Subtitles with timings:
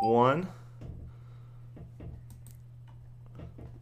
[0.00, 0.48] one.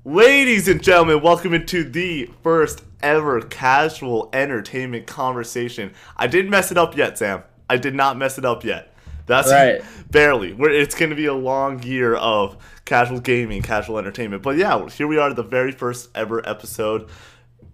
[0.04, 5.92] Ladies and gentlemen, welcome into the first ever casual entertainment conversation.
[6.17, 7.42] I didn't mess it up yet, Sam.
[7.69, 8.94] I did not mess it up yet.
[9.26, 9.83] That's Right.
[10.10, 10.53] barely.
[10.53, 14.44] We're, it's going to be a long year of casual gaming, casual entertainment.
[14.44, 17.09] But yeah, here we are, the very first ever episode.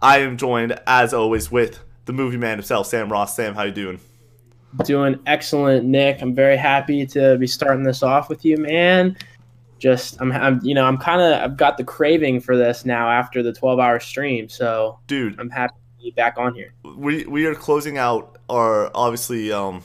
[0.00, 3.36] I am joined, as always, with the movie man himself, Sam Ross.
[3.36, 4.00] Sam, how you doing?
[4.84, 6.22] Doing excellent, Nick.
[6.22, 9.16] I'm very happy to be starting this off with you, man.
[9.78, 13.08] Just I'm, I'm you know, I'm kind of I've got the craving for this now
[13.10, 16.72] after the 12-hour stream, so Dude, I'm happy to be back on here.
[16.84, 19.82] we we are closing out our obviously um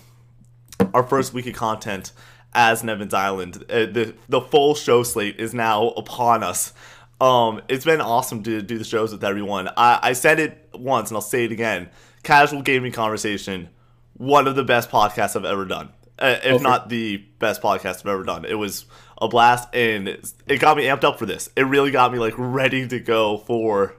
[0.94, 2.12] our first week of content
[2.54, 3.64] as Nevins Island.
[3.70, 6.74] Uh, the the full show slate is now upon us.
[7.20, 9.68] Um, it's been awesome to do the shows with everyone.
[9.76, 11.90] I, I said it once and I'll say it again.
[12.24, 13.70] Casual gaming conversation,
[14.18, 15.90] one of the best podcasts I've ever done.
[16.20, 16.64] Uh, if Okay.
[16.64, 18.44] not the best podcast I've ever done.
[18.46, 18.86] It was
[19.22, 20.08] a blast and
[20.48, 21.50] it got me amped up for this.
[21.56, 23.94] It really got me like ready to go for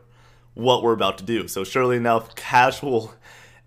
[0.54, 1.46] what we're about to do.
[1.46, 3.14] So surely enough, casual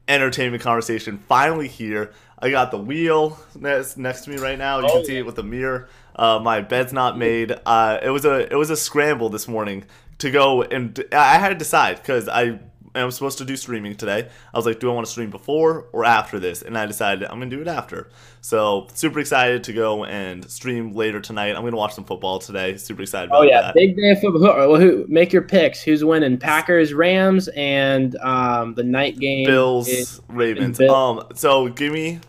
[0.07, 2.11] entertainment conversation finally here.
[2.39, 4.79] I got the wheel next, next to me right now.
[4.79, 5.87] You Oh, can see it with the mirror.
[6.15, 7.55] Uh, my bed's not made.
[7.65, 9.85] Uh, it was a it was a scramble this morning
[10.17, 12.59] to go and I had to decide because I
[12.95, 14.27] am supposed to do streaming today.
[14.53, 16.61] I was like, do I want to stream before or after this?
[16.61, 18.09] And I decided I'm gonna do it after.
[18.41, 21.55] So super excited to go and stream later tonight.
[21.55, 22.77] I'm gonna watch some football today.
[22.77, 23.47] Super excited about that.
[23.47, 23.73] Oh yeah, that.
[23.75, 24.41] big day of football.
[24.41, 25.81] Well, who make your picks?
[25.81, 26.37] Who's winning?
[26.37, 29.45] Packers, Rams, and um, the night game.
[29.45, 30.79] Bills, is- Ravens.
[30.81, 32.19] Um, so give me,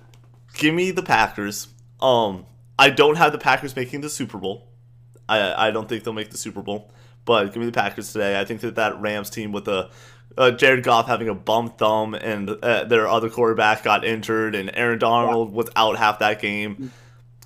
[0.55, 1.69] give me the Packers.
[2.01, 2.47] Um,
[2.79, 4.69] I don't have the Packers making the Super Bowl.
[5.29, 6.93] I I don't think they'll make the Super Bowl,
[7.25, 8.39] but give me the Packers today.
[8.41, 9.91] I think that that Rams team with the
[10.37, 14.71] uh, Jared Goff having a bum thumb and uh, their other quarterback got injured and
[14.75, 16.91] Aaron Donald was out half that game.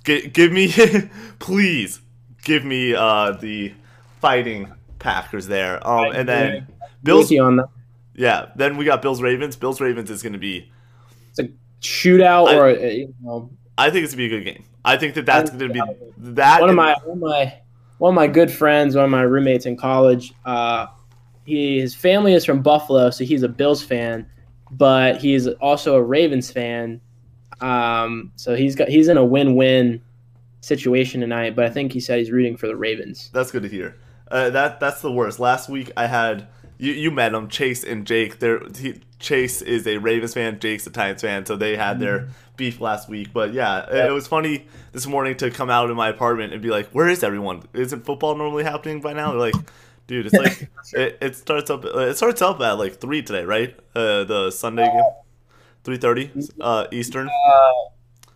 [0.03, 0.71] G- give me,
[1.39, 2.01] please,
[2.43, 3.73] give me uh, the
[4.21, 5.85] fighting Packers there.
[5.87, 6.67] Um, and then
[7.03, 7.31] Bills.
[7.31, 7.69] on that.
[8.15, 9.55] Yeah, then we got Bills Ravens.
[9.55, 10.71] Bills Ravens is going to be.
[11.39, 11.43] A
[11.81, 14.65] shootout I- or uh, you know, I think it's going to be a good game.
[14.83, 15.81] I think that that's going to be
[16.17, 16.61] that.
[16.61, 17.53] one of my one of my
[17.97, 20.33] one of my good friends, one of my roommates in college.
[20.45, 20.91] Uh, he
[21.47, 24.27] his family is from Buffalo, so he's a Bills fan,
[24.69, 27.01] but he's also a Ravens fan.
[27.61, 30.01] Um, so he's got he's in a win-win
[30.61, 31.55] situation tonight.
[31.55, 33.29] But I think he said he's rooting for the Ravens.
[33.33, 33.95] That's good to hear.
[34.29, 35.39] Uh, that that's the worst.
[35.39, 36.47] Last week I had
[36.77, 38.39] you you met them Chase and Jake.
[38.39, 38.61] They're,
[39.19, 40.59] Chase is a Ravens fan.
[40.59, 41.45] Jake's a Titans fan.
[41.45, 42.27] So they had their
[42.57, 43.29] beef last week.
[43.33, 46.61] But yeah, it- it was funny this morning to come out of my apartment and
[46.61, 47.63] be like, "Where is everyone?
[47.73, 49.55] Isn't football normally happening by now?" They're like.
[50.07, 51.83] Dude, it's like it, it starts up.
[51.85, 53.75] Uh, it starts up at like three today, right?
[53.93, 55.03] Uh, the Sunday game,
[55.83, 56.31] three thirty,
[56.61, 57.29] uh, Eastern.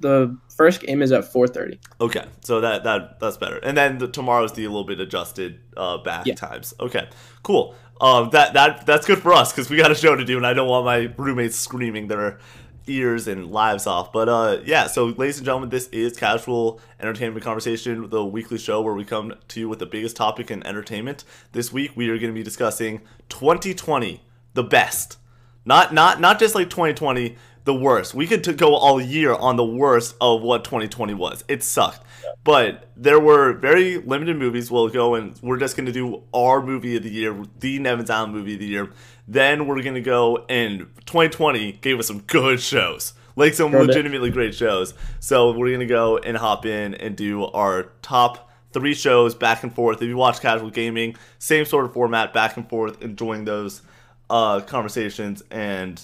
[0.01, 1.77] The first game is at 4:30.
[2.01, 3.57] Okay, so that that that's better.
[3.57, 6.33] And then the, tomorrow's the a little bit adjusted uh, back Yeah.
[6.35, 6.73] times.
[6.79, 7.07] Okay,
[7.43, 7.75] cool.
[8.01, 10.45] Um, that that that's good for us because we got a show to do, and
[10.45, 12.39] I don't want my roommates screaming their
[12.87, 14.11] ears and lives off.
[14.11, 14.87] But uh, yeah.
[14.87, 19.33] So, ladies and gentlemen, this is casual entertainment conversation, the weekly show where we come
[19.49, 21.23] to you with the biggest topic in entertainment.
[21.51, 24.21] This week, we are going to be discussing 2020,
[24.53, 25.17] the best.
[25.63, 28.13] Not not not just like 2020, the worst.
[28.13, 31.43] We could go all year on the worst of what 2020 was.
[31.47, 32.01] It sucked.
[32.43, 34.71] But there were very limited movies.
[34.71, 38.33] We'll go and we're just gonna do our movie of the year, the Nevins Island
[38.33, 38.89] movie of the year.
[39.27, 44.55] Then we're gonna go and 2020 gave us some good shows, like some legitimately great
[44.55, 44.93] shows.
[45.19, 49.73] So we're gonna go and hop in and do our top three shows back and
[49.73, 50.01] forth.
[50.01, 53.81] If you watch casual gaming, same sort of format, back and forth, enjoying those
[54.29, 55.43] uh, conversations.
[55.51, 56.01] And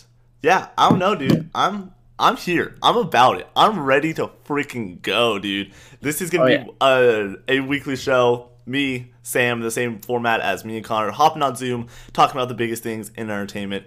[0.47, 1.49] yeah, I don't know, dude.
[1.55, 2.75] I'm I'm here.
[2.81, 3.47] I'm about it.
[3.55, 5.73] I'm ready to freaking go, dude.
[6.01, 8.49] This is gonna Oh, be a, a weekly show.
[8.65, 12.55] Me, Sam, the same format as me and Connor, hopping on Zoom, talking about the
[12.55, 13.85] biggest things in entertainment.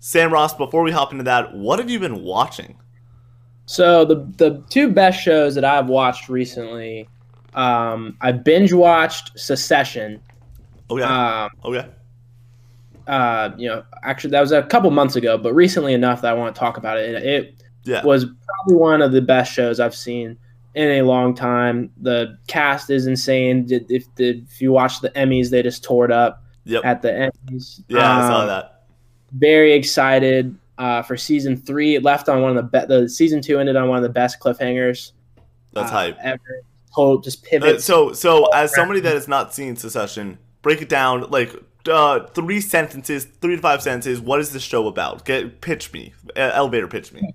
[0.00, 2.78] Sam Ross, before we hop into that, what have you been watching?
[3.66, 7.08] So the the two best shows that I've watched recently,
[7.54, 10.22] um, I binge watched Succession.
[10.90, 11.88] Okay, Um, okay,
[13.10, 16.34] uh, you know, actually that was a couple months ago, but recently enough that I
[16.34, 17.14] want to talk about it.
[17.14, 20.36] It, it yeah, was probably one of the best shows I've seen
[20.74, 21.90] in a long time.
[22.00, 23.66] The cast is insane.
[23.66, 27.08] Did- If if you watch the Emmys, they just tore it up yep, at the
[27.10, 27.82] Emmys.
[27.88, 28.84] yeah, I saw Um, that.
[29.32, 31.94] Very excited uh, for season three.
[31.96, 34.08] It left on one of the be- the season two ended on one of the
[34.08, 35.12] best cliffhangers
[35.72, 36.16] That's uh, hype.
[36.22, 36.62] ever.
[36.94, 41.30] Total just Uh, so, so as somebody that has not seen Succession, break it down
[41.30, 41.54] like
[41.88, 44.20] uh, three sentences, three to five sentences.
[44.20, 45.24] What is this show about?
[45.24, 47.34] Get pitch me, elevator pitch me.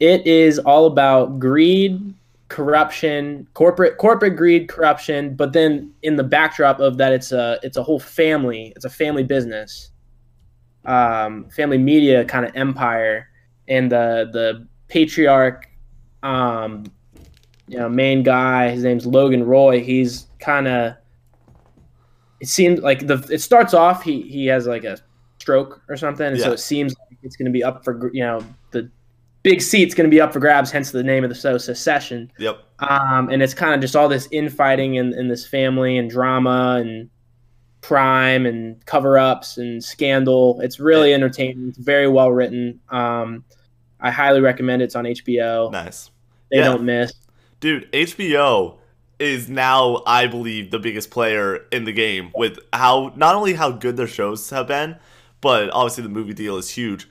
[0.00, 2.14] It is all about greed,
[2.48, 7.76] corruption, corporate corporate greed, corruption, but then in the backdrop of that, it's a it's
[7.76, 8.72] a whole family.
[8.76, 9.90] It's a family business,
[10.84, 13.30] um, family media kind of empire,
[13.68, 15.68] and the the patriarch,
[16.22, 16.84] um,
[17.68, 18.70] you know, main guy.
[18.70, 19.82] His name's Logan Roy.
[19.82, 20.96] He's kind of.
[22.44, 24.98] It seems like the it starts off he he has like a
[25.38, 28.22] stroke or something, and so it seems like it's going to be up for you
[28.22, 28.90] know the
[29.42, 30.70] big seat's going to be up for grabs.
[30.70, 32.30] Hence the name of the show, Succession.
[32.38, 32.62] Yep.
[32.80, 36.76] Um, and it's kind of just all this infighting in, in this family and drama
[36.82, 37.08] and
[37.80, 40.60] crime and cover ups and scandal.
[40.60, 41.68] It's really entertaining.
[41.70, 42.78] It's very well written.
[42.90, 43.42] Um,
[44.00, 44.86] I highly recommend it.
[44.86, 45.72] It's on HBO.
[45.72, 46.10] Nice.
[46.50, 46.64] They Yeah.
[46.64, 47.10] don't miss.
[47.60, 48.76] Dude, HBO
[49.18, 53.70] is now, I believe, the biggest player in the game with how not only how
[53.70, 54.96] good their shows have been,
[55.40, 57.08] but obviously the movie deal is huge.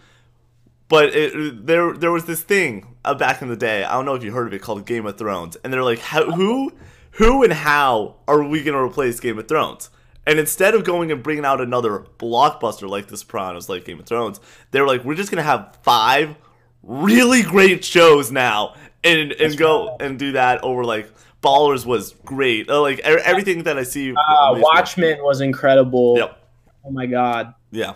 [0.89, 3.83] But it, there, there was this thing uh, back in the day.
[3.83, 5.99] I don't know if you heard of it called Game of Thrones, and they're like,
[5.99, 6.73] how, who,
[7.11, 9.89] who, and how are we gonna replace Game of Thrones?
[10.25, 14.05] And instead of going and bringing out another blockbuster like The Sopranos, like Game of
[14.05, 14.39] Thrones,
[14.71, 16.35] they were like, we're just gonna have five
[16.83, 21.11] really great shows now, and and go and do that over like
[21.43, 22.69] Ballers was great.
[22.69, 24.11] Uh, like e- everything that I see.
[24.13, 24.55] Uh.
[24.57, 26.15] Watchmen was incredible.
[26.17, 26.39] Yep.
[26.85, 27.53] Oh my god.
[27.71, 27.91] Yeah.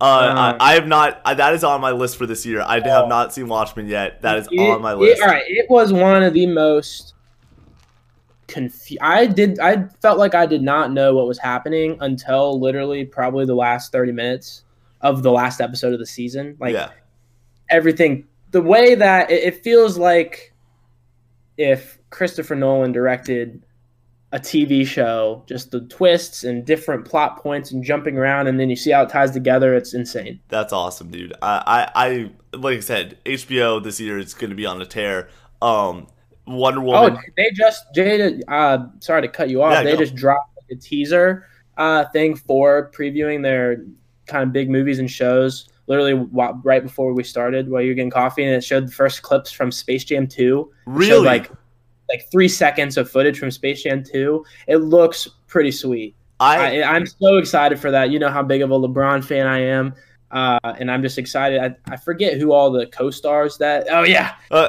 [0.00, 1.20] Uh, I, Um, I have not.
[1.24, 2.62] I, that is on my list for this year.
[2.62, 3.08] I have Oh.
[3.08, 4.22] not seen Watchmen yet.
[4.22, 5.22] That is It- on my it- list.
[5.22, 7.14] all right, it was one of the most
[8.46, 8.98] confused.
[9.02, 9.58] I did.
[9.60, 13.92] I felt like I did not know what was happening until literally probably the last
[13.92, 14.62] thirty minutes
[15.00, 16.56] of the last episode of the season.
[16.60, 16.90] Like yeah.
[17.70, 20.52] everything, the way that it, it feels like
[21.56, 23.64] if Christopher Nolan directed
[24.32, 28.68] a TV show, just the twists and different plot points and jumping around, and then
[28.68, 29.74] you see how it ties together.
[29.74, 30.40] It's insane.
[30.48, 31.32] That's awesome, dude.
[31.40, 34.86] I, I, I like I said, HBO this year is going to be on a
[34.86, 35.28] tear.
[35.62, 36.08] Um,
[36.46, 37.16] Wonder Woman.
[37.16, 38.40] Oh, they just Jada.
[38.48, 39.72] Uh, sorry to cut you off.
[39.72, 39.98] Yeah, they go.
[39.98, 41.46] just dropped like, a teaser
[41.76, 43.84] uh, thing for previewing their
[44.26, 45.68] kind of big movies and shows.
[45.86, 46.28] Literally
[46.64, 49.72] right before we started, while you're getting coffee, and it showed the first clips from
[49.72, 50.70] Space Jam Two.
[50.84, 51.10] Really?
[51.10, 51.50] showed, like
[52.08, 54.44] like three seconds of footage from Space Jam Two.
[54.66, 56.14] It looks pretty sweet.
[56.40, 58.10] I, I, I'm so excited for that.
[58.10, 59.94] You know how big of a LeBron fan I am.
[60.30, 61.58] Uh, and I'm just excited.
[61.60, 63.86] I, I forget who all the co-stars that.
[63.90, 64.68] Oh yeah, uh,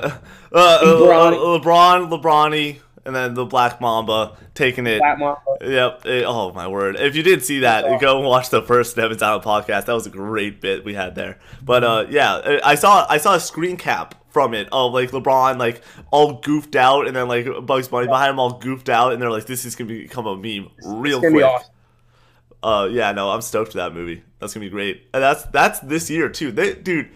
[0.54, 1.62] uh, uh, LeBron.
[1.62, 2.80] LeBron, LeBronny,
[3.10, 5.00] and then the Black Mamba taking it.
[5.00, 5.38] Mamba.
[5.62, 6.06] Yep.
[6.06, 6.96] It- oh my word!
[6.96, 9.86] If you didn't see that, go and watch the first Evans Island podcast.
[9.86, 11.40] That was a great bit we had there.
[11.64, 15.58] But uh, yeah, I saw I saw a screen cap from it of like LeBron
[15.58, 19.22] like all goofed out, and then like Bugs Bunny behind him all goofed out, and
[19.22, 21.72] they're like, "This is gonna become a meme real quick." awesome.
[22.62, 24.22] Uh, yeah, no, I'm stoked for that movie.
[24.40, 25.08] That's gonna be great.
[25.14, 26.52] And that's that's this year too.
[26.52, 27.10] They, dude,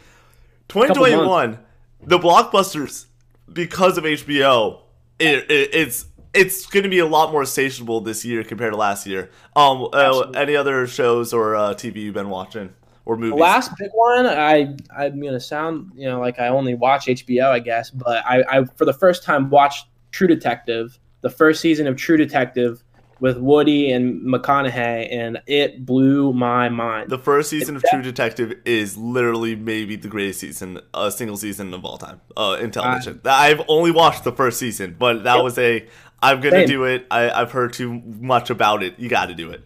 [0.70, 1.60] 2021,
[2.02, 3.06] the blockbusters
[3.52, 4.83] because of HBO,
[5.20, 9.06] it, it, it's it's gonna be a lot more satiable this year compared to last
[9.06, 9.30] year.
[9.56, 12.74] Um, uh, any other shows or uh, TV you've been watching
[13.06, 13.36] or movies?
[13.36, 17.50] The last big one, I I'm gonna sound you know like I only watch HBO,
[17.50, 21.88] I guess, but I, I for the first time watched True Detective, the first season
[21.88, 22.84] of True Detective
[23.24, 27.10] with Woody and McConaughey, and it blew my mind.
[27.10, 31.74] the first season of True Detective is literally maybe the greatest season, a single season
[31.74, 33.22] of all time, uh, in television.
[33.24, 35.88] I've only watched the first season, but that was a.
[36.22, 36.68] I'm gonna Same.
[36.68, 37.08] do it.
[37.10, 39.00] I, I've heard too much about it.
[39.00, 39.64] You got to do it.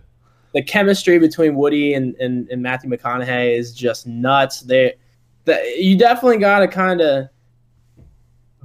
[0.54, 4.62] the chemistry between Woody and, and, and Matthew McConaughey is just nuts.
[4.62, 4.94] They,
[5.46, 7.30] the, you definitely got to kind of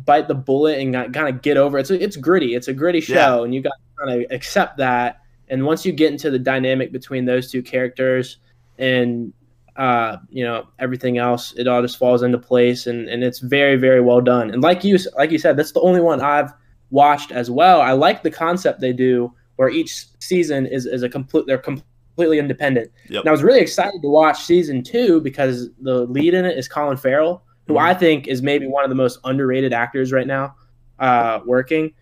[0.05, 1.83] bite the bullet and kind of get over it.
[1.83, 2.55] It's, it's gritty.
[2.55, 3.45] It's a gritty show, Yeah.
[3.45, 3.73] and you got
[4.03, 5.21] kind of accept that.
[5.49, 8.39] And once you get into the dynamic between those two characters
[8.79, 9.33] and
[9.77, 13.77] uh, you know everything else, it all just falls into place, and, and it's very
[13.77, 14.51] very well done.
[14.51, 16.53] And like you like you said, that's the only one I've
[16.91, 17.81] watched as well.
[17.81, 22.39] I like the concept they do where each season is, is a complete they're completely
[22.39, 22.91] independent.
[23.09, 23.21] Yep.
[23.21, 26.69] And I was really excited to watch season two because the lead in it is
[26.69, 27.81] Colin Farrell, who Mhm.
[27.81, 30.55] I think is maybe one of the most underrated actors right now,
[30.99, 31.93] uh, working.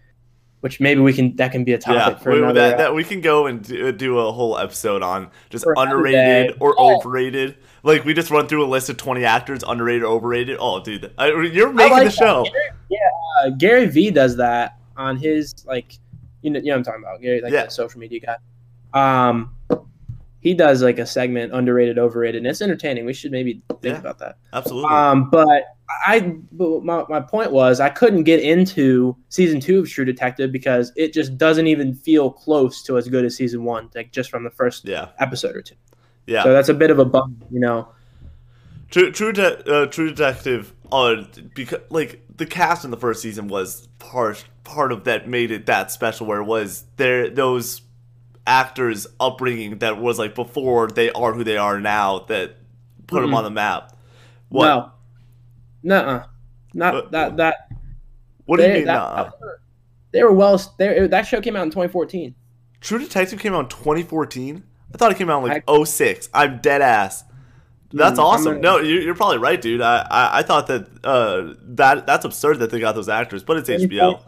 [0.61, 2.61] Which maybe we can that can be a topic Yeah, for we, another.
[2.61, 6.75] that, that we can go and do, do a whole episode on just underrated or
[6.79, 6.85] Yeah.
[6.97, 7.57] overrated.
[7.83, 10.59] Like we just run through a list of 20 actors, underrated, overrated.
[10.61, 12.45] Oh, dude, I, you're making like the show.
[12.45, 12.99] Gary, yeah,
[13.43, 15.95] uh, Gary V does that on his like,
[16.43, 17.23] you know, you know what I'm talking about.
[17.23, 17.65] Gary, like Yeah.
[17.65, 18.37] the social media guy.
[19.29, 19.55] Um,
[20.41, 23.05] he does like a segment underrated, overrated, and it's entertaining.
[23.07, 23.99] We should maybe think Yeah.
[23.99, 24.39] about that.
[24.53, 24.91] Absolutely.
[24.91, 25.65] Um, but
[26.07, 30.51] I, but my, my point was I couldn't get into season two of True Detective
[30.53, 34.31] because it just doesn't even feel close to as good as season one, like just
[34.31, 35.75] from the first yeah, episode or two.
[36.27, 36.43] yeah.
[36.43, 37.89] So that's a bit of a bum, you know.
[38.91, 40.73] True, True, De- uh, True Detective.
[40.91, 45.51] uh, because like the cast in the first season was part part of that made
[45.53, 46.27] it that special.
[46.27, 47.83] Where it was there those
[48.51, 52.57] actors upbringing that was like before they are who they are now that
[53.07, 53.37] put them Mm-mm.
[53.37, 53.97] on the map.
[54.51, 54.93] Well,
[55.83, 56.25] no, nuh
[56.75, 57.55] not What- that that.
[58.47, 58.87] What do you they, mean?
[58.87, 59.31] that, nah?
[60.13, 60.61] They were well.
[60.77, 62.35] They, that show came out in 2014.
[62.81, 64.65] True Detective came out in 2014.
[64.93, 66.29] I thought it came out in like I- 06.
[66.35, 67.23] I'm dead ass.
[67.93, 68.45] That's Mm, awesome.
[68.55, 69.81] gonna- No, you- you're probably right, dude.
[69.81, 73.57] I, I, I thought that uh, that that's absurd that they got those actors, but
[73.57, 74.21] it's HBO.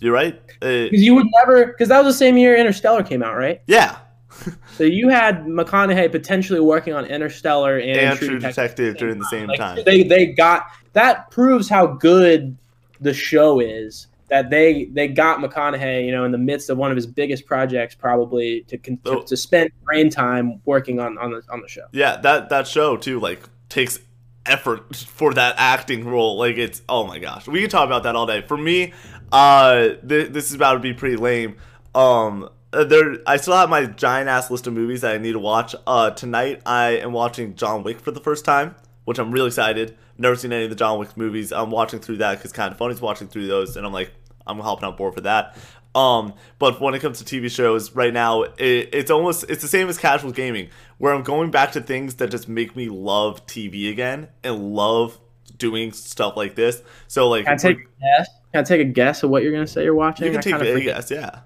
[0.00, 0.34] You're right.
[0.62, 1.66] Uh, Because you would never.
[1.66, 3.60] Because that was the same year Interstellar came out, right?
[3.66, 3.98] yeah,
[4.76, 8.50] So you had McConaughey potentially working on Interstellar and, and True Detective.
[8.54, 9.78] Detective during the same Like, time.
[9.86, 12.56] They they got that proves how good
[13.00, 14.08] the show is.
[14.28, 17.46] That they they got McConaughey, you know, in the midst of one of his biggest
[17.46, 19.20] projects, probably to con- Oh.
[19.20, 21.86] to, to spend brain time working on on the on the show.
[21.92, 24.00] Yeah, that that show too like takes
[24.44, 26.36] effort for that acting role.
[26.38, 28.40] Like it's oh my gosh, we can talk about that all day.
[28.42, 28.92] For me,
[29.32, 31.56] uh, th- this is about to be pretty lame.
[31.94, 35.32] Um, uh, there, I still have my giant ass list of movies that I need
[35.32, 35.74] to watch.
[35.86, 39.96] Uh, tonight I am watching John Wick for the first time, which I'm really excited.
[40.18, 41.52] Never seen any of the John Wick movies.
[41.52, 44.12] I'm watching through that because kind of funny's watching through those, and I'm like,
[44.46, 45.56] I'm hopping on board for that.
[45.94, 49.68] Um, but when it comes to TV shows, right now it, it's almost it's the
[49.68, 50.68] same as casual gaming,
[50.98, 55.18] where I'm going back to things that just make me love TV again and love
[55.56, 56.82] doing stuff like this.
[57.08, 58.28] So like, Can I take a guess?
[58.56, 60.24] Can I take a guess of what you're gonna say you're watching?
[60.24, 60.96] you can I take a forget.
[60.96, 61.40] guess, yeah.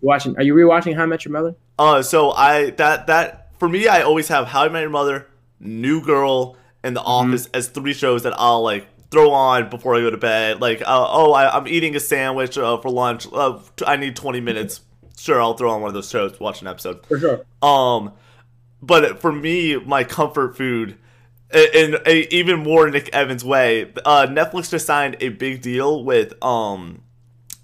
[0.00, 0.36] Watching?
[0.36, 1.54] Are you rewatching How I Met Your Mother?
[1.78, 5.28] Uh, so I that that for me, I always have How I Met Your Mother,
[5.60, 10.00] New Girl, and The Office as three shows that I'll like throw on before I
[10.00, 10.60] go to bed.
[10.60, 13.28] Like, uh, oh, I, I'm eating a sandwich uh, for lunch.
[13.32, 14.80] Uh, I need 20 minutes.
[15.16, 17.06] Sure, I'll throw on one of those shows, watch an episode.
[17.06, 17.44] For sure.
[17.62, 18.14] Um,
[18.82, 20.98] but for me, my comfort food,
[21.52, 26.34] in a even more Nick Evans way, uh, Netflix just signed a big deal with
[26.44, 27.02] um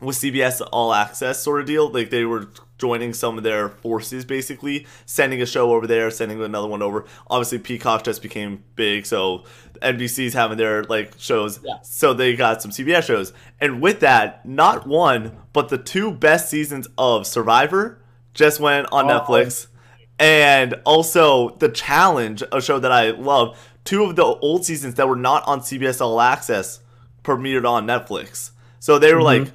[0.01, 1.89] with CBS All Access sort of deal.
[1.91, 6.43] Like they were joining some of their forces, basically sending a show over there, sending
[6.43, 7.05] another one over.
[7.29, 9.45] Obviously, Peacock just became big, so
[9.81, 11.61] NBC's having their like shows.
[11.63, 11.75] Yeah.
[11.83, 16.49] So they got some CBS shows, and with that, not one but the two best
[16.51, 18.03] seasons of Survivor
[18.35, 19.21] just went on Oh.
[19.21, 19.69] Netflix,
[20.19, 23.57] and also the Challenge, a show that I love.
[23.85, 26.81] Two of the old seasons that were not on CBS All Access
[27.23, 28.51] premiered on Netflix.
[28.81, 29.25] So they were Mhm.
[29.25, 29.53] like,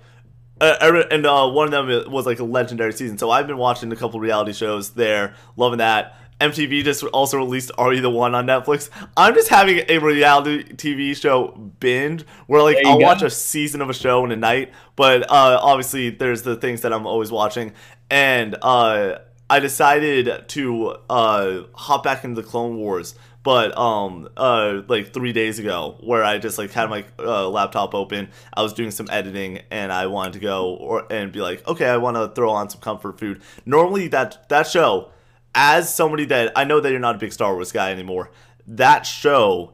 [0.62, 3.18] uh, and uh, one of them was like a legendary season.
[3.18, 6.16] So I've been watching a couple reality shows there, loving that.
[6.42, 8.90] MTV just also released Are You the One on Netflix.
[9.18, 11.50] I'm just having a reality TV show
[11.82, 13.04] binge where like I'll go.
[13.06, 16.80] watch a season of a show in a night, but uh, obviously there's the things
[16.82, 17.74] that I'm always watching,
[18.10, 19.16] and uh,
[19.50, 25.32] I decided to uh, hop back into the Clone Wars but um uh like three
[25.32, 29.08] days ago where i just like had my uh, laptop open i was doing some
[29.10, 32.50] editing and i wanted to go or and be like okay i want to throw
[32.50, 33.42] on some comfort food.
[33.66, 35.12] Normally that that show
[35.56, 38.32] as somebody that i know that you're not a big star wars guy anymore
[38.68, 39.74] that show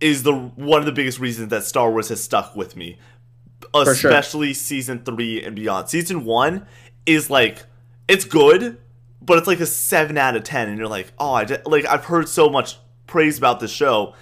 [0.00, 2.98] is the one of the biggest reasons that star wars has stuck with me.
[3.74, 3.92] Sure.
[3.92, 5.88] especially season three and beyond.
[5.90, 6.66] Season one
[7.04, 7.64] is like
[8.06, 8.78] it's good
[9.28, 11.86] but it's like a seven out of ten, and you're like, oh, I just, like
[11.86, 14.14] I've heard so much praise about this show,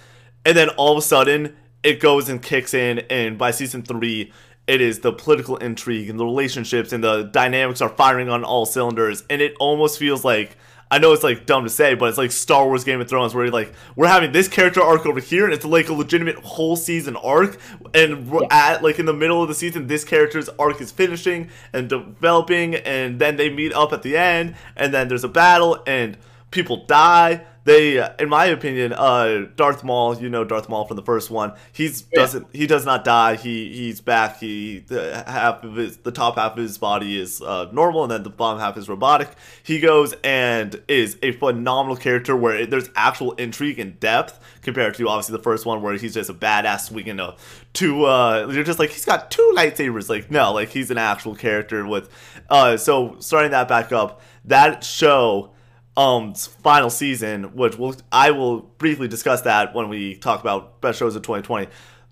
[0.45, 4.31] and then all of a sudden it goes and kicks in, and by season three,
[4.67, 8.67] it is the political intrigue and the relationships and the dynamics are firing on all
[8.67, 10.57] cylinders, and it almost feels like.
[10.89, 13.35] I know it's like dumb to say, but it's like Star Wars Game of Thrones,
[13.35, 16.37] where you're like, we're having this character arc over here, and it's like a legitimate
[16.37, 17.59] whole season arc,
[17.93, 21.49] and we're at like in the middle of the season, this character's arc is finishing
[21.73, 25.83] and developing, and then they meet up at the end, and then there's a battle,
[25.85, 26.17] and
[26.51, 27.45] people die.
[27.67, 31.29] They, uh, in my opinion, uh, Darth Maul, you know Darth Maul from the first
[31.29, 31.51] one.
[31.73, 32.21] He's Yeah.
[32.21, 33.35] doesn't he does not die.
[33.35, 34.39] He he's back.
[34.39, 38.11] He the half of his the top half of his body is uh, normal, and
[38.13, 39.31] then the bottom half is robotic.
[39.63, 44.95] He goes and is a phenomenal character where it, there's actual intrigue and depth compared
[44.95, 47.35] to obviously the first one where he's just a badass swinging a
[47.73, 48.05] two.
[48.05, 50.07] Uh, you're just like he's got two lightsabers.
[50.07, 52.09] Like no, like he's an actual character with.
[52.49, 55.51] Uh, so starting that back up, that show
[55.97, 60.99] um final season, which we'll, I will briefly discuss that when we talk about best
[60.99, 61.67] shows of 2020.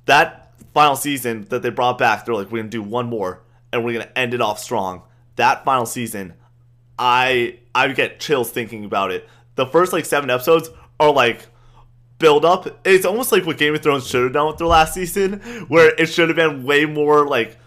[0.06, 3.86] That final season that they brought back, they're like, we're gonna do one more, and
[3.86, 5.04] we're gonna end it off strong.
[5.36, 6.34] That final season,
[6.98, 9.30] I I get chills thinking about it.
[9.54, 11.46] The first like seven episodes are like
[12.18, 12.68] build up.
[12.86, 15.94] It's almost like what Game of Thrones should have done with their last season, where
[15.96, 17.58] it should have been way more like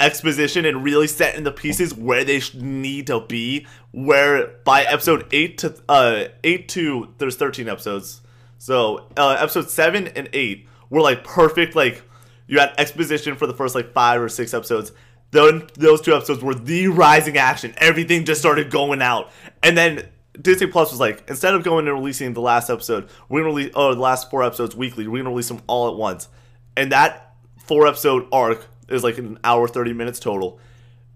[0.00, 3.66] exposition and really setting the pieces where they need to be.
[3.92, 8.20] Where by episode eight to uh eight to there's thirteen episodes,
[8.58, 11.74] so uh, episode seven and eight were like perfect.
[11.74, 12.02] Like
[12.46, 14.92] you had exposition for the first like five or six episodes.
[15.32, 17.74] Then those two episodes were the rising action.
[17.78, 19.32] Everything just started going out,
[19.62, 20.08] and then
[20.40, 23.72] Disney Plus was like, instead of going and releasing the last episode, we're gonna release
[23.74, 25.08] oh the last four episodes weekly.
[25.08, 26.28] We're gonna release them all at once,
[26.76, 30.60] and that four episode arc is like an hour thirty minutes total.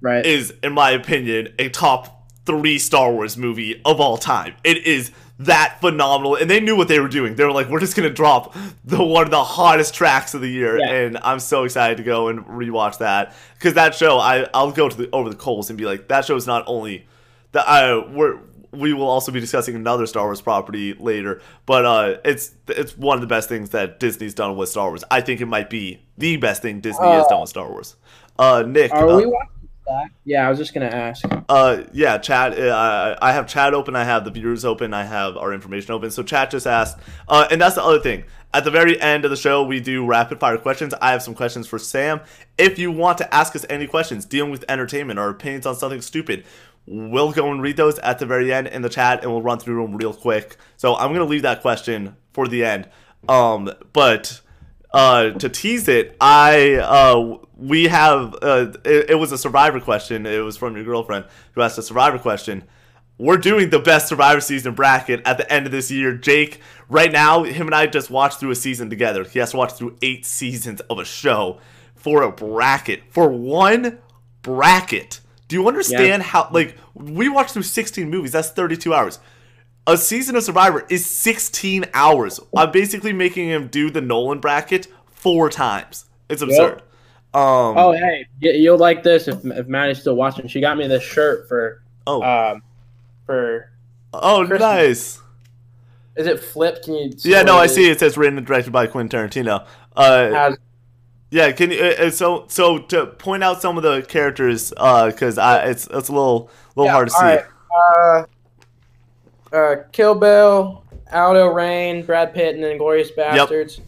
[0.01, 0.27] Right.
[0.27, 2.14] Is in my opinion a top
[2.47, 4.55] three Star Wars movie of all time.
[4.65, 5.11] It is
[5.41, 7.35] that phenomenal, and they knew what they were doing.
[7.35, 10.49] They were like, we're just gonna drop the one of the hottest tracks of the
[10.51, 10.91] year, Yeah.
[10.93, 14.89] and I'm so excited to go and rewatch that because that show I I'll go
[14.89, 17.07] to the over the coals and be like that show is not only
[17.53, 18.39] that I we're
[18.71, 23.17] we will also be discussing another Star Wars property later, but uh, it's it's one
[23.17, 25.05] of the best things that Disney's done with Star Wars.
[25.13, 27.95] I think it might be the best thing Disney has Uh, done with Star Wars.
[28.37, 29.49] Uh, Nick, Are uh, we watching that?
[30.25, 31.25] Yeah, I was just gonna ask.
[31.49, 32.59] uh, yeah, chat.
[32.59, 33.95] Uh, I have chat open.
[33.97, 34.95] I have the viewers open.
[34.95, 36.11] I have our information open.
[36.11, 36.99] So chat just asked,
[37.29, 38.25] uh, and that's the other thing.
[38.53, 40.95] At the very end of the show, we do rapid fire questions.
[41.03, 42.21] I have some questions for Sam.
[42.57, 46.01] If you want to ask us any questions dealing with entertainment or opinions on something
[46.01, 46.45] stupid,
[46.87, 49.59] we'll go and read those at the very end in the chat, and we'll run
[49.59, 50.57] through them real quick.
[50.77, 52.89] So I'm gonna leave that question for the end.
[53.29, 54.41] Um, but
[54.95, 60.25] uh, to tease it, I uh, we have uh, it, it was a survivor question.
[60.25, 62.63] It was from your girlfriend who asked a survivor question.
[63.19, 66.17] We're doing the best survivor season bracket at the end of this year.
[66.17, 69.25] Jake, right now, him and I just watched through a season together.
[69.25, 71.59] He has to watch through eight seasons of a show
[71.97, 73.03] for a bracket.
[73.11, 73.99] For one
[74.43, 75.21] bracket.
[75.49, 78.31] Do you understand how like we watched through 16 movies?
[78.31, 79.19] That's 32 hours
[79.87, 82.41] a season of Survivor is 16 hours.
[82.57, 86.07] I'm basically making him do the Nolan bracket four times.
[86.29, 86.83] It's absurd.
[87.35, 90.47] Um, Oh, hey, you'll like this if, if Maddie's still watching.
[90.49, 92.63] She got me this shirt for oh, um
[93.27, 93.71] for
[94.13, 94.61] oh, Christmas.
[94.61, 95.23] nice.
[96.17, 96.85] is it flipped?
[96.85, 97.13] Can you?
[97.25, 97.91] Yeah, no, I see.
[97.91, 99.67] It says written and directed by Quentin Tarantino.
[99.97, 100.55] Uh,
[101.31, 101.81] yeah, can you?
[101.83, 105.89] Uh, uh, so, so to point out some of the characters, uh, because I it's
[105.89, 107.27] it's a little little Yeah, hard to all see.
[107.27, 108.27] right.
[109.55, 113.81] Uh, uh, Kill Bill, Aldo Raine, Brad Pitt, and then Glorious Bastards.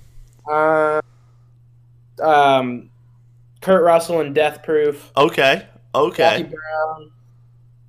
[0.51, 1.01] Uh,
[2.23, 2.91] um,
[3.61, 5.11] Kurt Russell in Death Proof.
[5.17, 6.23] Okay, Okay.
[6.23, 6.43] Jackie.
[6.45, 7.11] Brown,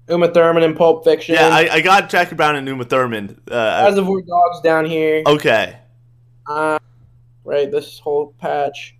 [0.09, 1.35] Uma Thurman in Pulp Fiction.
[1.35, 3.39] Yeah, I, I got Jackie Brown and Uma Thurman.
[3.49, 5.23] Uh, Reservoir Dogs down here.
[5.27, 5.77] okay,
[6.47, 6.79] Uh,
[7.43, 8.95] right, this whole patch.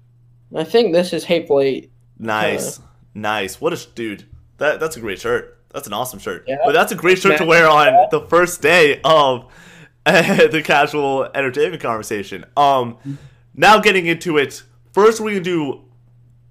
[0.55, 1.91] I think this is Hateful Eight.
[2.19, 2.79] Nice,
[3.13, 3.59] nice.
[3.59, 4.25] What a dude.
[4.57, 5.56] That that's a great shirt.
[5.69, 6.45] That's an awesome shirt.
[6.47, 6.57] Yeah.
[6.65, 9.51] But that's a great shirt to wear on the first day of
[10.05, 12.45] the casual entertainment conversation.
[12.55, 12.97] Um,
[13.53, 14.63] now getting into it.
[14.93, 15.81] First, we're gonna do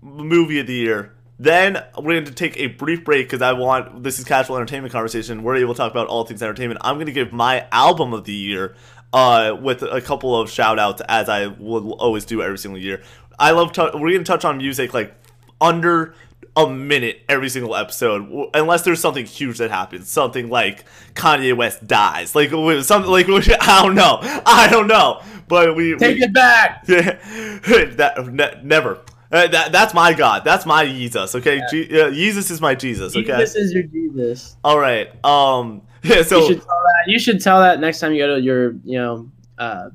[0.03, 1.13] movie of the year.
[1.39, 4.93] Then we're going to take a brief break because I want this is casual entertainment
[4.93, 5.43] conversation.
[5.43, 6.81] We're able to talk about all things entertainment.
[6.83, 8.75] I'm going to give my album of the year
[9.13, 13.03] uh, with a couple of shout outs as I will always do every single year.
[13.39, 15.15] I love tou- we're going to touch on music like
[15.61, 16.15] under
[16.57, 21.87] a minute every single episode unless there's something huge that happens something like kanye west
[21.87, 22.49] dies like
[22.83, 23.29] something like
[23.61, 26.85] i don't know i don't know but we, Take we it back.
[26.87, 29.01] that ne- never.
[29.31, 30.45] Uh, that that's my God.
[30.45, 31.35] That's my Jesus.
[31.35, 33.17] Okay, Je- uh, Jesus is my Jesus.
[33.17, 33.37] Okay.
[33.37, 34.57] This is your Jesus.
[34.65, 35.09] All right.
[35.25, 35.83] Um.
[36.03, 36.23] Yeah.
[36.23, 36.39] So.
[36.39, 37.11] you should tell that.
[37.11, 39.91] You should tell that next time you go to your, you know, uh,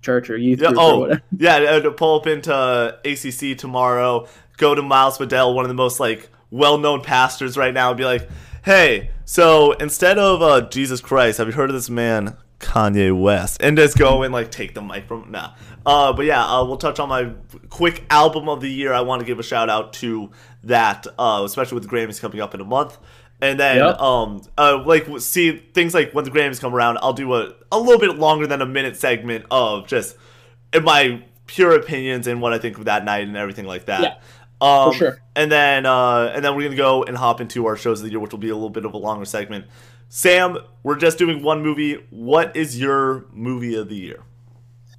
[0.00, 1.56] church or youth Yeah, oh, yeah.
[1.56, 4.28] uh, To pull up into ACC tomorrow.
[4.56, 8.04] Go to Miles Fidel, one of the most like well-known pastors right now, and be
[8.04, 8.28] like,
[8.64, 13.58] "Hey, so instead of uh, Jesus Christ, have you heard of this man Kanye West?"
[13.60, 15.52] And just go and like take the mic from nah.
[15.84, 17.32] Uh, but yeah, uh, we'll touch on my
[17.68, 18.92] quick album of the year.
[18.92, 20.30] I want to give a shout out to
[20.64, 22.98] that, uh, especially with the Grammys coming up in a month.
[23.40, 24.00] And then, Yep.
[24.00, 27.78] um, uh, like see things like when the Grammys come around, I'll do a a
[27.78, 30.16] little bit longer than a minute segment of just
[30.72, 34.02] in my pure opinions and what I think of that night and everything like that.
[34.02, 34.14] Yeah,
[34.60, 35.22] um, for sure.
[35.34, 38.10] And then, uh, and then we're gonna go and hop into our shows of the
[38.10, 39.66] year, which will be a little bit of a longer segment.
[40.08, 41.98] Sam, we're just doing one movie.
[42.10, 44.22] What is your movie of the year?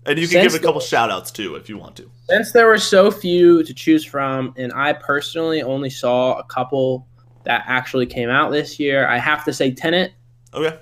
[0.06, 2.10] And you can Since give a couple the- shout outs too if you want to.
[2.30, 7.08] Since there were so few to choose from, and I personally only saw a couple
[7.44, 10.12] that actually came out this year, I have to say Tenet.
[10.54, 10.78] Okay.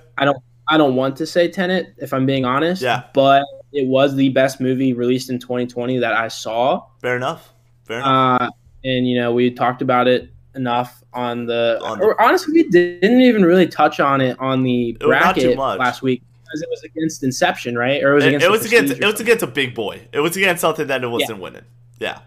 [0.68, 2.82] I don't want to say Tenet, if I'm being honest.
[2.82, 3.04] Yeah.
[3.14, 6.84] But it was the best movie released in 2020 that I saw.
[7.00, 7.52] Fair enough.
[7.84, 8.40] Fair enough.
[8.42, 8.50] Uh,
[8.86, 11.78] and you know, we talked about it enough on the.
[11.82, 15.34] On the- or honestly, we didn't even really touch on it on the was not
[15.34, 18.02] too bracket last week because it was against Inception, right?
[18.02, 18.46] Or it was it, against.
[18.46, 20.06] it was against it was against a big boy.
[20.12, 21.64] It was against something that it wasn't winning.
[21.98, 22.20] Yeah.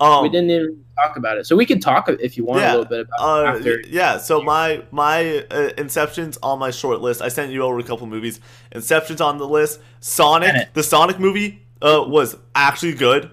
[0.00, 2.72] Um, we didn't even talk about it, so we could talk if you want Yeah,
[2.72, 3.80] a little bit about Uh, after.
[3.88, 7.22] yeah, so my my uh, Inception's on my short list.
[7.22, 8.40] I sent you over a couple movies.
[8.72, 9.78] Inception's on the list.
[10.00, 13.30] Sonic, the Sonic movie, uh, was actually good.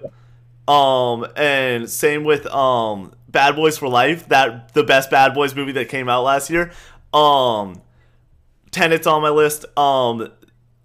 [0.69, 5.71] Um, and same with um Bad Boys for Life, that the best Bad Boys movie
[5.73, 6.71] that came out last year.
[7.13, 7.81] Um,
[8.71, 9.65] Tenet's on my list.
[9.77, 10.29] Um,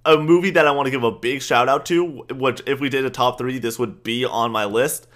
[0.06, 2.88] a movie that I want to give a big shout out to, which if we
[2.88, 5.06] did a top three, this would be on my list,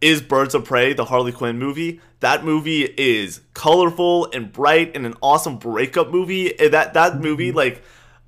[0.00, 2.00] is Birds of Prey, the Harley Quinn movie.
[2.20, 6.52] That movie is colorful and bright and an awesome breakup movie.
[6.58, 7.82] That that movie, like,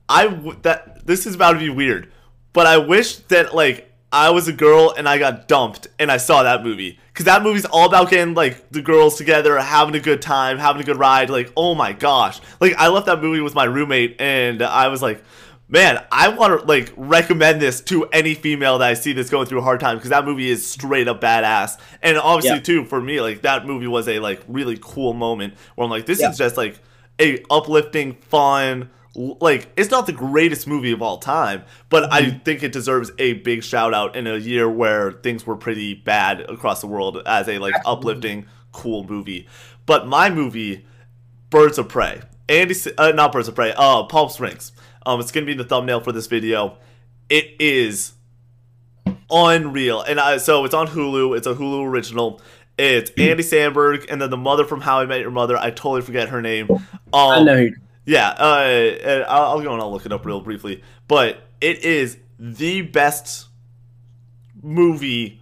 [0.09, 2.13] I w- that this is about to be weird,
[2.53, 6.17] but I wish that like I was a girl and I got dumped and I
[6.17, 6.99] saw that movie.
[7.15, 10.83] Cause that movie's all about getting like the girls together, having a good time, having
[10.83, 11.31] a good ride.
[11.31, 12.41] Like, oh my gosh.
[12.61, 15.23] Like I left that movie with my roommate and I was like,
[15.69, 19.47] man, I want to like recommend this to any female that I see that's going
[19.47, 21.79] through a hard time because that movie is straight up badass.
[22.03, 22.63] And obviously Yeah.
[22.63, 26.07] too, for me, like that movie was a like really cool moment where I'm like,
[26.07, 26.31] this Yeah.
[26.31, 26.79] is just like
[27.19, 32.39] a uplifting, fun, like it's not the greatest movie of all time, but I Mm-hmm.
[32.41, 36.41] think it deserves a big shout out in a year where things were pretty bad
[36.43, 37.93] across the world as a like Absolutely.
[38.13, 39.49] uplifting, cool movie.
[39.87, 40.85] But my movie,
[41.51, 44.73] Birds of Prey, Andy, uh, not Birds of Prey, uh, Palm Springs.
[45.07, 46.77] Um, it's gonna be the thumbnail for this video.
[47.31, 48.13] It is
[49.31, 51.37] unreal, and I so it's on Hulu.
[51.37, 52.41] It's a Hulu original.
[52.79, 55.57] It's Andy Samberg and then the mother from How I Met Your Mother.
[55.57, 56.69] I totally forget her name.
[56.71, 56.81] Um,
[57.15, 57.69] I know.
[58.07, 58.63] Yeah, uh,
[59.05, 60.83] and I'll, I'll go and I'll look it up real briefly.
[61.09, 63.49] But it is the best
[64.63, 65.41] movie,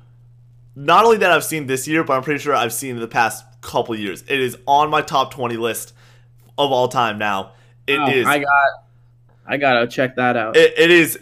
[0.74, 3.08] not only that I've seen this year, but I'm pretty sure I've seen in the
[3.08, 4.22] past couple years.
[4.28, 5.94] It is on my top 20 list
[6.58, 7.52] of all time now.
[7.86, 8.26] It Oh, is.
[8.26, 8.48] I got.
[9.46, 10.56] I gotta check that out.
[10.56, 11.18] It, it is.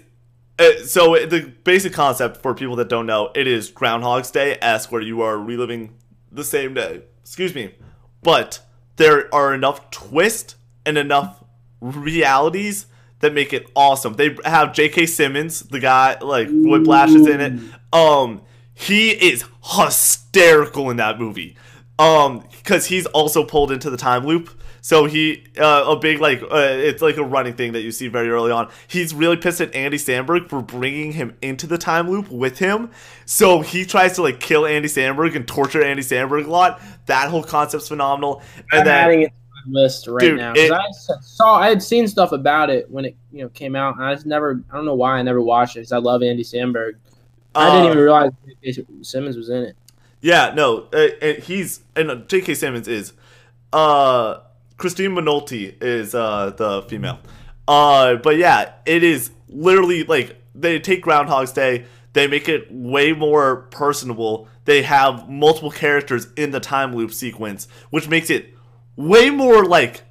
[0.59, 4.93] Uh, so the basic concept for people that don't know, it is Groundhog's Day esque,
[4.93, 5.95] where you are reliving
[6.31, 7.03] the same day.
[7.23, 7.75] Excuse me,
[8.23, 8.61] but
[8.97, 10.55] there are enough twists
[10.87, 11.43] and enough
[11.81, 12.87] realities
[13.21, 14.15] that make it awesome.
[14.15, 15.07] They have J.K.
[15.07, 17.95] Simmons, the guy like Whiplash is in it.
[17.95, 18.43] Um,
[18.75, 21.57] he is hysterical in that movie.
[21.99, 24.51] Um, because he's also pulled into the time loop.
[24.81, 28.09] So he, uh, a big like, uh, it's like a running thing that you see
[28.09, 28.69] very early on.
[28.89, 32.91] He's really pissed at Andy Samberg for bringing him into the time loop with him.
[33.25, 36.83] So he tries to like kill Andy Samberg and torture Andy Samberg a lot.
[37.07, 38.43] That whole concept's phenomenal.
[38.73, 39.29] And I'm then
[39.63, 40.81] adding it to my list right Dude, now it- I
[41.21, 44.15] saw I had seen stuff about it when it you know came out, and I
[44.15, 46.95] just never I don't know why I never watched it because I love Andy Samberg.
[47.55, 48.31] I didn't uh, even realize
[48.63, 48.85] J.K.
[49.03, 49.77] Simmons was in it.
[50.21, 52.55] Yeah, no, uh, uh, he's and uh, J.K.
[52.55, 53.13] Simmons is,
[53.73, 54.41] uh,
[54.79, 57.19] Christine Minolti is uh the female,
[57.69, 63.13] uh, but yeah, it is literally like they take Groundhog's Day, they make it way
[63.13, 64.49] more personable.
[64.65, 68.52] They have multiple characters in the time loop sequence, which makes it
[68.97, 70.03] way more like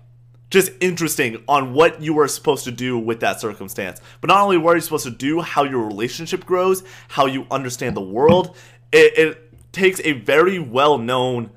[0.50, 4.02] just interesting on what you are supposed to do with that circumstance.
[4.20, 7.96] But not only what you're supposed to do, how your relationship grows, how you understand
[7.96, 8.56] the world.
[8.92, 11.52] It, it takes a very well known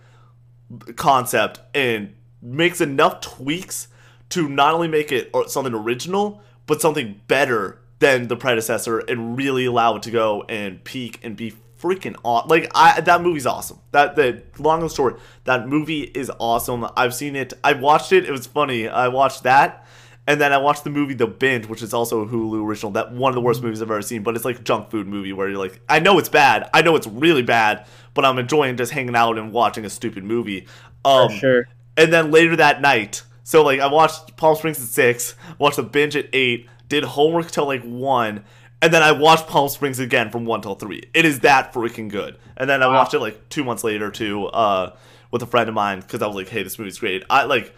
[0.96, 3.88] concept and makes enough tweaks
[4.30, 9.36] to not only make it uh, something original, but something better than the predecessor and
[9.36, 12.48] really allow it to go and peak and be freaking awesome.
[12.48, 13.78] Like I that movie's awesome.
[13.92, 16.86] That the long and short, that movie is awesome.
[16.96, 17.52] I've seen it.
[17.62, 18.24] I watched it.
[18.24, 18.88] It was funny.
[18.88, 19.86] I watched that.
[20.26, 22.92] And then I watched the movie The Binge, which is also a Hulu original.
[22.92, 25.06] That one of the worst movies I've ever seen, but it's like a junk food
[25.06, 28.38] movie where you're like, I know it's bad, I know it's really bad, but I'm
[28.38, 30.66] enjoying just hanging out and watching a stupid movie.
[31.04, 31.68] Um, For sure.
[31.98, 35.82] and then later that night, so like I watched Palm Springs at six, watched the
[35.82, 38.44] binge at eight, did homework till like one,
[38.84, 41.02] and then I watched Palm Springs again from one till three.
[41.14, 42.36] It is that freaking good.
[42.56, 42.94] And then I Wow.
[42.94, 44.94] watched it like two months later too, uh,
[45.30, 47.24] with a friend of mine because I was like, hey, this movie's great.
[47.30, 47.74] I like.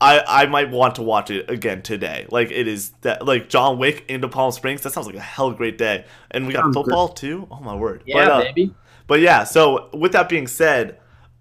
[0.00, 2.26] I, I might want to watch it again today.
[2.28, 4.82] Like it is that like John Wick into Palm Springs.
[4.82, 6.04] That sounds like a hell of a great day.
[6.30, 7.46] And we got Sounds football too.
[7.50, 8.02] Oh my word!
[8.04, 8.74] Yeah, But, uh, baby.
[9.06, 10.98] but yeah, so with that being said,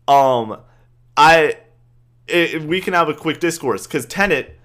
[0.08, 0.60] um,
[1.18, 1.58] I
[2.28, 4.58] it, we can have a quick discourse because Tenet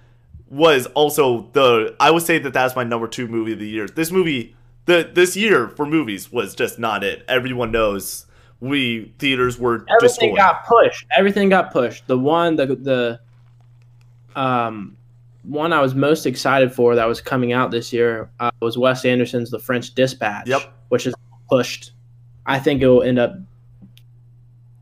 [0.49, 3.87] was also the I would say that that's my number two movie of the year.
[3.87, 7.23] This movie, the this year for movies was just not it.
[7.27, 8.25] Everyone knows
[8.59, 10.37] we theaters were Everything destroyed.
[10.37, 11.05] got pushed.
[11.15, 12.07] Everything got pushed.
[12.07, 13.19] The one the the
[14.39, 14.95] um
[15.43, 19.05] one I was most excited for that was coming out this year uh, was Wes
[19.05, 20.47] Anderson's The French Dispatch.
[20.47, 20.61] Yep.
[20.89, 21.13] Which is
[21.49, 21.91] pushed.
[22.45, 23.35] I think it will end up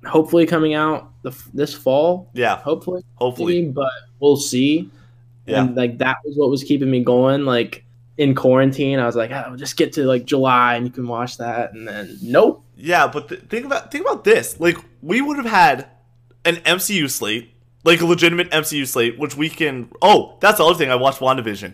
[0.06, 2.30] hopefully coming out the, this fall.
[2.34, 4.90] yeah, Hopefully, hopefully, but we'll see.
[5.48, 5.62] Yeah.
[5.62, 7.46] And like that was what was keeping me going.
[7.46, 7.84] Like
[8.18, 11.38] in quarantine, I was like, oh, just get to like July and you can watch
[11.38, 11.74] that.
[11.74, 12.64] And then nope.
[12.76, 13.08] yeah.
[13.08, 14.60] But th- think about think about this.
[14.60, 15.88] Like we would have had
[16.46, 19.90] an MCU slate, like a legitimate MCU slate, which we can.
[20.02, 20.90] Oh, that's the other thing.
[20.92, 21.74] I watched WandaVision.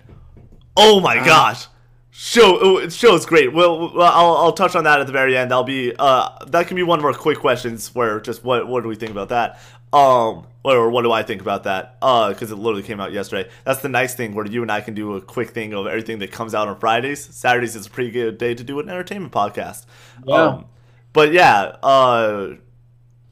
[0.76, 1.26] Oh my Uh-huh.
[1.26, 1.68] gosh,
[2.16, 3.54] Show oh, show is great.
[3.54, 5.52] Well, well, I'll, I'll touch on that at the very end.
[5.52, 8.84] I'll be uh that can be one of our quick questions where just what what
[8.84, 9.60] do we think about that?
[9.94, 11.98] Um, or what do I think about that?
[12.02, 13.50] Uh, because it literally came out yesterday.
[13.64, 16.20] That's the nice thing where you and I can do a quick thing of everything
[16.20, 17.24] that comes out on Fridays.
[17.24, 19.86] Saturdays is a pretty good day to do an entertainment podcast.
[20.26, 20.36] Yeah.
[20.36, 20.66] Um,
[21.12, 22.56] but yeah, uh,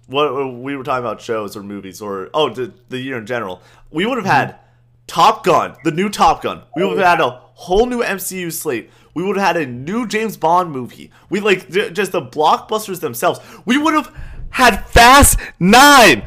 [0.07, 3.61] what we were talking about shows or movies or oh the, the year in general.
[3.89, 4.59] We would have had
[5.07, 6.61] Top Gun, the new Top Gun.
[6.75, 8.89] We would have had a whole new MCU slate.
[9.13, 11.11] We would have had a new James Bond movie.
[11.29, 13.39] We like just the blockbusters themselves.
[13.65, 14.15] We would have
[14.51, 16.23] had Fast Nine.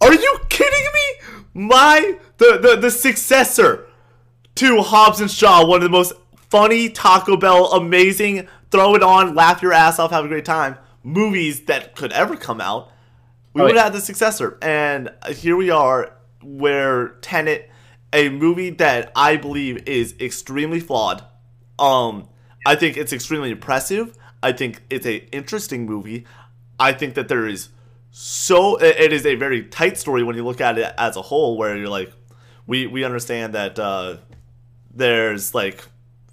[0.00, 1.38] Are you kidding me?
[1.54, 3.86] My the the, the successor
[4.56, 6.12] to Hobbs and Shaw, one of the most
[6.50, 10.76] funny Taco Bell, amazing, throw it on, laugh your ass off, have a great time
[11.04, 12.90] movies that could ever come out.
[13.54, 17.70] We Oh, would have had the successor, and here we are, where Tenet,
[18.12, 21.24] a movie that I believe is extremely flawed.
[21.78, 22.28] Um,
[22.66, 24.16] I think it's extremely impressive.
[24.42, 26.26] I think it's a interesting movie.
[26.78, 27.70] I think that there is
[28.20, 31.56] so it is a very tight story when you look at it as a whole,
[31.56, 32.12] where you're like,
[32.66, 34.16] we we understand that uh,
[34.92, 35.86] there's like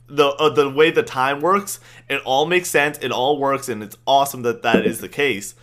[0.07, 1.79] the uh, the way the time works.
[2.09, 2.97] It all makes sense.
[3.03, 5.53] It all works, and it's awesome that that is the case.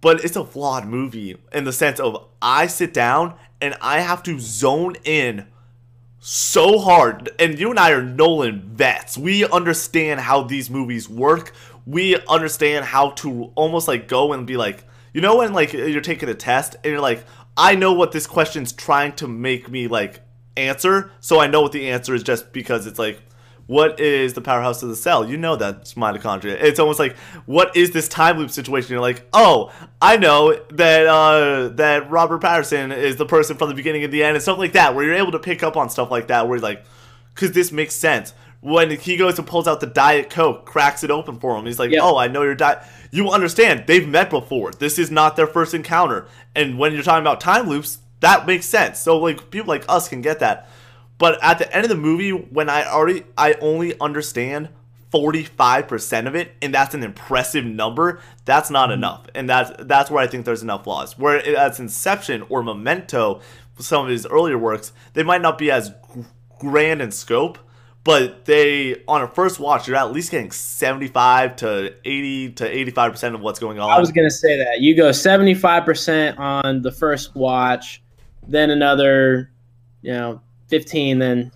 [0.00, 4.22] But it's a flawed movie in the sense of I sit down and I have
[4.24, 5.48] to zone in
[6.20, 7.30] so hard.
[7.40, 9.18] And you and I are Nolan vets.
[9.18, 11.52] We understand how these movies work.
[11.84, 16.00] We understand how to almost like go and be like, you know, when like you're
[16.00, 17.24] taking a test and you're like,
[17.56, 20.20] I know what this question's trying to make me like
[20.56, 23.20] answer, so I know what the answer is just because it's like,
[23.66, 25.28] what is the powerhouse of the cell?
[25.28, 26.56] You know that's mitochondria.
[26.62, 27.16] It's almost like,
[27.46, 28.92] what is this time loop situation?
[28.92, 33.74] You're like, oh, I know that uh, that Robert Pattinson is the person from the
[33.74, 35.90] beginning and the end and stuff like that, where you're able to pick up on
[35.90, 36.84] stuff like that, where you're like,
[37.34, 38.34] because this makes sense.
[38.60, 41.78] When he goes and pulls out the Diet Coke, cracks it open for him, he's
[41.78, 42.82] like, oh, I know your diet.
[43.10, 44.72] You understand, they've met before.
[44.72, 46.26] This is not their first encounter.
[46.54, 48.98] And when you're talking about time loops, that makes sense.
[48.98, 50.68] So, like, people like us can get that.
[51.18, 54.68] But at the end of the movie, when I already, I only understand
[55.12, 58.98] 45% of it, and that's an impressive number, that's not mm-hmm.
[58.98, 59.26] enough.
[59.34, 61.18] And that's, that's where I think there's enough flaws.
[61.18, 63.40] Where as Inception or Memento,
[63.78, 65.92] some of his earlier works, they might not be as
[66.58, 67.58] grand in scope,
[68.06, 73.34] but they, on a first watch, you're at least getting 75 to 80 to 85%
[73.34, 73.90] of what's going on.
[73.90, 78.00] I was gonna say that you go seventy five percent on the first watch,
[78.46, 79.50] then another,
[80.02, 81.50] you know, fifteen, then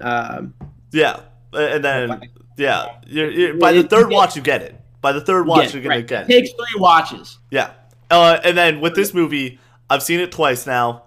[0.00, 0.54] um,
[0.90, 1.20] Yeah,
[1.52, 4.80] and then yeah, you're, you're, by the third watch you get it.
[5.02, 6.06] By the third watch yeah, you're gonna right.
[6.06, 6.32] get it.
[6.32, 7.38] takes three watches.
[7.50, 7.72] Yeah,
[8.10, 9.60] uh, and then with this movie,
[9.90, 11.02] I've seen it twice now.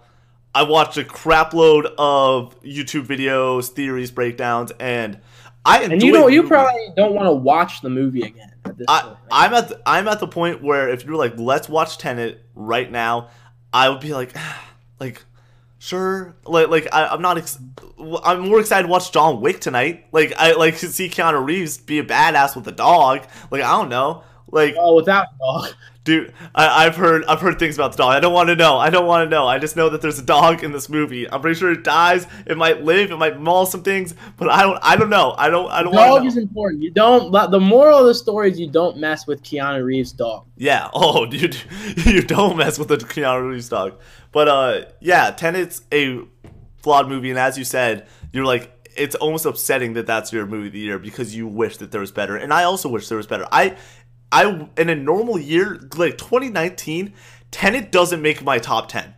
[0.55, 5.19] I watched a crap load of YouTube videos, theories, breakdowns, and
[5.65, 9.01] I And you know, you probably don't want to watch the movie again at I,
[9.01, 9.17] point.
[9.17, 9.17] right?
[9.31, 12.91] I'm at the, I'm at the point where if you're like, let's watch Tenet right
[12.91, 13.29] now,
[13.71, 14.35] I would be like,
[14.99, 15.23] like,
[15.79, 17.37] sure, like like I, I'm not.
[17.37, 17.59] Ex-
[18.23, 20.07] I'm more excited to watch John Wick tonight.
[20.11, 23.25] Like I like to see Keanu Reeves be a badass with a dog.
[23.49, 24.23] Like I don't know.
[24.51, 25.73] Like oh, without dog.
[26.03, 28.13] Dude, I, I've heard I've heard things about the dog.
[28.13, 28.77] I don't want to know.
[28.77, 29.47] I don't want to know.
[29.47, 31.29] I just know that there's a dog in this movie.
[31.29, 32.27] I'm pretty sure it dies.
[32.45, 33.11] It might live.
[33.11, 34.79] It might maul some things, but I don't.
[34.81, 35.33] I don't know.
[35.37, 35.69] I don't.
[35.71, 36.41] I don't Dog to is know.
[36.41, 36.81] important.
[36.83, 37.31] You don't.
[37.51, 40.45] The moral of the story is you don't mess with Keanu Reeves' dog.
[40.57, 40.89] Yeah.
[40.93, 41.49] Oh, you
[42.05, 43.99] you don't mess with the Keanu Reeves dog.
[44.31, 46.21] But uh, yeah, Tenet's a
[46.81, 48.69] flawed movie, and as you said, you're like.
[48.95, 51.99] It's almost upsetting that that's your movie of the year because you wish that there
[51.99, 53.47] was better, and I also wish there was better.
[53.51, 53.75] I,
[54.33, 57.13] I in a normal year like 2019,
[57.51, 59.13] Tenet doesn't make my top 10.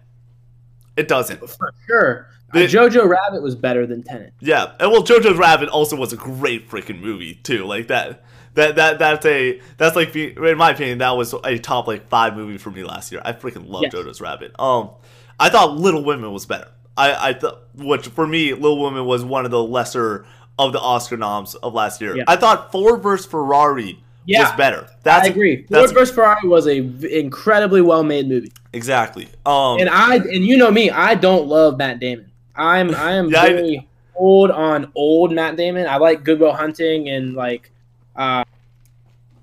[0.97, 1.39] It doesn't.
[1.49, 2.27] For sure.
[2.53, 4.33] Uh, The- Jojo Rabbit was better than Tenet.
[4.39, 7.65] Yeah, and well, Jojo Rabbit also was a great freaking movie too.
[7.65, 8.23] Like that,
[8.53, 12.35] that that that's a that's like in my opinion that was a top like five
[12.35, 13.21] movie for me last year.
[13.25, 13.93] I freaking love Yes.
[13.93, 14.53] JoJo's Rabbit.
[14.59, 14.91] Um,
[15.39, 16.69] I thought Little Women was better.
[16.95, 20.25] I I thought which for me Little Women was one of the lesser
[20.57, 22.15] of the Oscar noms of last year.
[22.15, 22.23] Yeah.
[22.27, 24.87] I thought Ford vs Ferrari Yeah, was better.
[25.03, 25.65] That's I agree.
[25.69, 29.27] That's Ford vs Ferrari was a v- incredibly well made movie, exactly.
[29.45, 32.31] Um, and I and you know me, I don't love Matt Damon.
[32.55, 35.87] I'm I am Yeah, I- very old on old Matt Damon.
[35.87, 37.71] I like Good Will Hunting and like
[38.15, 38.43] uh,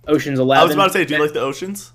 [0.09, 0.61] Ocean's Eleven.
[0.63, 1.93] I was about to say, do you like the oceans?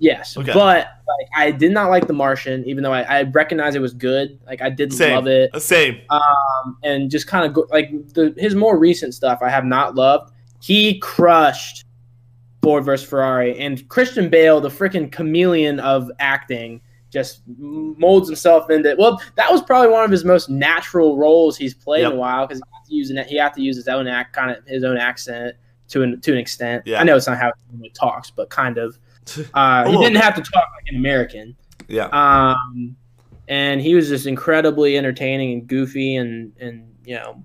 [0.00, 0.52] Yes, Okay.
[0.52, 3.92] but like I did not like The Martian, even though I, I recognize it was
[3.94, 4.38] good.
[4.46, 5.14] Like I didn't Same.
[5.16, 6.00] love it, Uh, Same.
[6.10, 9.96] um, and just kind of go like the his more recent stuff I have not
[9.96, 10.32] loved.
[10.60, 11.84] He crushed
[12.68, 18.94] Ford versus Ferrari, and Christian Bale, the freaking chameleon of acting, just molds himself into.
[18.98, 22.46] Well, that was probably one of his most natural roles he's played in a while
[22.46, 24.84] because he got to use he had to use his own act, kind of his
[24.84, 25.56] own accent
[25.88, 26.82] to an to an extent.
[26.84, 27.00] Yeah.
[27.00, 28.98] I know it's not how he talks, but kind of.
[29.54, 31.56] Uh, he didn't have to talk like an American.
[31.88, 32.08] Yeah.
[32.12, 32.96] Um,
[33.48, 37.42] and he was just incredibly entertaining and goofy and and you know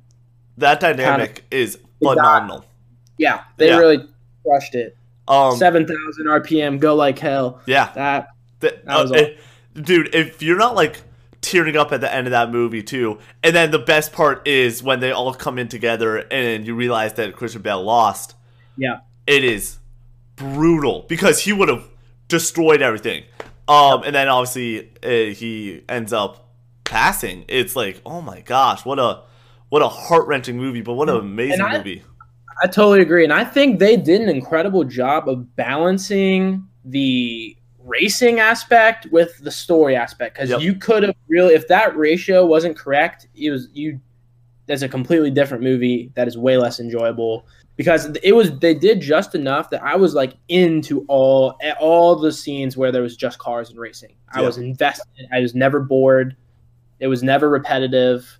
[0.57, 2.65] That dynamic is They got- phenomenal.
[3.17, 3.77] yeah they Yeah.
[3.79, 4.05] really
[4.45, 4.97] crushed it.
[5.27, 7.61] Um, Seven thousand RPM, go like hell.
[7.65, 7.91] yeah.
[7.95, 8.27] That
[8.61, 9.39] Th- That was uh, it-
[9.81, 11.01] dude, if you're not like
[11.41, 14.81] tearing up at the end of that movie too, and then the best part is
[14.83, 18.35] when they all come in together and you realize that Christian Bale lost.
[18.77, 19.79] yeah It is
[20.35, 21.87] brutal because he would have
[22.27, 23.23] destroyed everything.
[23.67, 26.49] Um, and then obviously uh, he ends up
[26.83, 27.45] passing.
[27.47, 29.21] It's like, oh my gosh, what a
[29.69, 32.03] what a heart wrenching movie, but what an amazing I- movie.
[32.61, 38.39] I totally agree, and I think they did an incredible job of balancing the racing
[38.39, 40.61] aspect with the story aspect because Yep.
[40.61, 43.99] you could have really, if that ratio wasn't correct, it was you.
[44.65, 49.01] that's a completely different movie that is way less enjoyable because it was they did
[49.01, 53.39] just enough that I was like into all all the scenes where there was just
[53.39, 54.15] cars and racing.
[54.33, 55.27] I was invested.
[55.33, 56.37] I was never bored.
[56.99, 58.39] It was never repetitive,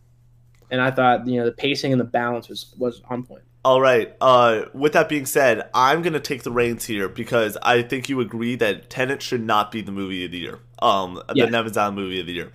[0.72, 3.44] and I thought you know the pacing and the balance was was on point.
[3.66, 4.14] All right.
[4.20, 8.20] Uh, with that being said, I'm gonna take the reins here because I think you
[8.20, 10.60] agree that Tenet should not be the movie of the year.
[10.80, 11.46] Um, Yeah.
[11.46, 12.52] the Nevins Island movie of the year.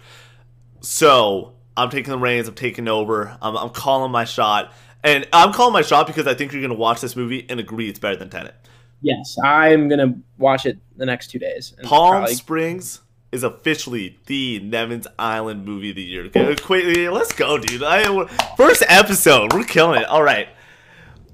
[0.81, 2.49] So I'm taking the reins.
[2.49, 3.37] I'm taking over.
[3.41, 6.75] I'm, I'm calling my shot, and I'm calling my shot because I think you're gonna
[6.75, 8.55] watch this movie and agree it's better than Tenet.
[9.01, 11.75] Yes, I'm gonna watch it the next two days.
[11.85, 16.25] Palm probably- Springs is officially the Nevins Island movie of the year.
[16.27, 17.83] Okay, let's go, dude.
[17.83, 20.07] I, first episode, we're killing it.
[20.09, 20.49] All right.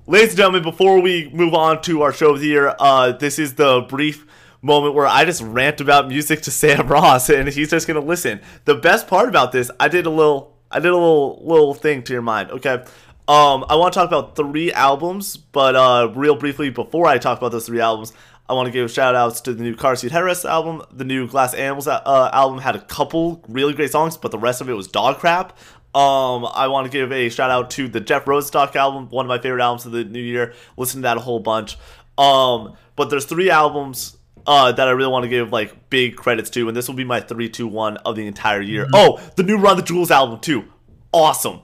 [0.07, 3.39] Ladies and gentlemen, before we move on to our show of the year, uh, this
[3.39, 4.27] is the brief
[4.61, 8.43] moment where I just rant about music to Sam Ross, and he's just gonna listen.
[8.67, 12.03] The best part about this, I did a little, I did a little, little thing
[12.03, 12.51] to your mind.
[12.51, 12.85] Okay,
[13.29, 17.39] um, I want to talk about three albums, but uh, real briefly before I talk
[17.39, 18.13] about those three albums,
[18.47, 20.83] I want to give shout outs to the new Car Seat Headrest album.
[20.93, 24.61] The new Glass Animals uh, album had a couple really great songs, but the rest
[24.61, 25.57] of it was dog crap.
[25.95, 29.29] Um, I want to give a shout out to the Jeff Rosenstock album, one of
[29.29, 30.53] my favorite albums of the new year.
[30.77, 31.79] Listen to that a whole bunch.
[32.19, 36.51] Um, but there's three albums uh, that I really want to give like big credits
[36.51, 38.89] to, and this will be my three, two, one of the entire year.
[38.93, 40.65] Oh, the new Run the Jewels album too,
[41.13, 41.61] awesome.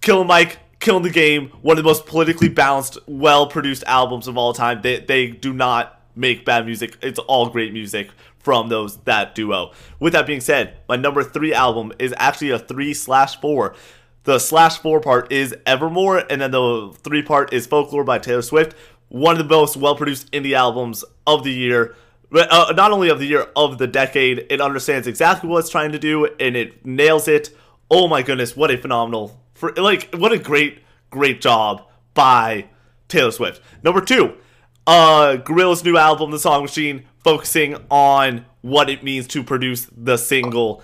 [0.00, 1.48] Killer Mike, killing the game.
[1.62, 4.82] One of the most politically balanced, well produced albums of all time.
[4.82, 6.96] They they do not make bad music.
[7.02, 9.72] It's all great music from those that duo.
[10.00, 13.74] With that being said, my number three album is actually a three slash four.
[14.24, 18.42] The slash four part is Evermore, and then the three part is Folklore by Taylor
[18.42, 18.76] Swift.
[19.08, 21.94] One of the most well produced indie albums of the year.
[22.34, 24.46] Uh, not only of the year, of the decade.
[24.48, 27.50] It understands exactly what it's trying to do, and it nails it.
[27.90, 32.68] Oh my goodness, what a phenomenal, for like, what a great, great job by
[33.08, 33.60] Taylor Swift.
[33.82, 34.34] Number two,
[34.86, 40.16] uh, Gorillaz new album, The Song Machine, focusing on what it means to produce the
[40.16, 40.82] single.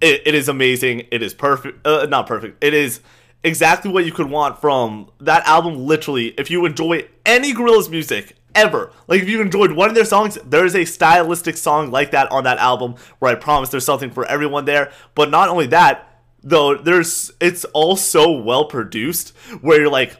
[0.00, 1.06] It, it is amazing.
[1.10, 1.86] It is perfect.
[1.86, 2.62] Uh, not perfect.
[2.62, 3.00] It is
[3.42, 5.86] exactly what you could want from that album.
[5.86, 10.04] Literally, if you enjoy any Gorillaz music ever, like if you enjoyed one of their
[10.04, 13.84] songs, there is a stylistic song like that on that album where I promise there's
[13.84, 14.92] something for everyone there.
[15.14, 20.16] But not only that, though, there's it's all so well produced where you're like,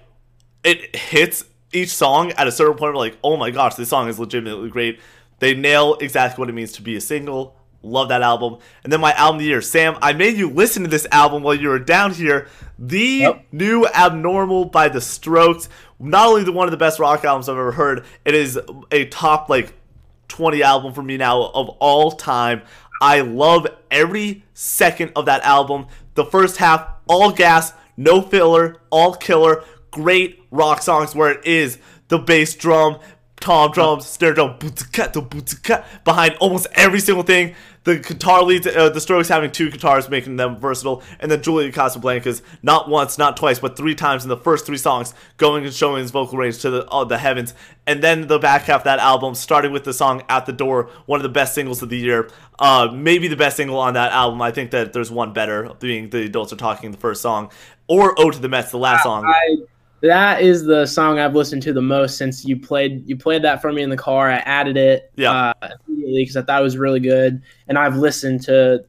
[0.63, 2.95] it hits each song at a certain point.
[2.95, 5.01] We're like, oh my gosh, this song is legitimately great.
[5.39, 7.57] They nail exactly what it means to be a single.
[7.83, 8.59] Love that album.
[8.85, 9.97] And then my album of the year, Sam.
[10.03, 12.47] I made you listen to this album while you were down here.
[12.79, 13.45] The Yep.
[13.53, 15.69] new Abnormal by The Strokes.
[15.99, 19.07] Not only the one of the best rock albums I've ever heard, it is a
[19.07, 19.73] top like
[20.29, 22.63] 20 album for me now of all time.
[23.01, 25.87] I love every second of that album.
[26.15, 31.79] The first half, all gas, no filler, all killer, great rock songs where it is
[32.09, 32.99] the bass drum,
[33.41, 34.59] tom drums, snare drum,
[36.05, 37.55] behind almost every single thing.
[37.85, 41.73] The guitar leads, uh, the Strokes having two guitars, making them versatile, and then Julian
[41.73, 45.73] Casablancas, not once, not twice, but three times in the first three songs, going and
[45.73, 47.55] showing his vocal range to the uh, the heavens.
[47.87, 50.91] And then the back half of that album, starting with the song "At the Door,"
[51.07, 52.29] one of the best singles of the year,
[52.59, 54.43] uh, maybe the best single on that album.
[54.43, 57.51] I think that there's one better, being "The Adults Are Talking," the first song,
[57.89, 59.25] or "Ode to the Mets," the last song.
[59.25, 59.57] I,
[60.03, 63.61] that is the song I've listened to the most since you played you played that
[63.61, 64.31] for me in the car.
[64.31, 65.53] I added it Yeah.
[65.63, 68.85] uh, immediately because I thought it was really good, and I've listened to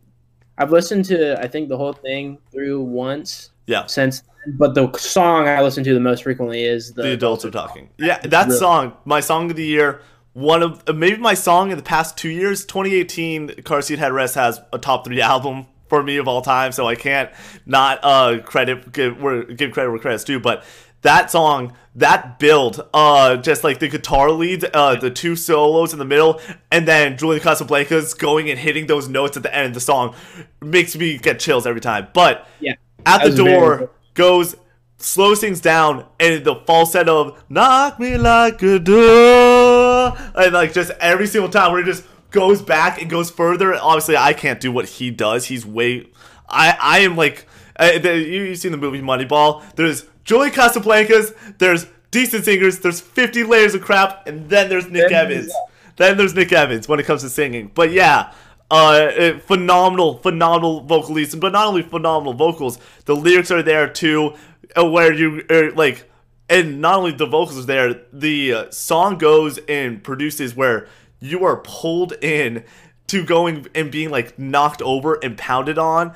[0.58, 3.86] I've listened to I think the whole thing through once Yeah.
[3.88, 4.24] since.
[4.58, 7.90] But the song I listen to the most frequently is the, the adults are talking.
[7.98, 10.02] Yeah, that really- song, my song of the year,
[10.34, 12.66] one of maybe my song in the past two years.
[12.66, 16.88] 2018, Car Seat Headrest has a top three album for me of all time, so
[16.88, 17.30] I can't
[17.66, 19.18] not uh credit give
[19.58, 20.40] give credit where credit's due.
[20.40, 20.64] But
[21.02, 26.00] that song, that build, uh, just like the guitar lead, uh, the two solos in
[26.00, 26.40] the middle,
[26.72, 30.16] and then Julian Casablancas going and hitting those notes at the end of the song
[30.62, 32.08] makes me get chills every time.
[32.14, 32.74] But Yeah.
[33.06, 34.56] at the door goes
[34.98, 40.92] slows things down and the falsetto of knock me like a door and like just
[41.00, 44.72] every single time where it just goes back and goes further obviously i can't do
[44.72, 46.08] what he does he's way
[46.48, 47.48] i i am like
[47.82, 53.44] uh, you, you've seen the movie moneyball there's julian casablancas there's decent singers there's 50
[53.44, 55.54] layers of crap and then there's nick Then- evans
[55.98, 57.70] then there's Nick Evans when it comes to singing.
[57.76, 58.34] But yeah,
[58.72, 61.40] uh, uh, phenomenal, phenomenal vocalism.
[61.40, 64.36] But not only phenomenal vocals, the lyrics are there too,
[64.76, 66.10] uh, where you uh, like,
[66.50, 70.88] and not only the vocals are there, the song goes and produces where
[71.20, 72.64] you are pulled in
[73.08, 76.16] to going and being like knocked over and pounded on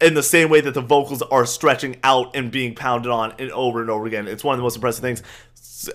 [0.00, 3.50] in the same way that the vocals are stretching out and being pounded on and
[3.52, 4.28] over and over again.
[4.28, 5.22] It's one of the most impressive things.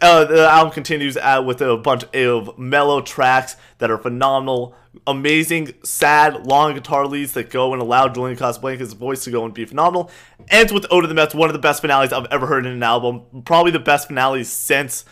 [0.02, 4.76] Uh, the album continues out with a bunch of mellow tracks that are phenomenal,
[5.06, 9.54] amazing, sad, long guitar leads that go and allow Julian Casablancas' voice to go and
[9.54, 10.10] be phenomenal.
[10.50, 12.72] Ends with Ode to the Mets, one of the best finales I've ever heard in
[12.72, 13.44] an album.
[13.44, 15.04] Probably the best finale since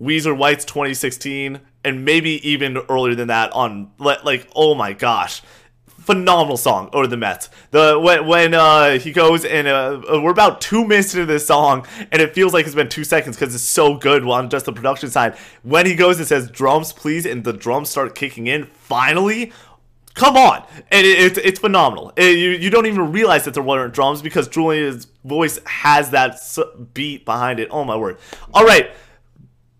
[0.00, 3.52] Weezer White's 2016, and maybe even earlier than that.
[3.52, 5.42] On like oh my gosh,
[6.02, 7.48] phenomenal song over the Mets.
[7.70, 11.86] The when when uh, he goes and uh, we're about two minutes into this song
[12.10, 14.72] and it feels like it's been two seconds because it's so good on just the
[14.72, 15.36] production side.
[15.62, 19.52] When he goes and says drums please and the drums start kicking in finally.
[20.14, 22.12] Come on, and it, it's it's phenomenal.
[22.16, 26.38] It- you you don't even realize that there weren't drums because Julian's voice has that
[26.92, 27.68] beat behind it.
[27.70, 28.18] Oh my word!
[28.52, 28.90] All right,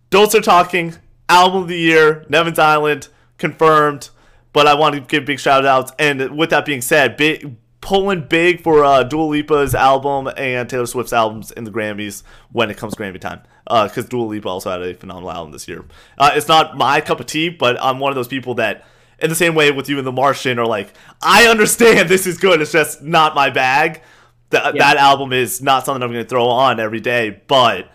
[0.08, 0.94] don't start talking.
[1.28, 4.08] Album of the year, Nevin's Island, confirmed.
[4.52, 5.92] But I want to give big shout outs.
[5.98, 10.86] And with that being said, big pulling big for uh, Dua Lipa's album and Taylor
[10.86, 12.22] Swift's albums in the Grammys
[12.52, 13.40] when it comes Grammy time.
[13.64, 15.84] Because Dua Lipa also had a phenomenal album this year.
[16.18, 18.84] Uh, it's not my cup of tea, but I'm one of those people that,
[19.18, 20.92] in the same way with you and The Martian, are like,
[21.22, 22.60] I understand this is good.
[22.60, 24.02] It's just not my bag.
[24.50, 24.92] That Yeah.
[24.92, 27.90] that album is not something I'm going to throw on every day, but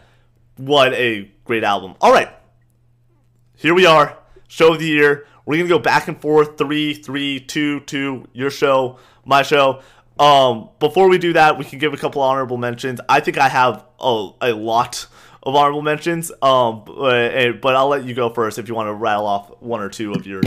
[0.57, 1.93] what a great album.
[2.01, 2.29] All right
[3.55, 5.25] here we are, show of the year.
[5.47, 8.27] We're gonna go back and forth, three, three, two, two.
[8.33, 9.81] Your show, my show.
[10.19, 12.99] Um, before we do that, we can give a couple honorable mentions.
[13.07, 15.07] I think I have a, a lot
[15.43, 16.33] of honorable mentions.
[16.41, 19.79] Um, but, but I'll let you go first if you want to rattle off one
[19.79, 20.41] or two of your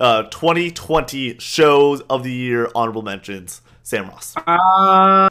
[0.00, 3.60] uh 2020 shows of the year honorable mentions.
[3.82, 4.34] Sam Ross.
[4.46, 5.28] Uh,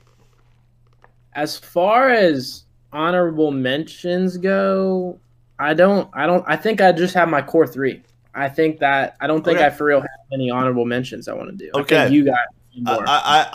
[1.33, 5.19] as far as honorable mentions go,
[5.57, 6.07] I don't.
[6.13, 6.43] I don't.
[6.47, 8.03] I think I just have my core three.
[8.37, 9.65] I think that I don't think Okay.
[9.67, 11.71] I for real have any honorable mentions I want to do.
[11.75, 11.95] I Okay.
[12.03, 12.37] think you got
[12.73, 13.03] few I, more.
[13.07, 13.47] I,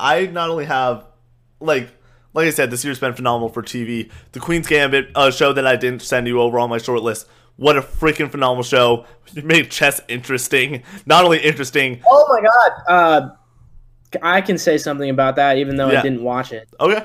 [0.00, 1.06] I, I not only have
[1.60, 1.88] like
[2.32, 4.10] like I said, this year's been phenomenal for TV.
[4.32, 7.28] The Queen's Gambit, a show that I didn't send you over on my short list.
[7.56, 9.06] What a freaking phenomenal show!
[9.34, 10.82] You made chess interesting.
[11.06, 12.00] Not only interesting.
[12.06, 12.72] oh my god.
[12.88, 13.28] Uh,
[14.22, 16.00] I can say something about that, even though Yeah.
[16.00, 16.68] I didn't watch it.
[16.80, 17.04] Okay.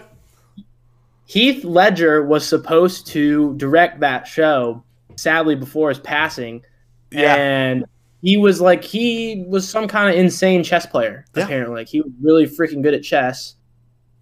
[1.26, 4.84] Heath Ledger was supposed to direct that show.
[5.16, 6.64] Sadly, before his passing,
[7.12, 7.36] Yeah.
[7.36, 7.86] and
[8.22, 11.26] he was like he was some kind of insane chess player.
[11.36, 11.46] Yeah.
[11.46, 13.56] Apparently, like he was really freaking good at chess,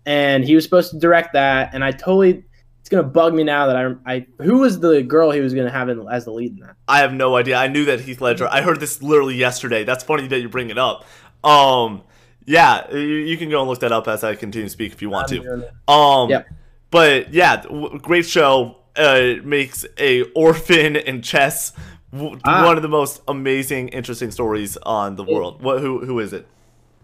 [0.06, 1.74] and he was supposed to direct that.
[1.74, 2.44] And I totally,
[2.80, 5.72] it's gonna bug me now that I, I who was the girl he was gonna
[5.72, 6.76] have in, as the lead in that?
[6.88, 7.58] I have no idea.
[7.58, 8.48] I knew that Heath Ledger.
[8.52, 9.84] I heard this literally yesterday.
[9.84, 11.06] That's funny that you bring it up.
[11.44, 12.04] Um,
[12.46, 15.02] yeah, you, you can go and look that up as I continue to speak if
[15.02, 15.70] you want to.
[15.92, 16.48] Um, Yep.
[16.92, 17.64] but yeah,
[18.02, 18.76] great show.
[18.96, 21.72] Uh, makes a orphan and chess
[22.14, 22.66] w- Ah.
[22.66, 25.62] one of the most amazing, interesting stories on the world.
[25.62, 25.82] What?
[25.82, 26.06] Who?
[26.06, 26.48] Who is it?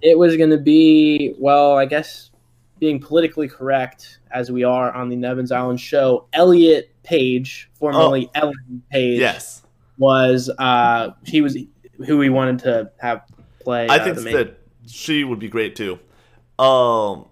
[0.01, 2.29] It was gonna be well, I guess,
[2.79, 6.25] being politically correct as we are on the Nevins Island show.
[6.33, 9.21] Elliot Page, formerly Ellen Page, Oh.
[9.21, 9.63] Yes,
[9.97, 11.57] was uh he was
[12.05, 13.21] who we wanted to have
[13.61, 13.87] play.
[13.87, 15.99] I uh, think the main- that she would be great too.
[16.59, 17.25] Um.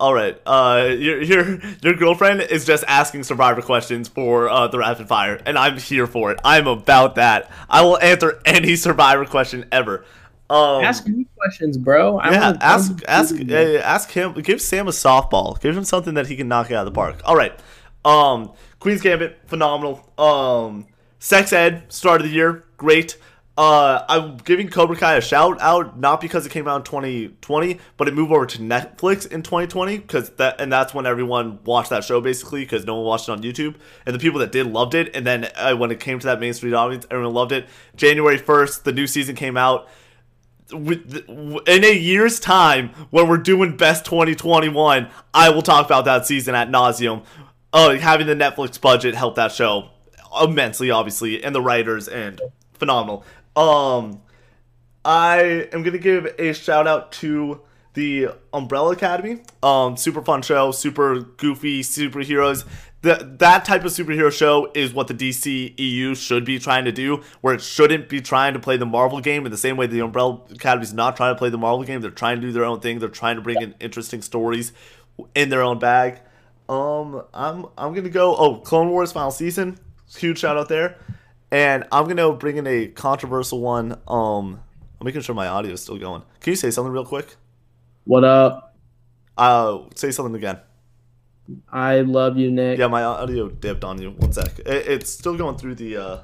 [0.00, 0.40] All right.
[0.46, 5.38] Uh, your your your girlfriend is just asking Survivor questions for uh, the rapid fire,
[5.44, 6.40] and I'm here for it.
[6.42, 7.50] I'm about that.
[7.68, 10.06] I will answer any Survivor question ever.
[10.48, 12.18] Um, ask me questions, bro.
[12.18, 14.32] I yeah, ask ask uh, ask him.
[14.32, 15.60] Give Sam a softball.
[15.60, 17.20] Give him something that he can knock out of the park.
[17.26, 17.52] All right.
[18.02, 20.10] Um, Queen's Gambit, phenomenal.
[20.16, 20.86] Um,
[21.18, 23.18] Sex Ed, start of the year, great.
[23.60, 27.78] Uh, I'm giving Cobra Kai a shout out, not because it came out in 2020,
[27.98, 31.90] but it moved over to Netflix in 2020 because that and that's when everyone watched
[31.90, 33.74] that show basically because no one watched it on YouTube,
[34.06, 35.14] and the people that did loved it.
[35.14, 37.68] And then uh, when it came to that Main Street audience, everyone loved it.
[37.96, 39.86] January 1st, the new season came out
[40.72, 46.54] in a year's time when we're doing best 2021 i will talk about that season
[46.54, 47.24] at nauseum
[47.72, 49.90] uh, having the netflix budget helped that show
[50.40, 52.40] immensely obviously and the writers and
[52.74, 53.24] phenomenal
[53.56, 54.20] um
[55.04, 57.60] i am gonna give a shout out to
[57.94, 62.64] the umbrella academy um super fun show super goofy superheroes
[63.02, 66.92] that that type of superhero show is what the DC EU should be trying to
[66.92, 69.86] do, where it shouldn't be trying to play the Marvel game in the same way
[69.86, 72.00] the Umbrella Academy is not trying to play the Marvel game.
[72.00, 72.98] They're trying to do their own thing.
[72.98, 74.72] They're trying to bring in interesting stories
[75.34, 76.20] in their own bag.
[76.68, 78.36] Um, I'm I'm gonna go.
[78.36, 79.78] Oh, Clone Wars final season,
[80.14, 80.98] huge shout out there,
[81.50, 83.92] and I'm gonna bring in a controversial one.
[84.06, 84.60] Um,
[85.00, 86.22] I'm making sure my audio is still going.
[86.40, 87.36] Can you say something real quick?
[88.04, 88.76] What up?
[89.36, 90.58] Uh, say something again.
[91.72, 92.78] I love you, Nick.
[92.78, 94.10] Yeah, my audio dipped on you.
[94.10, 94.58] One sec.
[94.60, 96.18] It, it's still going through the uh,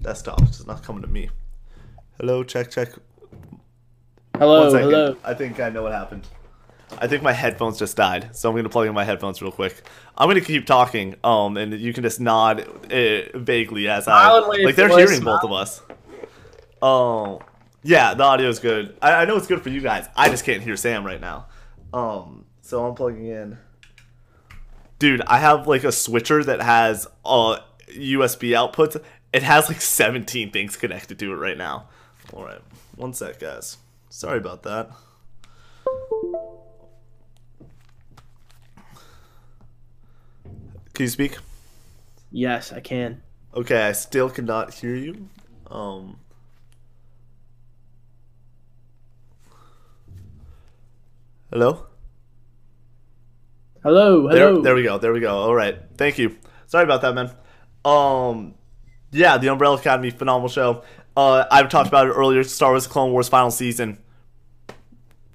[0.00, 0.40] desktop.
[0.42, 1.28] It's not coming to me.
[2.18, 2.90] Hello, check, check.
[4.38, 5.16] Hello, hello.
[5.24, 6.26] I think I know what happened.
[6.98, 9.82] I think my headphones just died, so I'm gonna plug in my headphones real quick.
[10.16, 12.60] I'm gonna keep talking, um, and you can just nod
[12.92, 15.82] uh, vaguely as I like they're hearing both of us.
[16.80, 17.40] Oh,
[17.82, 18.96] yeah, the audio is good.
[19.02, 20.06] I, I know it's good for you guys.
[20.16, 21.46] I just can't hear Sam right now.
[21.92, 23.58] Um, so I'm plugging in.
[24.98, 27.58] Dude, I have like a switcher that has uh
[27.90, 29.00] USB outputs.
[29.32, 31.88] It has like 17 things connected to it right now.
[32.32, 32.60] All right,
[32.96, 33.78] one sec, guys.
[34.08, 34.90] Sorry about that.
[40.96, 41.36] Can you speak?
[42.30, 43.20] Yes, I can.
[43.54, 45.28] Okay, I still cannot hear you.
[45.70, 46.16] Um.
[51.52, 51.86] Hello?
[53.82, 54.62] Hello, There, hello.
[54.62, 54.98] there we go.
[54.98, 55.36] There we go.
[55.36, 55.78] All right.
[55.96, 56.36] Thank you.
[56.66, 57.30] Sorry about that, man.
[57.84, 58.54] Um,
[59.12, 60.82] yeah, the Umbrella Academy, phenomenal show.
[61.16, 62.42] Uh, I've talked about it earlier.
[62.42, 63.98] Star Wars: Clone Wars final season.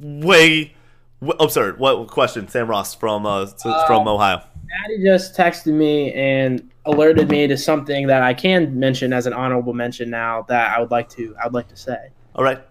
[0.01, 0.75] Way,
[1.21, 1.79] w- absurd.
[1.79, 2.47] What question?
[2.49, 4.43] Sam Ross from uh, s- from Ohio.
[4.71, 9.33] Maddie just texted me and alerted me to something that I can mention as an
[9.33, 12.09] honorable mention now that I would like to I would like to say.
[12.35, 12.61] All right.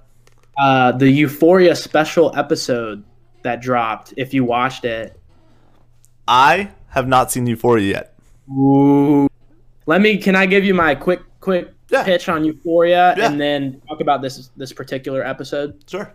[0.58, 3.04] Uh, the Euphoria special episode
[3.42, 4.14] that dropped.
[4.16, 5.18] If you watched it,
[6.26, 8.14] I have not seen Euphoria yet.
[8.50, 9.28] Ooh.
[9.86, 10.16] Let me.
[10.18, 12.04] Can I give you my quick, quick Yeah.
[12.04, 13.30] pitch on Euphoria, Yeah.
[13.30, 15.82] and then talk about this this particular episode?
[15.88, 16.12] Sure.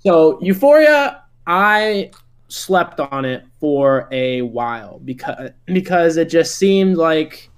[0.00, 2.10] So Euphoria, I
[2.54, 7.50] slept on it for a while because because it just seemed like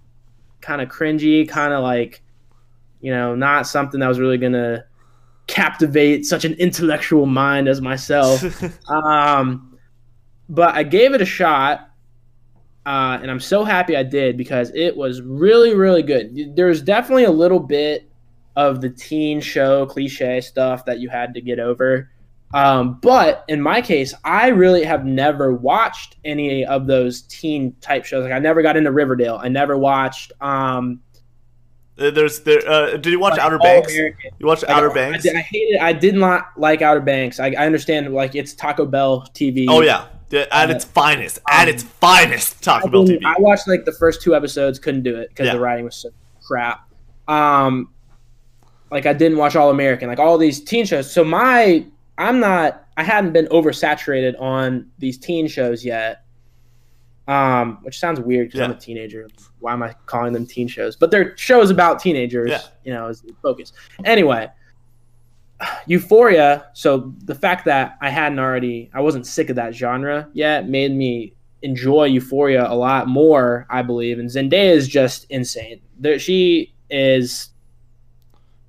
[0.61, 2.23] kind of cringy, kind of like
[3.01, 4.85] you know not something that was really gonna
[5.47, 8.43] captivate such an intellectual mind as myself.
[8.91, 9.79] um,
[10.49, 11.91] but I gave it a shot,
[12.87, 16.57] uh, and I'm so happy I did because it was really, really good.
[16.57, 18.09] There's definitely a little bit
[18.57, 22.11] of the teen show cliche stuff that you had to get over.
[22.55, 28.05] Um, but in my case, I really have never watched any of those teen type
[28.05, 28.23] shows.
[28.25, 29.39] Like I never got into Riverdale.
[29.43, 30.33] I never watched.
[30.41, 31.01] Um,
[31.99, 32.61] Uh, There's there.
[32.69, 33.93] Uh, did you watch like, Outer Banks?
[33.93, 34.31] American.
[34.39, 35.23] You watched Like, Outer I, Banks?
[35.25, 35.81] did- I hated.
[35.81, 37.41] I did not like Outer Banks.
[37.41, 39.67] I, I understand like it's Taco Bell TV.
[39.69, 40.07] Oh yeah,
[40.53, 41.39] at its finest.
[41.51, 43.25] At its finest, I, Taco Bell TV.
[43.25, 44.79] I watched like the first two episodes.
[44.79, 45.55] Couldn't do it because Yeah.
[45.55, 46.11] the writing was so
[46.47, 46.89] crap.
[47.29, 47.89] Um,
[48.91, 50.09] like I didn't watch All American.
[50.09, 51.11] Like all these teen shows.
[51.11, 51.85] So my,
[52.19, 52.87] I'm not.
[52.97, 56.23] I hadn't been oversaturated on these teen shows yet.
[57.29, 59.29] Um, which sounds weird because I'm a teenager.
[59.59, 60.95] Why am I calling them teen shows?
[60.95, 62.51] But they're shows about teenagers.
[62.51, 62.61] Yeah.
[62.85, 63.73] You know, is the focus.
[64.05, 64.49] Anyway,
[65.87, 66.67] Euphoria.
[66.73, 70.93] So the fact that I hadn't already, I wasn't sick of that genre yet, made
[70.93, 73.67] me enjoy Euphoria a lot more.
[73.71, 75.81] I believe, and Zendaya is just insane.
[75.99, 77.49] There, she is.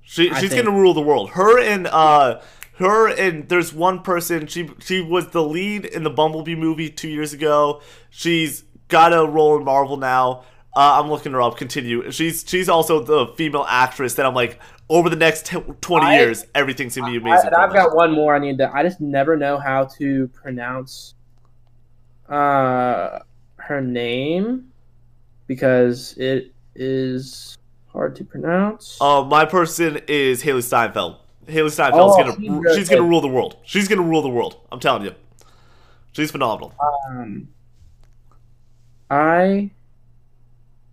[0.02, 1.30] She I she's think- gonna rule the world.
[1.30, 2.40] Her and uh
[2.78, 4.46] her and there's one person.
[4.46, 7.80] She she was the lead in the Bumblebee movie two years ago.
[8.10, 10.44] She's got a role in Marvel now.
[10.76, 11.56] Uh, I'm looking her up.
[11.56, 12.10] Continue.
[12.10, 16.18] She's she's also the female actress that I'm like over the next t- 20 I-
[16.20, 17.46] years everything's gonna be I, amazing.
[17.48, 18.34] and I've got one more.
[18.34, 18.72] I need to.
[18.74, 21.14] I just never know how to pronounce
[22.28, 23.18] uh
[23.56, 24.70] her name
[25.46, 27.56] because it is
[27.88, 28.98] hard to pronounce.
[29.00, 31.16] Uh, my person is Hailee Steinfeld.
[31.48, 33.56] Hailee Steinfeld's Oh, gonna she's she's gonna rule the world.
[33.64, 34.60] She's gonna rule the world.
[34.70, 35.14] I'm telling you.
[36.12, 36.74] She's phenomenal.
[37.10, 37.48] Um,
[39.10, 39.70] I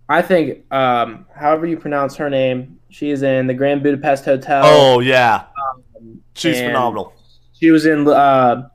[0.08, 4.62] I think um, however you pronounce her name, she is in the Grand Budapest Hotel.
[4.64, 5.46] Oh yeah,
[6.36, 7.14] she's phenomenal.
[7.54, 8.70] She was in uh,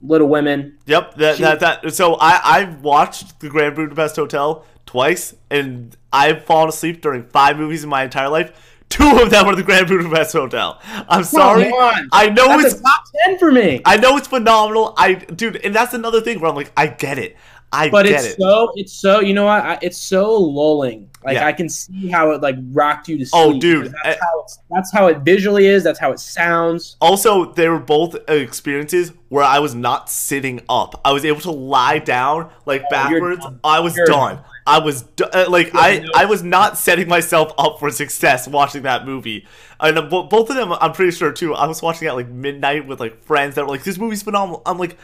[0.00, 0.78] Little Women.
[0.86, 1.92] Yep, that, She- that that.
[1.94, 7.58] So I I've watched the Grand Budapest Hotel twice, and I've fallen asleep during five
[7.58, 8.73] movies in my entire life.
[8.94, 10.80] Two of them are the Grand Budapest Hotel.
[11.08, 11.72] I'm sorry.
[12.12, 13.82] I know That's it's top ten for me.
[13.84, 14.94] I know it's phenomenal.
[14.96, 17.36] I dude, and that's another thing where I'm like, I get it.
[17.72, 18.40] I but get it's it.
[18.40, 21.10] so it's so you know what I, it's so lulling.
[21.24, 21.46] Like Yeah.
[21.46, 23.56] I can see how it like rocked you to oh, sleep.
[23.56, 25.82] Oh, dude, I- that's eh how it's, that's how it visually is.
[25.82, 26.96] That's how it sounds.
[27.00, 31.00] also, they were both experiences where I was not sitting up.
[31.04, 33.44] I was able to lie down like Oh, backwards.
[33.64, 34.38] I was You're done.
[34.66, 36.10] I was uh, like Yeah, I no.
[36.14, 39.46] I was not setting myself up for success watching that movie.
[39.80, 41.54] And uh, both of them, I'm pretty sure too.
[41.54, 44.62] I was watching at like midnight with like friends that were like, "This movie's phenomenal."
[44.64, 44.96] I'm like,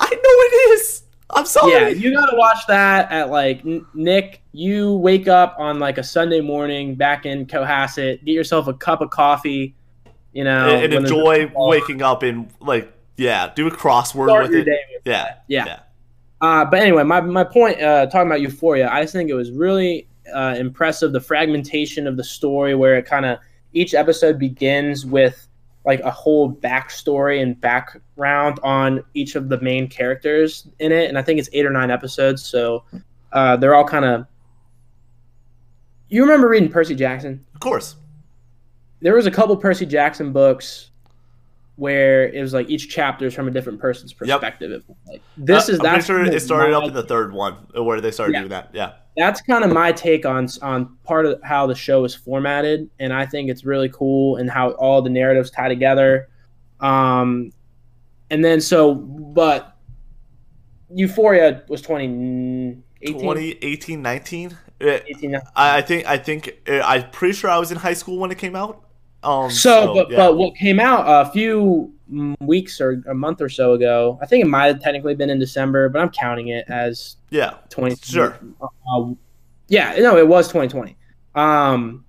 [0.00, 1.02] I know it is.
[1.30, 1.72] I'm sorry.
[1.72, 4.40] Yeah, you gotta watch that at like Nick.
[4.52, 9.00] You wake up on like a Sunday morning back in Cohasset, get yourself a cup
[9.00, 9.76] of coffee,
[10.32, 14.52] you know, and, and enjoy waking up and like yeah, do a crossword Start with
[14.52, 14.64] your it.
[14.64, 15.80] day with Yeah, Yeah.
[16.40, 19.50] Uh, but anyway, my, my point, uh, talking about Euphoria, I just think it was
[19.50, 23.38] really uh, impressive the fragmentation of the story, where it kind of
[23.72, 25.48] each episode begins with
[25.84, 31.18] like a whole backstory and background on each of the main characters in it, and
[31.18, 32.84] I think it's eight or nine episodes, so
[33.32, 34.26] uh, they're all kind of.
[36.08, 37.44] You remember reading Percy Jackson?
[37.54, 37.96] Of course.
[39.00, 40.87] There was a couple Percy Jackson books
[41.78, 44.82] where it was like each chapter is from a different person's perspective.
[44.84, 45.22] Felt like.
[45.36, 47.84] This Uh, is I'm pretty sure it started my- up in the third one uh,
[47.84, 48.40] where they started Yeah.
[48.40, 48.70] doing that.
[48.72, 48.92] Yeah.
[49.16, 53.12] that's kind of my take on on part of how the show is formatted, and
[53.12, 56.28] I think it's really cool and how all the narratives tie together.
[56.80, 57.50] Um,
[58.30, 59.76] and then so, but
[60.94, 62.82] Euphoria was 2018,
[63.20, 64.56] 2018, 19.
[64.80, 65.34] Uh, 18.
[65.56, 68.30] I, I think I think uh, I'm pretty sure I was in high school when
[68.30, 68.84] it came out.
[69.22, 70.16] Um, So, but, yeah.
[70.16, 71.92] but what came out a few
[72.40, 75.38] weeks or a month or so ago, I think it might have technically been in
[75.38, 78.38] December, but I'm counting it as yeah, 20 Sure.
[78.62, 79.04] uh,
[79.70, 80.96] yeah no it was 2020
[81.34, 82.02] um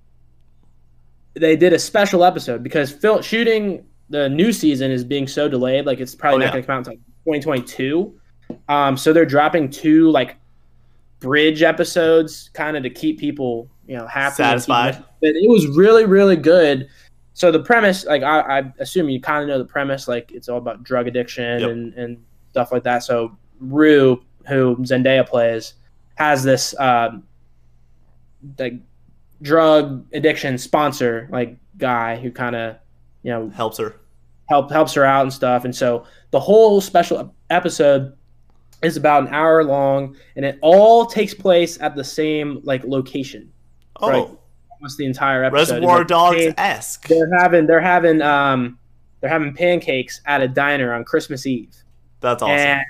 [1.34, 5.86] they did a special episode because Phil shooting the new season is being so delayed
[5.86, 6.52] like it's probably Oh, not yeah.
[6.52, 6.94] going to come out until
[7.26, 8.20] 2022
[8.70, 10.38] um so they're dropping two like
[11.20, 15.04] bridge episodes kind of to keep people you know happy Satisfied.
[15.22, 16.88] but it was really really good
[17.34, 20.48] so the premise like i, I assume you kind of know the premise like it's
[20.48, 21.70] all about drug addiction Yep.
[21.70, 22.18] and and
[22.52, 25.74] stuff like that so rue who zendaya plays
[26.16, 27.24] has this um
[28.58, 28.74] like
[29.42, 32.76] drug addiction sponsor like guy who kind of
[33.24, 33.96] you know helps her.
[34.50, 35.66] help helps her out and stuff.
[35.66, 38.14] And so the whole special episode
[38.82, 43.52] is about an hour long, and it all takes place at the same like location.
[43.98, 44.28] Oh, Right.
[44.82, 45.74] Almost the entire episode.
[45.74, 47.08] Reservoir Dogs esque.
[47.08, 48.80] They're having they're having um
[49.20, 51.76] they're having pancakes at a diner on Christmas Eve,
[52.22, 52.56] That's awesome.
[52.58, 52.86] and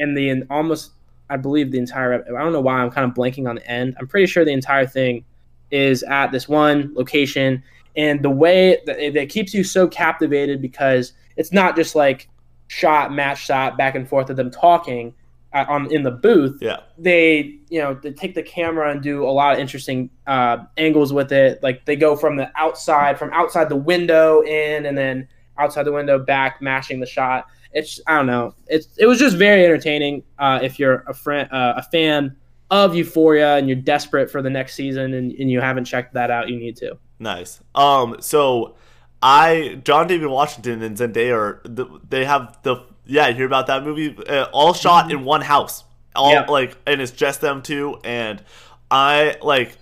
[0.00, 0.92] and the and almost
[1.30, 3.94] I believe the entire I don't know why I'm kind of blanking on the end.
[4.00, 5.24] I'm pretty sure the entire thing
[5.70, 7.62] is at this one location,
[7.96, 12.28] and the way that it, it keeps you so captivated because it's not just like
[12.66, 15.14] shot match shot back and forth of them talking
[15.52, 19.30] on in the booth yeah, they you know they take the camera and do a
[19.30, 21.62] lot of interesting uh, angles with it.
[21.62, 25.28] Like they go from the outside from outside the window in and then
[25.58, 27.46] outside the window back mashing the shot.
[27.72, 28.54] It's i don't know.
[28.66, 32.36] It's it was just very entertaining uh, if you're a friend uh, a fan
[32.70, 36.30] of euphoria and you're desperate for the next season and, and you haven't checked that
[36.30, 36.98] out you need to.
[37.18, 37.60] Nice.
[37.74, 38.76] Um, so
[39.22, 42.76] I John David Washington and Zendaya are the, they have the
[43.08, 43.26] yeah.
[43.28, 44.16] You hear about that movie?
[44.28, 45.82] Uh, all shot in one house.
[46.14, 46.46] All Yeah.
[46.48, 47.98] like, and it's just them two.
[48.04, 48.42] And
[48.90, 49.76] I like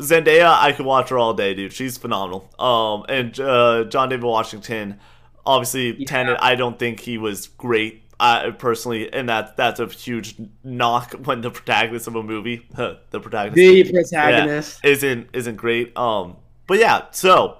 [0.00, 0.56] Zendaya.
[0.58, 1.72] I could watch her all day, dude.
[1.72, 2.48] She's phenomenal.
[2.58, 4.98] Um, and uh, John David Washington,
[5.44, 6.06] obviously Yeah.
[6.06, 6.38] Tenet.
[6.40, 8.04] I don't think he was great.
[8.22, 12.98] I personally, and that that's a huge knock when the protagonist of a movie, the
[13.12, 15.96] protagonist, the protagonist isn't isn't great.
[15.96, 16.36] Um,
[16.66, 17.56] but yeah, so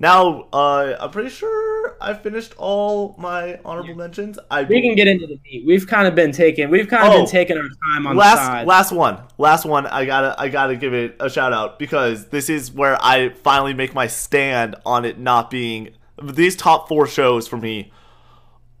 [0.00, 1.69] now uh, I'm pretty sure
[2.00, 4.38] I finished all my honorable mentions.
[4.50, 7.12] I we can get into the meat we've kind of been taking we've kind of
[7.12, 7.16] Oh.
[7.18, 9.86] been taking our time on the last side last one, last one.
[9.86, 13.74] I gotta I gotta give it a shout out because this is where I finally
[13.74, 15.90] make my stand on it not being
[16.22, 17.92] these top four shows for me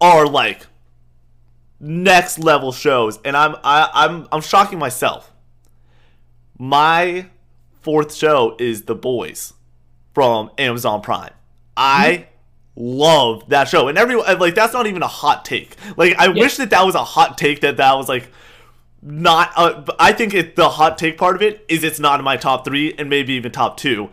[0.00, 0.66] are like
[1.80, 5.32] next level shows, and I'm I, I'm I'm shocking myself.
[6.58, 7.26] My
[7.80, 9.54] fourth show is The Boys
[10.14, 11.32] from Amazon Prime.
[11.76, 12.24] I mm-hmm.
[12.76, 15.76] Love that show, and everyone like that's not even a hot take.
[15.96, 18.30] Like I wish that that was a hot take that that was like
[19.02, 19.52] not.
[19.56, 22.24] Uh, but I think it, the hot take part of it is it's not in
[22.24, 24.10] my top three and maybe even top two.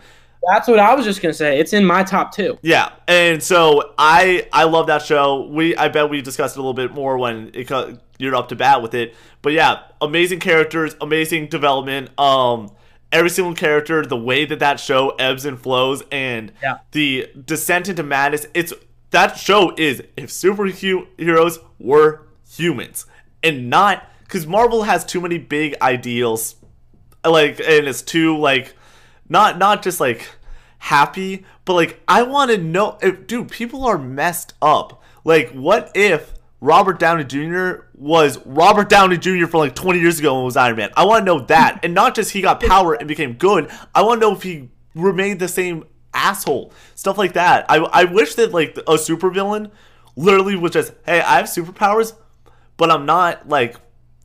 [0.50, 1.60] That's what I was just gonna say.
[1.60, 2.58] It's in my top two.
[2.62, 5.48] Yeah, and so I I love that show.
[5.48, 7.70] We I bet we discussed it a little bit more when it
[8.20, 9.16] you're up to bat with it.
[9.42, 12.18] But yeah, amazing characters, amazing development.
[12.20, 12.72] Um,
[13.12, 16.78] every single character, the way that that show ebbs and flows, and Yeah.
[16.92, 18.46] the descent into madness.
[18.54, 18.74] It's
[19.12, 23.06] that show is if superheroes were humans
[23.44, 26.56] and not because Marvel has too many big ideals,
[27.26, 28.76] like and it's too like
[29.30, 30.28] not not just like
[30.80, 33.50] happy, but like I want to know, if, dude.
[33.52, 35.02] People are messed up.
[35.24, 37.86] Like, what if Robert Downey Jr.
[37.94, 39.46] was Robert Downey Jr.
[39.46, 40.90] from like 20 years ago and was Iron Man?
[40.98, 43.70] I want to know that, and not just he got power and became good.
[43.94, 47.66] I want to know if he remained the same asshole, stuff like that.
[47.70, 49.72] I I wish that like a supervillain
[50.16, 52.14] literally was just, hey, I have superpowers,
[52.76, 53.78] but I'm not like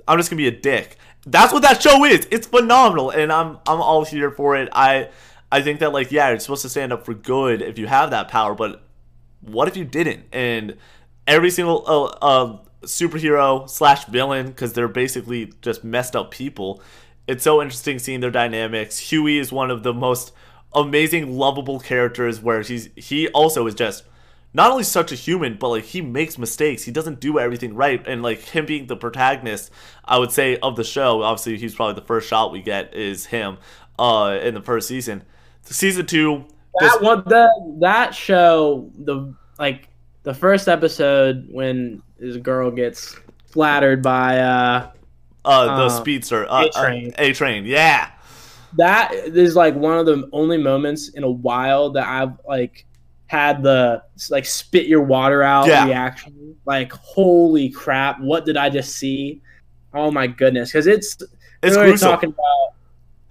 [0.09, 0.97] I'm just gonna be a dick.
[1.27, 2.27] That's what that show is.
[2.31, 4.71] It's phenomenal, and I'm I'm all here for it.
[4.73, 5.11] I
[5.51, 8.11] I think that like yeah, you're supposed to stand up for good if you have
[8.11, 8.83] that power, but
[9.43, 10.25] what if you didn't?
[10.33, 10.79] And
[11.27, 16.83] every single uh, uh, superhero slash villain, because they're basically just messed up people.
[17.27, 18.99] It's so interesting seeing their dynamics.
[18.99, 20.33] Huey is one of the most
[20.75, 24.05] amazing, lovable characters, where he's he also is just
[24.55, 26.83] not only such a human, but like he makes mistakes.
[26.83, 29.71] He doesn't do everything right, and like him being the protagonist,
[30.05, 31.23] I would say of the show.
[31.23, 33.59] Obviously, he's probably the first shot we get is him
[33.99, 35.23] uh, in the first season.
[35.63, 36.45] Season two,
[36.81, 37.49] That one, the
[37.81, 39.89] that show, the like
[40.23, 43.17] the first episode when this girl gets
[43.47, 44.91] flattered by uh
[45.45, 47.13] uh, the uh, speedster, uh, A-Train.
[47.19, 48.11] A train, yeah.
[48.77, 52.87] that is like one of the only moments in a while that I've like
[53.27, 55.87] had the like spit your water out Yeah.
[55.87, 56.55] reaction.
[56.65, 59.41] Like holy crap, what did I just see?
[59.93, 61.17] Oh my goodness, because it's
[61.63, 62.09] It's we're gruesome.
[62.11, 62.62] talking about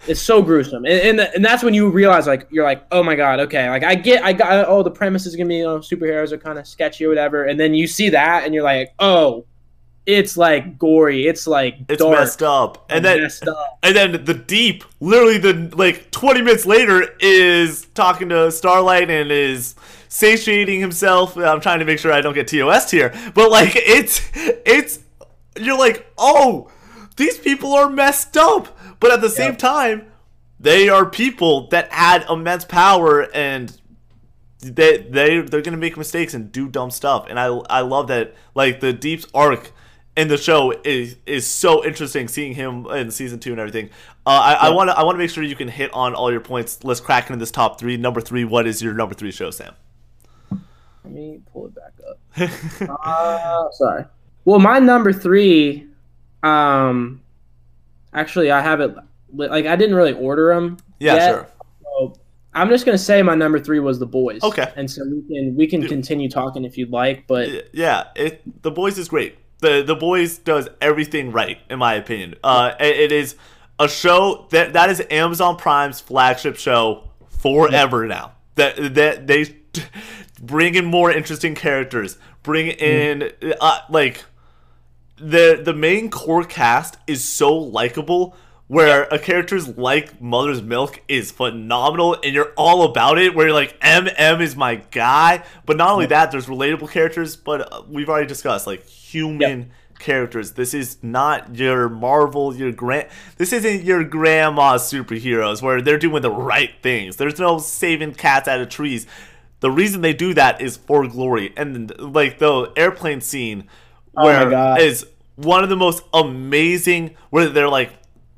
[0.07, 3.15] it's so gruesome, and, and and that's when you realize like you're like oh my
[3.15, 5.79] god, okay, like I get I got oh the premise is gonna be you know
[5.79, 8.93] superheroes are kind of sketchy or whatever, and then you see that and you're like
[8.99, 9.45] oh.
[10.07, 11.27] It's like gory.
[11.27, 13.77] It's like It's messed up, and then messed up.
[13.83, 19.31] and then the deep, literally the like twenty minutes later is talking to Starlight and
[19.31, 19.75] is
[20.09, 21.37] satiating himself.
[21.37, 25.01] I'm trying to make sure I don't get TOS here, but like it's it's
[25.55, 26.71] you're like oh
[27.15, 29.57] these people are messed up, but at the same Yep.
[29.59, 30.05] time
[30.59, 33.77] they are people that had immense power and
[34.61, 38.33] they they they're gonna make mistakes and do dumb stuff and i i love that
[38.55, 39.71] like the deep's arc
[40.15, 43.89] in the show is is so interesting seeing him in season two and everything
[44.27, 46.31] uh, i i want to i want to make sure you can hit on all
[46.31, 49.31] your points let's crack into this top three number three what is your number three
[49.31, 49.73] show sam
[51.03, 52.99] Let me pull it back up.
[53.03, 54.05] uh, sorry.
[54.45, 55.87] Well, my number three,
[56.43, 57.20] um,
[58.13, 58.95] actually, I have it.
[59.33, 60.77] Like, I didn't really order them.
[60.99, 61.47] yeah yet, sure
[61.83, 62.13] So
[62.53, 64.43] I'm just gonna say my number three was the boys.
[64.43, 64.71] Okay.
[64.75, 68.71] And so we can we can continue talking if you'd like, but yeah it the
[68.71, 73.11] boys is great the the boys does everything right in my opinion uh it, it
[73.11, 73.35] is
[73.79, 79.45] a show that that is amazon prime's flagship show forever now that that they
[80.41, 83.31] bring in more interesting characters bring in
[83.61, 84.23] uh, like
[85.21, 88.35] the the main core cast is so likable
[88.67, 93.53] where a character's like Mother's Milk is phenomenal and you're all about it where you're
[93.53, 95.43] like MM is my guy.
[95.65, 100.53] But not only that there's relatable characters but uh, we've already discussed like human characters.
[100.53, 106.21] This is not your Marvel your grand this isn't your grandma's superheroes where they're doing
[106.21, 107.17] the right things.
[107.17, 109.05] There's no saving cats out of trees.
[109.59, 111.53] The reason they do that is for glory.
[111.55, 113.67] And like the airplane scene
[114.17, 114.81] Oh my where God.
[114.81, 115.05] is
[115.35, 117.93] one of the most amazing where they're like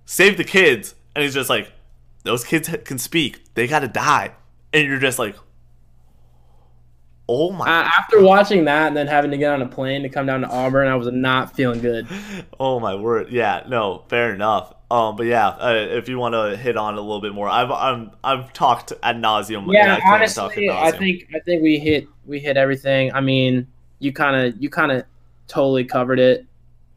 [0.05, 0.95] save the kids.
[1.15, 1.71] And he's just like
[2.23, 3.53] those kids can speak.
[3.53, 4.33] They gotta die.
[4.71, 5.35] And you're just like
[7.29, 10.09] oh my uh, after watching that and then having to get on a plane to
[10.09, 12.07] come down to Auburn, I was not feeling good.
[12.59, 13.29] oh my word.
[13.29, 14.73] Yeah no fair enough.
[14.91, 17.71] Um but yeah uh, if you want to hit on a little bit more i've
[17.71, 19.71] i'm i've talked ad nauseum.
[19.71, 23.13] Yeah, I can't talk ad honestly, I think I think we hit we hit everything.
[23.13, 23.67] I mean,
[23.99, 25.05] you kind of you kind of
[25.47, 26.45] totally covered it.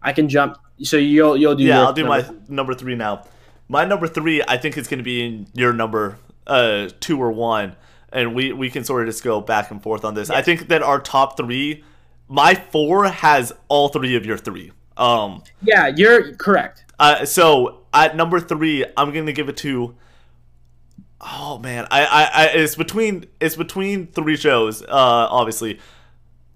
[0.03, 0.59] I can jump.
[0.83, 1.65] So you'll you'll do.
[1.65, 3.25] yeah i'll do number- my number three now
[3.67, 7.33] my number three i think is going to be in your number uh two or
[7.33, 7.75] one
[8.13, 10.69] and we we can sort of just go back and forth on this i think
[10.69, 11.83] that our top three
[12.29, 16.85] my four has all three of your three um Yeah, you're correct.
[16.99, 19.95] uh so at number three i'm gonna give it to
[21.21, 25.81] oh man i i, I it's between it's between three shows uh obviously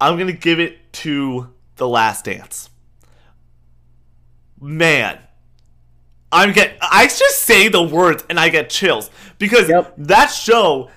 [0.01, 1.49] i'm gonna give it to
[1.81, 2.71] the last dance
[4.61, 5.19] man
[6.33, 9.95] I'm get I just say the words and I get chills because Yep.
[9.99, 10.91] that show.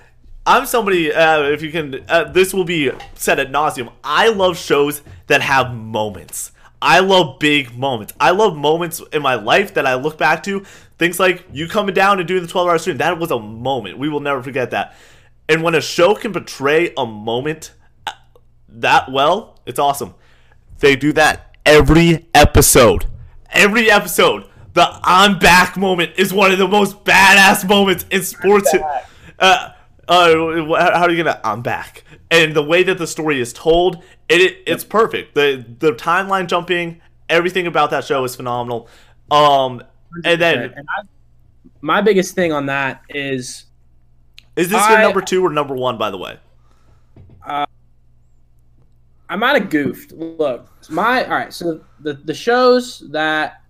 [0.46, 1.10] I'm somebody.
[1.12, 3.90] Uh, if you can, uh, this will be said at nauseum.
[4.04, 6.52] I love shows that have moments.
[6.82, 8.12] I love big moments.
[8.20, 10.60] I love moments in my life that I look back to.
[10.98, 12.98] Things like you coming down and doing the 12 hour stream.
[12.98, 13.96] That was a moment.
[13.98, 14.94] We will never forget that.
[15.48, 17.72] And when a show can portray a moment
[18.06, 18.12] uh,
[18.68, 20.14] that well, it's awesome.
[20.78, 23.06] They do that every episode.
[23.50, 24.48] Every episode.
[24.74, 28.74] The I'm back moment is one of the most badass moments in sports.
[29.38, 29.72] Uh, uh,
[30.08, 31.40] how are you gonna?
[31.44, 32.04] I'm back.
[32.30, 35.34] And the way that the story is told, it, it it's perfect.
[35.34, 38.88] the The timeline jumping, everything about that show is phenomenal.
[39.30, 39.82] Um,
[40.24, 41.02] and then And I,
[41.80, 43.66] my biggest thing on that is
[44.56, 45.98] is this your number two or number one?
[45.98, 46.38] By the way,
[49.34, 50.12] I might have goofed.
[50.12, 51.52] Look, my all right.
[51.52, 53.62] So the the shows that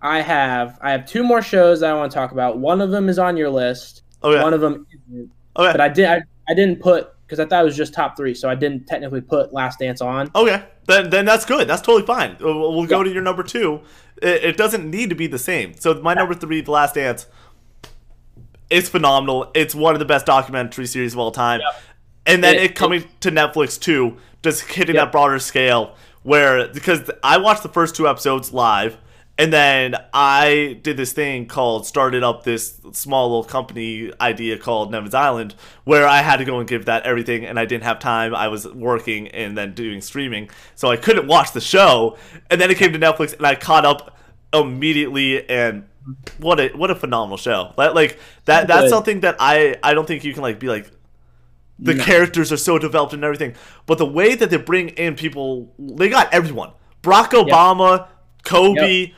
[0.00, 2.56] I have, I have two more shows that I want to talk about.
[2.58, 4.04] One of them is on your list.
[4.22, 5.30] Oh, okay, One of them isn't.
[5.56, 6.06] Oh, okay, But I did.
[6.06, 8.86] I, I didn't put because I thought it was just top three, so I didn't
[8.86, 10.30] technically put Last Dance on.
[10.34, 10.64] okay.
[10.86, 11.68] Then then that's good.
[11.68, 12.30] That's totally fine.
[12.32, 13.82] Uh, we'll, we'll go to your number two.
[14.22, 15.74] It, it doesn't need to be the same.
[15.74, 17.26] So my number three, The Last Dance,
[18.70, 19.50] is phenomenal.
[19.54, 21.60] It's one of the best documentary series of all time.
[21.60, 21.82] Yep.
[22.24, 24.16] and then It- it, coming to Netflix too,
[24.46, 25.06] just hitting Yep.
[25.06, 25.94] that broader scale.
[26.22, 28.98] Where because I watched the first two episodes live,
[29.38, 34.90] and then I did this thing called started up this small little company idea called
[34.90, 37.98] Nevins Island, where I had to go and give that everything, and I didn't have
[38.00, 38.34] time.
[38.34, 42.16] I was working and then doing streaming, so I couldn't watch the show.
[42.50, 44.16] And then it came to Netflix, and I caught up
[44.52, 45.84] immediately and.
[46.38, 47.72] What a what a phenomenal show!
[47.76, 50.88] Like that that's something that I I don't think you can like be like
[51.78, 52.04] the No.
[52.04, 53.54] characters are so developed and everything.
[53.86, 56.70] But the way that they bring in people, they got everyone.
[57.02, 58.06] Barack Obama,
[58.44, 59.12] Kobe,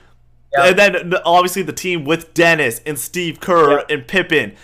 [0.56, 0.64] Yep.
[0.66, 3.90] and then obviously the team with Dennis and Steve Kerr Yep.
[3.90, 4.56] and Pippen.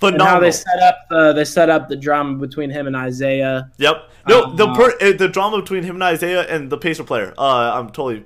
[0.00, 3.70] And how they set up the they set up the drama between him and Isaiah.
[3.78, 4.10] Yep.
[4.28, 7.34] No, the Uh, per, uh, the drama between him and Isaiah and the Pacer player.
[7.36, 8.24] Uh, I'm totally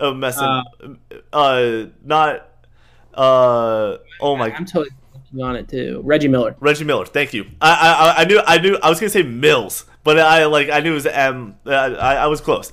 [0.00, 0.42] uh, messing.
[0.44, 0.62] Uh,
[1.32, 2.48] Uh, not.
[3.14, 4.50] Uh, oh my.
[4.52, 4.90] I'm totally
[5.34, 6.00] blanking on it too.
[6.04, 6.56] Reggie Miller.
[6.60, 7.06] Reggie Miller.
[7.06, 7.46] Thank you.
[7.60, 10.80] I, I I knew I knew I was gonna say Mills, but I like I
[10.80, 11.56] knew it was M.
[11.66, 12.72] Uh, I I was close.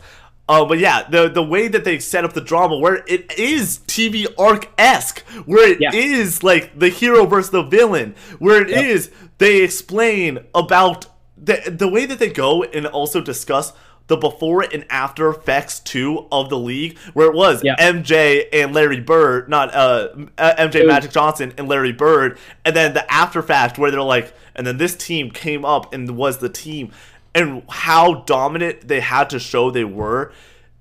[0.49, 3.79] Uh, but yeah, the the way that they set up the drama, where it is
[3.87, 6.45] TV arc esque, where it is Yeah.
[6.47, 9.29] like the hero versus the villain, where it is Yep.
[9.37, 11.05] they explain about
[11.37, 13.71] the the way that they go and also discuss
[14.07, 17.75] the before and after effects too of the league, where it was Yeah.
[17.79, 22.75] MJ and Larry Bird, not uh uh, MJ was- Magic Johnson and Larry Bird, and
[22.75, 26.39] then the after fact where they're like, and then this team came up and was
[26.39, 26.91] the team,
[27.33, 30.31] and how dominant they had to show they were.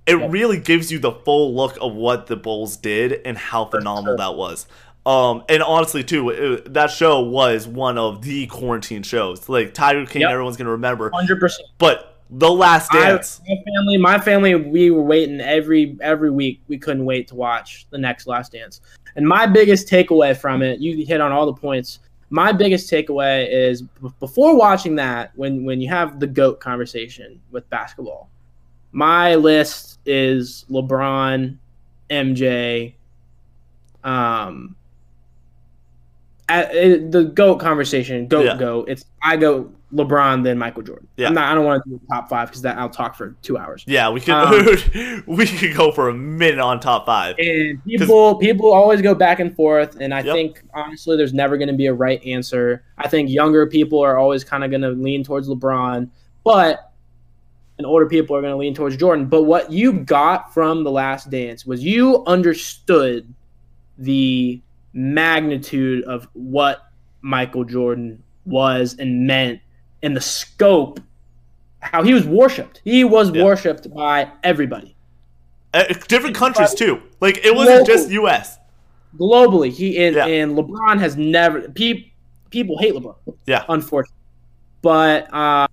[0.05, 0.33] It Yep.
[0.33, 4.17] really gives you the full look of what the Bulls did and how phenomenal sure.
[4.17, 4.67] that was.
[5.07, 9.49] Um, and honestly, too, it, that show was one of the quarantine shows.
[9.49, 10.31] Like Tiger King, Yep.
[10.33, 11.69] everyone's gonna remember, Hundred percent.
[11.79, 13.41] but The Last Dance.
[13.47, 16.61] My family, my family, we were waiting every every week.
[16.67, 18.81] We couldn't wait to watch the next Last Dance.
[19.17, 21.99] And my biggest takeaway from it, you hit on all the points.
[22.31, 27.39] My biggest takeaway is b- before watching that, when when you have the goat conversation
[27.51, 28.31] with basketball,
[28.93, 31.59] my list is LeBron,
[32.09, 32.95] MJ,
[34.05, 34.75] um,
[36.49, 38.57] at, it- the goat conversation, goat Yeah.
[38.57, 38.89] goat.
[38.89, 41.07] It's I go LeBron than Michael Jordan.
[41.17, 41.29] Yeah.
[41.29, 43.85] Not, I don't want to do top five because that I'll talk for two hours.
[43.87, 47.37] yeah, we could Um, we could go for a minute on top five.
[47.39, 50.35] And people people always go back and forth, and I Yep.
[50.35, 52.85] think honestly, there's never going to be a right answer.
[52.99, 56.09] I think younger people are always kind of going to lean towards LeBron,
[56.45, 56.89] but
[57.79, 59.27] and older people are going to lean towards Jordan.
[59.27, 63.33] But what you got from the Last Dance was you understood
[63.99, 64.61] the
[64.93, 66.87] magnitude of what
[67.23, 69.61] Michael Jordan was and meant,
[70.03, 71.01] and the scope,
[71.81, 72.81] how he was worshipped.
[72.85, 73.45] He was Yeah.
[73.45, 74.95] worshipped by everybody.
[75.75, 77.01] Uh, different countries too.
[77.21, 78.59] Like it wasn't just U.S.
[79.19, 80.27] globally he and, Yeah.
[80.27, 82.11] and lebron has never pe-
[82.51, 83.15] people hate lebron
[83.47, 83.65] Yeah.
[83.69, 84.17] unfortunately
[84.81, 85.67] but uh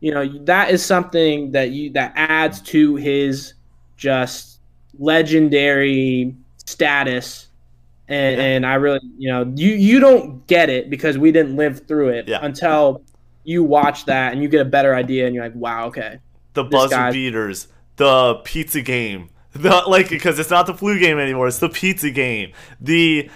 [0.00, 3.54] you know that is something that you that adds to his
[3.96, 4.60] just
[4.98, 6.34] legendary
[6.64, 7.48] status
[8.10, 8.42] and Yeah.
[8.44, 12.08] and i really you know you you don't get it because we didn't live through
[12.10, 12.40] it Yeah.
[12.42, 13.02] until
[13.44, 16.18] you watch that and you get a better idea and you're like wow okay
[16.52, 21.46] the buzzer beaters, the pizza game, the like because it's not the flu game anymore.
[21.46, 22.52] It's the pizza game.
[22.80, 23.30] The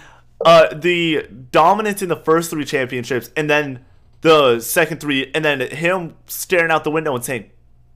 [0.44, 3.84] uh the dominance in the first three championships, and then
[4.22, 7.50] the second three, and then him staring out the window and saying,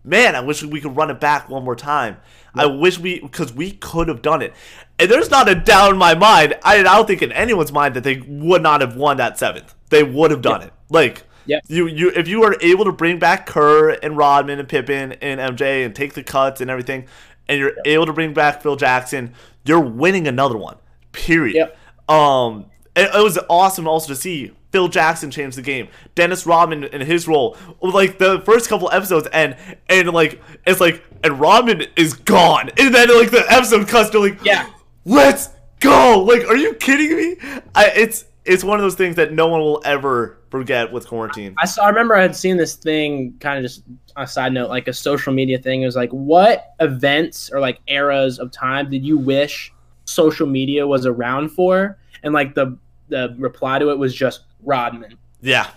[0.08, 2.16] man, I wish we could run it back one more time.
[2.54, 4.52] I wish we because we could have done it.
[4.98, 6.56] And there's not a doubt in my mind.
[6.64, 9.74] I, I don't think in anyone's mind that they would not have won that seventh.
[9.90, 10.72] They would have done it.
[10.90, 11.60] Like Yeah.
[11.68, 15.40] you, you if you were able to bring back Kerr and Rodman and Pippen and
[15.56, 17.06] MJ and take the cuts and everything,
[17.48, 19.34] and you're able to bring back Phil Jackson,
[19.64, 20.76] you're winning another one.
[21.12, 21.70] Period.
[22.08, 25.88] Um, it, it was awesome also to see Phil Jackson changed the game.
[26.14, 29.56] Dennis Rodman in his role, like the first couple episodes, and
[29.88, 34.18] and like it's like and Rodman is gone, and then like the episode cuts to
[34.20, 34.68] like Yeah.
[35.04, 35.50] let's
[35.80, 36.24] go.
[36.26, 37.36] Like, are you kidding me?
[37.74, 41.54] I, it's it's one of those things that no one will ever forget with quarantine.
[41.58, 41.84] I saw.
[41.84, 43.84] I remember I had seen this thing, kind of just
[44.16, 45.82] on a side note, like a social media thing.
[45.82, 49.72] It was like, what events or like eras of time did you wish
[50.04, 51.98] social media was around for?
[52.22, 52.76] And like the
[53.08, 55.16] the reply to it was just Rodman.
[55.40, 55.68] Yeah,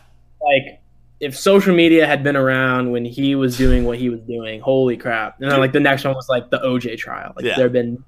[0.44, 0.80] Like,
[1.20, 4.98] if social media had been around when he was doing what he was doing, holy
[4.98, 5.40] crap!
[5.40, 7.34] And then like the next one was like the OJ trial.
[7.36, 7.56] Like Yeah.
[7.56, 8.04] there had been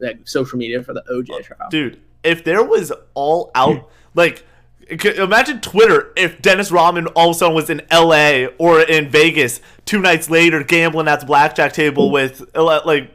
[0.00, 1.68] like, social media for the OJ trial.
[1.70, 2.00] dude.
[2.24, 4.44] If there was all out, like,
[4.90, 8.46] imagine Twitter if Dennis Rodman all of a sudden was in L.A.
[8.58, 13.12] or in Vegas two nights later gambling at the blackjack table with uh, like.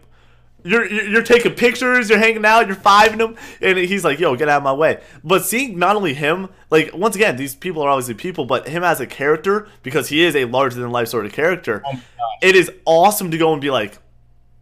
[0.63, 4.35] You're, you're you're taking pictures, you're hanging out, you're fiving him, and he's like, "Yo,
[4.35, 7.81] get out of my way." But seeing not only him, like once again, these people
[7.81, 11.07] are obviously people, but him as a character because he is a larger than life
[11.07, 11.81] sort of character.
[11.85, 11.99] Oh
[12.41, 13.97] it is awesome to go and be like,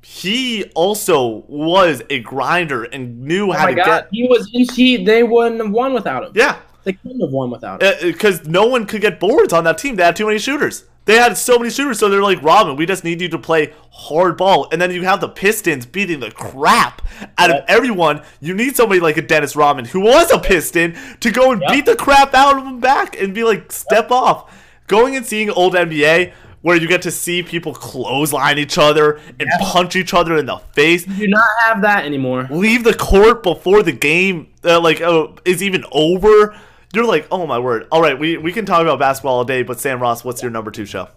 [0.02, 4.08] he also was a grinder and knew Oh how my to god, get.
[4.12, 4.50] he was.
[4.76, 6.32] He they wouldn't have won without him.
[6.36, 9.78] Yeah, They couldn't have won without it because no one could get boards on that
[9.78, 9.96] team.
[9.96, 10.86] They had too many shooters.
[11.06, 13.74] They had so many shooters, so they're like, Robin, we just need you to play
[13.92, 14.68] hard ball.
[14.72, 17.02] And then you have the Pistons beating the crap
[17.38, 18.22] out of everyone.
[18.40, 21.72] You need somebody like a Dennis Rodman, who was a Piston, to go and Yep.
[21.72, 24.54] beat the crap out of them back and be like, step off.
[24.88, 29.50] Going and seeing old NBA, where you get to see people clothesline each other and
[29.50, 29.58] Yeah.
[29.62, 31.08] punch each other in the face.
[31.08, 32.48] You do not have that anymore.
[32.52, 36.56] leave the court before the game uh, like uh, is even over.
[36.94, 37.88] You're like, oh my word!
[37.92, 40.52] All right, we, we can talk about basketball all day, but Sam Ross, what's your
[40.52, 41.08] number two show?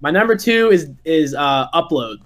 [0.00, 2.16] My number two is is uh, Upload.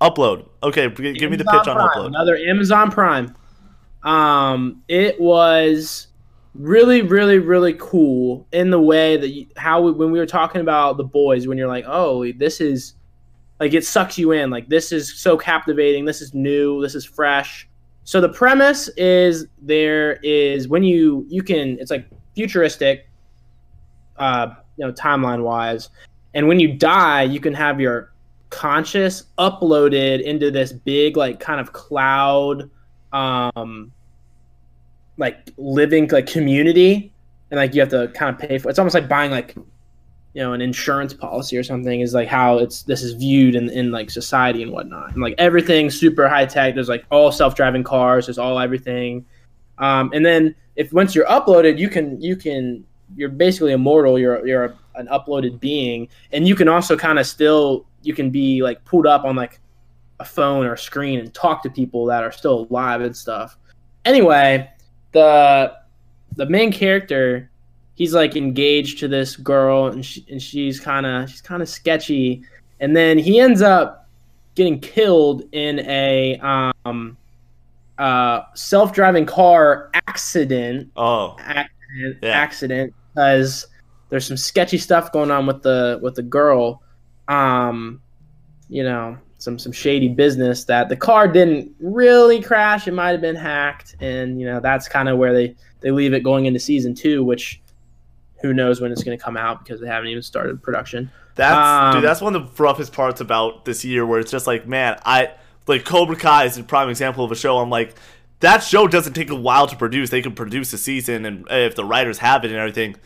[0.00, 0.48] Upload.
[0.62, 2.06] Okay, give me the pitch on Upload.
[2.06, 3.34] Another Amazon Prime.
[4.02, 6.08] Um, it was
[6.54, 10.60] really, really, really cool in the way that you, how we, when we were talking
[10.60, 12.94] about the boys, when you're like, oh, this is
[13.60, 14.50] like it sucks you in.
[14.50, 16.04] Like this is so captivating.
[16.04, 16.82] This is new.
[16.82, 17.68] This is fresh.
[18.04, 23.08] So the premise is there is when you you can it's like futuristic,
[24.16, 25.90] uh, you know, timeline wise,
[26.34, 28.12] and when you die, you can have your
[28.50, 32.68] conscious uploaded into this big like kind of cloud
[33.14, 33.90] um
[35.16, 37.12] like living like community.
[37.50, 39.54] And like you have to kind of pay for it's almost like buying like
[40.34, 43.68] you know an insurance policy or something is like how it's this is viewed in,
[43.70, 45.12] in like society and whatnot.
[45.12, 46.74] And like everything's super high tech.
[46.74, 48.26] There's like all self-driving cars.
[48.26, 49.26] There's all everything
[49.82, 52.84] um, and then if once you're uploaded you can you can
[53.16, 54.18] you're basically immortal.
[54.18, 56.08] You're you're a, an uploaded being.
[56.32, 59.60] And you can also kind of still you can be like pulled up on like
[60.20, 63.56] a phone or a screen and talk to people that are still alive and stuff.
[64.04, 64.68] Anyway
[65.12, 65.74] the
[66.36, 67.50] the main character
[67.94, 71.68] he's like engaged to this girl and she, and she's kind of she's kind of
[71.68, 72.42] sketchy.
[72.80, 74.08] And then he ends up
[74.54, 76.38] getting killed in a
[76.84, 77.16] um
[78.02, 80.90] uh self-driving car accident.
[80.96, 82.30] Oh, accident Yeah.
[82.30, 83.66] accident because
[84.08, 86.82] there's some sketchy stuff going on with the with the girl.
[87.28, 88.00] Um
[88.68, 92.88] you know some some shady business that the car didn't really crash.
[92.88, 93.96] It might have been hacked.
[94.00, 97.22] And you know that's kind of where they they leave it going into season two
[97.24, 97.60] which
[98.40, 101.08] who knows when it's going to come out because they haven't even started production.
[101.36, 102.04] That's Um, dude.
[102.08, 105.30] That's one of the roughest parts about this year, where it's just like, man, I
[105.66, 107.58] like Cobra Kai is a prime example of a show.
[107.58, 107.94] I'm like,
[108.40, 110.10] that show doesn't take a while to produce.
[110.10, 112.96] They can produce a season, and if the writers have it and everything,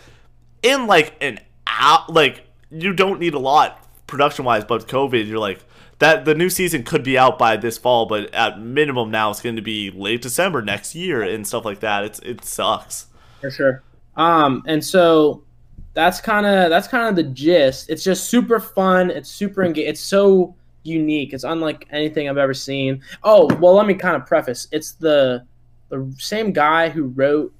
[0.62, 4.64] in like an out, like you don't need a lot production wise.
[4.64, 5.60] But COVID, you're like
[5.98, 6.24] that.
[6.24, 9.56] The new season could be out by this fall, but at minimum now it's going
[9.56, 12.04] to be late December next year and stuff like that.
[12.04, 13.06] It's it sucks.
[13.40, 13.82] for sure.
[14.16, 15.44] Um, and so
[15.92, 17.90] that's kind of that's kind of the gist.
[17.90, 19.10] It's just super fun.
[19.10, 19.88] It's super engaged.
[19.90, 20.54] It's so
[20.86, 21.32] unique.
[21.32, 23.02] It's unlike anything I've ever seen.
[23.22, 24.68] Oh well, let me kind of preface.
[24.72, 25.44] It's the
[25.88, 27.52] the same guy who wrote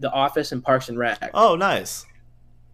[0.00, 1.30] The Office and Parks and Rec.
[1.34, 2.04] Oh, nice.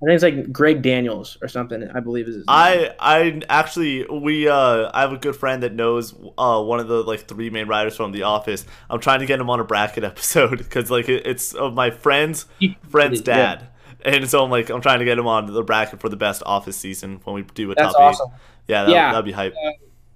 [0.03, 1.89] I think it's like Greg Daniels or something.
[1.95, 2.47] I believe is his name.
[2.49, 6.89] I I actually we uh I have a good friend that knows uh one of
[6.89, 8.66] the like three main writers from The Office.
[8.91, 11.91] I'm trying to get him on a bracket episode because like it, it's of my
[11.91, 12.45] friend's
[12.91, 13.24] friend's Yeah.
[13.24, 13.68] dad,
[14.05, 16.43] and so I'm like I'm trying to get him on the bracket for the best
[16.45, 18.30] Office season when we do a That's top awesome.
[18.68, 19.12] Yeah, that, Yeah.
[19.12, 19.54] that'd be hype.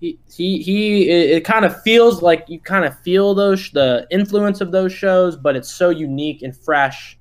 [0.01, 4.07] he he, he it, it kind of feels like you kind of feel those the
[4.11, 7.19] influence of those shows but it's so unique and fresh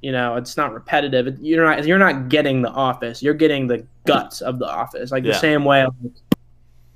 [0.00, 3.66] you know it's not repetitive It- you're not you're not getting the office you're getting
[3.66, 5.32] the guts of the office like Yeah.
[5.32, 6.12] the same way like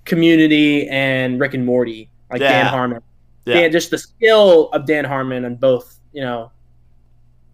[0.05, 2.63] community and rick and morty like Yeah.
[2.63, 3.03] dan harmon
[3.45, 3.55] Yeah.
[3.63, 6.51] Dan, just the skill of dan harmon and both you know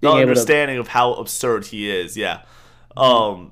[0.00, 2.16] the able to understanding of how absurd he is.
[2.16, 2.42] Yeah.
[2.96, 3.50] Um,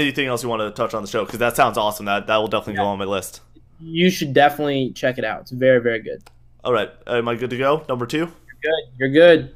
[0.00, 1.24] anything else you want to touch on the show?
[1.24, 2.06] Because that sounds awesome.
[2.06, 3.40] That that will definitely go on my list.
[3.80, 6.22] you should definitely check it out it's very very good
[6.64, 7.84] All right, am I good to go?
[7.88, 8.26] Number two.
[8.26, 9.54] good you're good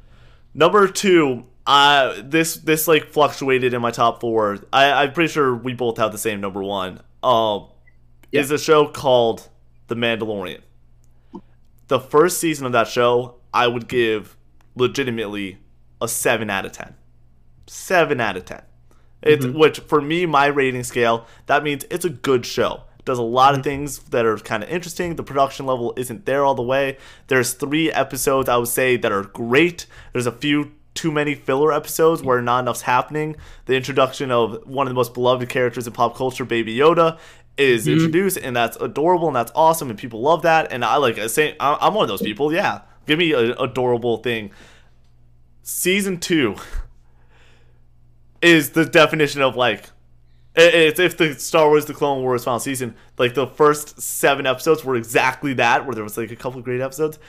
[0.53, 1.45] Number two.
[1.67, 4.57] Uh, this this like fluctuated in my top four.
[4.73, 7.01] I, I'm pretty sure we both have the same number one.
[7.21, 7.67] Um,
[8.31, 8.41] Yeah.
[8.41, 9.49] is a show called
[9.87, 10.61] The Mandalorian.
[11.89, 14.35] The first season of that show, I would give
[14.75, 15.57] legitimately
[16.01, 16.95] a seven out of ten.
[17.67, 18.61] Seven out of ten.
[19.27, 19.53] It's Mhm.
[19.53, 22.83] which for me, my rating scale, that means it's a good show.
[22.99, 25.15] It does a lot of things that are kind of interesting.
[25.15, 26.97] The production level isn't there all the way.
[27.27, 29.85] There's three episodes I would say that are great.
[30.13, 33.35] There's a few too many filler episodes where not enough's happening.
[33.67, 37.17] The introduction of one of the most beloved characters in pop culture, Baby Yoda,
[37.55, 37.93] is Mhm.
[37.93, 40.71] introduced, and that's adorable and that's awesome, and people love that.
[40.71, 42.51] And I like I say, I'm one of those people.
[42.51, 44.49] Yeah, give me an adorable thing.
[45.63, 46.55] Season two
[48.41, 49.89] is the definition of like
[50.59, 54.83] it's if the Star Wars: The Clone Wars final season, like the first seven episodes
[54.83, 57.19] were exactly that, where there was like a couple great episodes,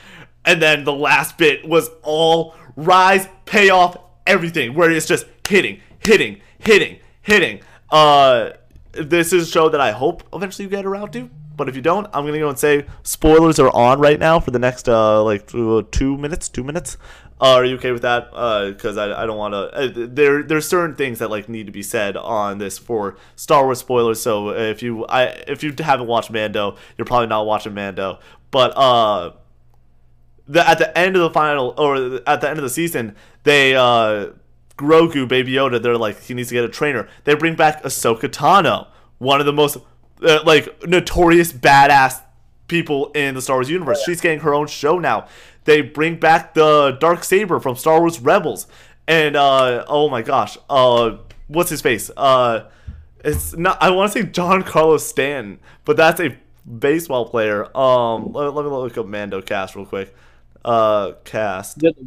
[0.45, 6.41] and then the last bit was all rise, payoff, everything, where it's just hitting, hitting,
[6.57, 7.61] hitting, hitting.
[7.91, 8.51] Uh,
[8.93, 11.29] this is a show that I hope eventually you get around to.
[11.59, 14.51] But if you don't, I'm gonna go and say spoilers are on right now for
[14.51, 16.97] the next uh like two, two minutes, two minutes.
[17.41, 18.31] Uh, are you okay with that?
[18.31, 19.57] Because I, I don't want to.
[19.57, 23.65] Uh, there there's certain things that like need to be said on this for Star
[23.65, 24.21] Wars spoilers.
[24.21, 28.19] So if you I if you haven't watched Mando, you're probably not watching Mando.
[28.51, 29.31] But uh,
[30.47, 33.75] the at the end of the final or at the end of the season, they
[33.75, 34.27] uh
[34.77, 37.09] Grogu, Baby Yoda, they're like he needs to get a trainer.
[37.25, 38.87] They bring back Ahsoka Tano,
[39.17, 39.77] one of the most
[40.23, 42.21] uh, like notorious badass
[42.67, 44.01] people in the Star Wars universe.
[44.05, 45.27] She's getting her own show now.
[45.65, 48.67] They bring back the dark saber from Star Wars Rebels,
[49.07, 51.17] and uh, oh my gosh, uh,
[51.47, 52.09] what's his face?
[52.15, 52.69] Uh,
[53.23, 53.81] it's not.
[53.81, 57.65] I want to say Giancarlo Stanton, but that's a baseball player.
[57.77, 60.15] Um, let, let me look up Mando cast real quick.
[60.63, 61.77] Uh, cast.
[61.77, 61.97] Is it,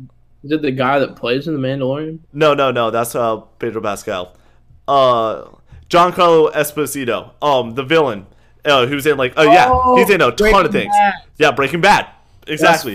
[0.45, 2.21] is it the guy that plays in the Mandalorian?
[2.33, 2.91] No, no, no.
[2.91, 4.35] That's uh Pedro Pascal.
[4.89, 5.49] Uh,
[5.93, 7.33] Giancarlo Esposito.
[7.43, 8.27] Um, the villain.
[8.65, 10.93] Uh, who's in like oh yeah, Oh, he's in a ton of things.
[10.93, 11.15] Bad.
[11.37, 12.07] Yeah, Breaking Bad.
[12.47, 12.95] Exactly.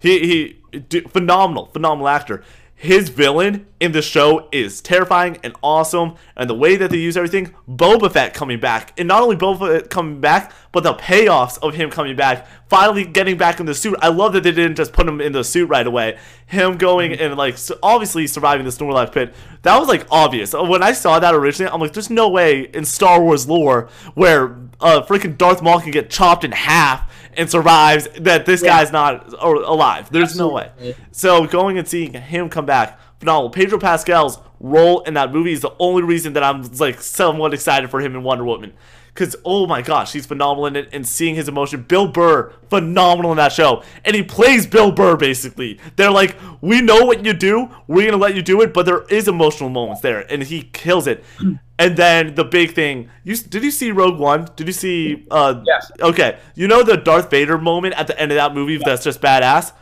[0.00, 2.42] He he, d- phenomenal, phenomenal actor.
[2.82, 7.16] His villain in the show is terrifying and awesome, and the way that they use
[7.16, 7.54] everything.
[7.68, 11.74] Boba Fett coming back, and not only Boba Fett coming back, but the payoffs of
[11.74, 13.94] him coming back, finally getting back in the suit.
[14.02, 16.18] I love that they didn't just put him in the suit right away.
[16.46, 19.32] Him going and like so obviously surviving the Snorlax pit.
[19.62, 20.52] That was like obvious.
[20.52, 24.56] When I saw that originally, I'm like, there's no way in Star Wars lore where
[24.80, 28.78] uh freaking Darth Maul can get chopped in half and survives that this Yeah.
[28.78, 30.08] guy's not alive.
[30.10, 30.70] There's no way.
[31.10, 33.50] So going and seeing him come back, phenomenal.
[33.50, 37.90] Pedro Pascal's role in that movie is the only reason that I'm like somewhat excited
[37.90, 38.72] for him in Wonder Woman.
[39.14, 41.82] Cause oh my gosh, he's phenomenal in it, and seeing his emotion.
[41.86, 45.78] Bill Burr, phenomenal in that show, and he plays Bill Burr basically.
[45.96, 49.02] They're like, we know what you do, we're gonna let you do it, but there
[49.10, 51.22] is emotional moments there, and he kills it.
[51.82, 54.48] And then the big thing, you did you see Rogue One?
[54.54, 55.26] Did you see?
[55.28, 55.90] Uh, Yes.
[56.00, 59.20] Okay, you know the Darth Vader moment at the end of that movie that's just
[59.20, 59.72] badass.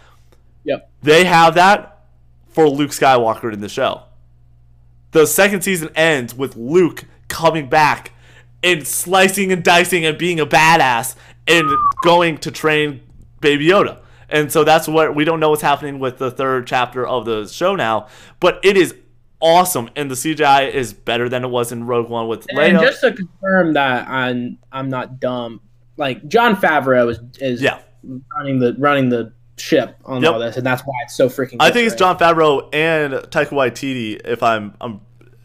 [0.64, 0.90] Yep.
[1.02, 2.04] They have that
[2.48, 4.04] for Luke Skywalker in the show.
[5.10, 8.12] The second season ends with Luke coming back
[8.62, 11.16] and slicing and dicing and being a badass
[11.46, 11.68] and
[12.02, 13.02] going to train
[13.42, 13.98] Baby Yoda.
[14.30, 17.46] And so that's what we don't know what's happening with the third chapter of the
[17.46, 18.08] show now,
[18.38, 18.94] but it is
[19.40, 23.00] awesome and the CGI is better than it was in Rogue One with And just
[23.00, 25.60] to confirm that I'm I'm not dumb,
[25.96, 27.78] like Jon Favreau is is Yeah.
[28.36, 30.32] running the running the ship on Yep.
[30.32, 31.56] all this, and that's why it's so freaking.
[31.60, 32.18] I think it's right?
[32.18, 35.00] Jon Favreau and Taika Waititi if I'm I'm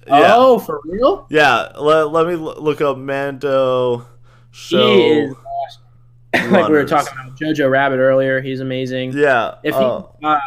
[0.07, 0.33] yeah.
[0.35, 1.25] Oh, for real?
[1.29, 4.05] Yeah, let, let me look up Mando
[4.51, 4.93] show.
[4.93, 6.51] He is awesome.
[6.51, 8.41] like we were talking about Jojo Rabbit earlier.
[8.41, 9.13] He's amazing.
[9.13, 9.55] Yeah.
[9.63, 10.39] If he, uh, uh,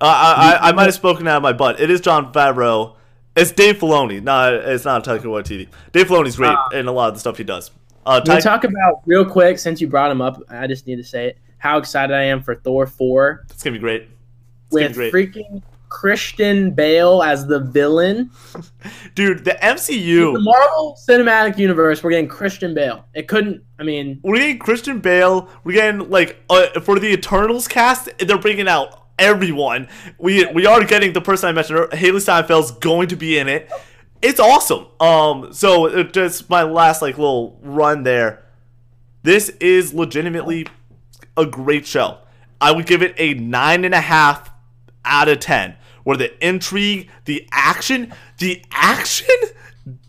[0.00, 1.80] I, I, I might have spoken out of my butt.
[1.80, 2.94] It is Jon Favreau.
[3.36, 4.22] It's Dave Filoni.
[4.22, 5.68] No, it's not Taika Waititi.
[5.92, 6.68] Dave Filoni's great Ah.
[6.74, 7.70] in a lot of the stuff he does.
[8.04, 10.42] Uh, Can we talk about real quick since you brought him up?
[10.48, 11.38] I just need to say it.
[11.58, 14.02] How excited I am for Thor four it's gonna be great.
[14.02, 15.12] It's with be great.
[15.12, 18.30] freaking Christian Bale as the villain.
[19.14, 23.04] Dude, the MCU, The Marvel Cinematic Universe, we're getting Christian Bale.
[23.14, 23.62] It couldn't.
[23.78, 25.48] I mean, We're getting Christian Bale.
[25.64, 28.08] We're getting like uh, for the Eternals cast.
[28.18, 29.88] They're bringing out everyone.
[30.18, 31.78] We we are getting the person I mentioned.
[31.90, 33.70] Hailee Steinfeld's going to be in it.
[34.20, 34.86] It's awesome.
[35.00, 38.44] Um, so it just my last like little run there.
[39.22, 40.66] This is legitimately
[41.36, 42.18] a great show.
[42.60, 44.50] I would give it a nine and a half
[45.04, 45.76] out of ten.
[46.04, 49.36] Where the intrigue, the action, the action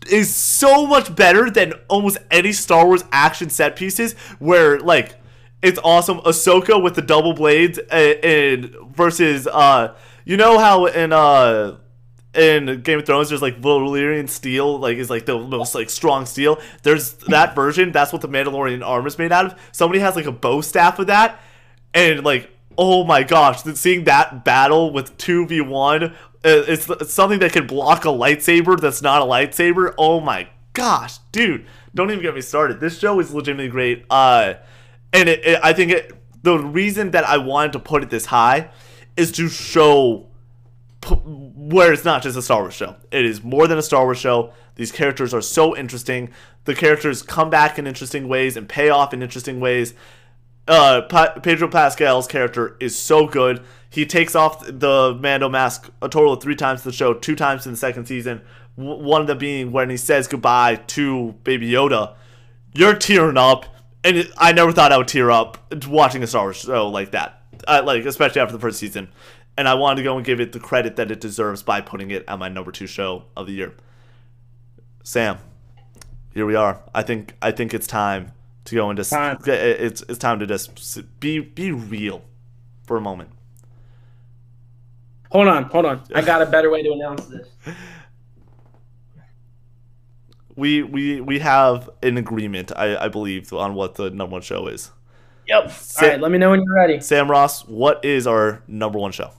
[0.08, 4.14] is so much better than almost any Star Wars action set pieces.
[4.38, 5.19] Where like
[5.62, 11.12] it's awesome, Ahsoka with the double blades uh, and versus uh, you know how in
[11.12, 11.76] uh
[12.32, 16.26] in Game of Thrones, there's like Valyrian steel, like is like the most like strong
[16.26, 16.60] steel.
[16.82, 17.92] There's that version.
[17.92, 19.60] That's what the Mandalorian armor is made out of.
[19.72, 21.40] Somebody has like a bow staff of that,
[21.92, 27.38] and like oh my gosh, seeing that battle with two v one, it's, it's something
[27.40, 29.94] that can block a lightsaber that's not a lightsaber.
[29.98, 32.80] Oh my gosh, dude, don't even get me started.
[32.80, 34.04] This show is legitimately great.
[34.08, 34.54] Uh,
[35.12, 36.12] and it, it, I think it,
[36.42, 38.70] the reason that I wanted to put it this high
[39.16, 40.28] is to show
[41.00, 42.96] p- where it's not just a Star Wars show.
[43.10, 44.52] It is more than a Star Wars show.
[44.76, 46.30] These characters are so interesting.
[46.64, 49.94] The characters come back in interesting ways and pay off in interesting ways.
[50.68, 53.62] Uh, pa- Pedro Pascal's character is so good.
[53.90, 57.34] He takes off the Mando mask a total of three times in the show, two
[57.34, 58.40] times in the second season.
[58.78, 62.14] W- one of them being when he says goodbye to Baby Yoda.
[62.72, 63.66] You're tearing up,
[64.04, 67.10] and it, I never thought I would tear up watching a Star Wars show like
[67.12, 67.42] that.
[67.68, 69.08] Uh, like especially after the first season,
[69.56, 72.10] and I wanted to go and give it the credit that it deserves by putting
[72.10, 73.74] it at my number two show of the year.
[75.02, 75.38] Sam,
[76.32, 76.82] here we are.
[76.94, 78.32] I think I think it's time
[78.64, 79.38] to go into Time.
[79.46, 82.22] it's it's time to just be be real
[82.84, 83.30] for a moment.
[85.30, 86.02] hold on, hold on.
[86.14, 87.48] I got a better way to announce this.
[90.56, 94.66] We we we have an agreement, I, I believe, on what the number one show
[94.66, 94.90] is.
[95.46, 95.70] Yep.
[95.70, 97.00] Sit- All right, let me know when you're ready.
[97.00, 99.30] Sam Ross, what is our number one show?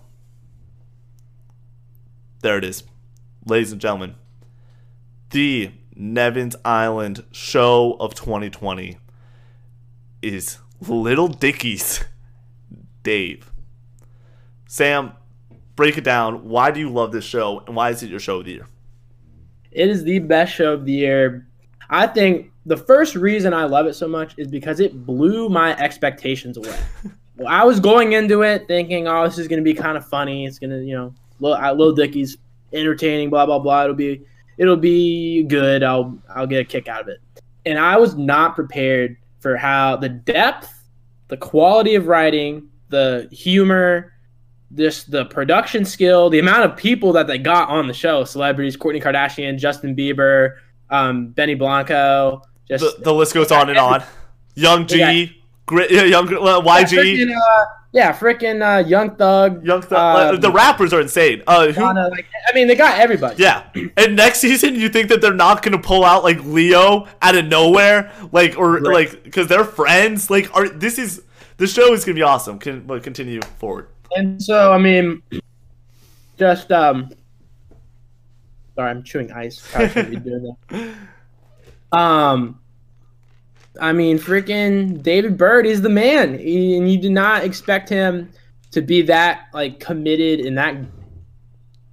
[2.42, 2.84] There it is.
[3.46, 4.16] Ladies and gentlemen,
[5.30, 8.98] the Nevins Island show of 2020
[10.22, 10.58] is
[10.88, 12.04] Little Dicky's
[13.04, 13.52] Dave.
[14.68, 15.14] Sam,
[15.76, 16.48] break it down.
[16.48, 18.68] Why do you love this show and why is it your show of the year?
[19.72, 21.48] It is the best show of the year.
[21.90, 25.78] I think the first reason I love it so much is because it blew my
[25.78, 26.78] expectations away.
[27.38, 30.06] well, I was going into it thinking, oh, this is going to be kind of
[30.06, 30.46] funny.
[30.46, 32.38] It's going to, you know, Lil, Lil Dicky's
[32.74, 33.84] entertaining, blah blah blah.
[33.84, 34.22] It'll be,
[34.58, 35.84] it'll be good.
[35.84, 37.20] I'll, I'll get a kick out of it.
[37.66, 40.72] And I was not prepared for how the depth,
[41.28, 44.11] the quality of writing, the humor,
[44.74, 48.78] this the production skill, the amount of people that they got on the show, celebrities,
[48.78, 50.56] Kourtney Kardashian, Justin Bieber,
[50.90, 54.04] um, Benny Blanco, just The, the list goes on and on.
[54.56, 55.26] Young G, Yeah.
[55.66, 59.92] Gri- uh, Young uh, yeah, YG, freaking, uh, yeah, freaking uh, Young Thug, Young Th-
[59.94, 61.44] um, the rappers are insane.
[61.48, 63.42] Uh, who, Donna, like I mean, they got everybody.
[63.44, 63.64] Yeah,
[63.98, 67.46] and next season you think that they're not gonna pull out like Leo out of
[67.46, 68.84] nowhere, like or Right.
[69.12, 70.30] like because they're friends.
[70.30, 71.22] Like, are this is
[71.58, 72.60] the show is gonna be awesome.
[72.60, 73.88] Can but continue forward.
[74.16, 75.22] And so, I mean,
[76.38, 77.10] just um,
[78.76, 79.66] sorry, I'm chewing ice.
[79.72, 80.94] Probably doing that.
[81.94, 82.58] Um,
[83.82, 88.30] I mean, freaking David Burd is the man, He- and you did not expect him
[88.72, 90.78] to be that like committed and that.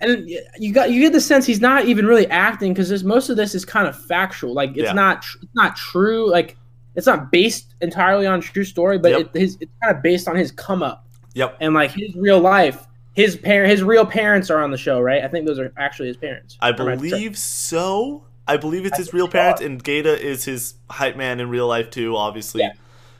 [0.00, 3.36] And you got you get the sense he's not even really acting because most of
[3.36, 4.54] this is kind of factual.
[4.54, 4.92] Like it's Yeah.
[4.92, 6.30] not tr- it's not true.
[6.30, 6.56] Like
[6.94, 9.20] it's not based entirely on true story, but Yep.
[9.34, 11.56] it, his, it's kind of based on his come up Yep.
[11.60, 12.86] and like his real life.
[13.14, 15.24] His parent, his real parents are on the show, right?
[15.24, 16.56] I think those are actually his parents.
[16.60, 17.10] I Or am tripping?
[17.10, 18.22] believe so.
[18.46, 21.66] I believe it's I his real parents, and Gata is his hype man in real
[21.66, 22.16] life too.
[22.16, 22.62] Obviously.
[22.62, 22.72] Yeah.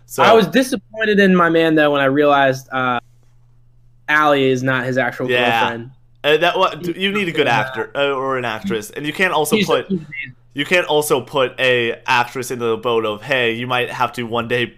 [0.07, 3.01] So I was disappointed in my man though when I realized uh,
[4.09, 5.61] Allie is not his actual Yeah.
[5.61, 5.91] girlfriend.
[6.25, 9.33] uh, that what you need a good actor uh, or an actress, and you can't
[9.35, 10.01] also He's- put he's
[10.55, 14.25] you can't also put a actress into the boat of hey you might have to
[14.25, 14.75] one day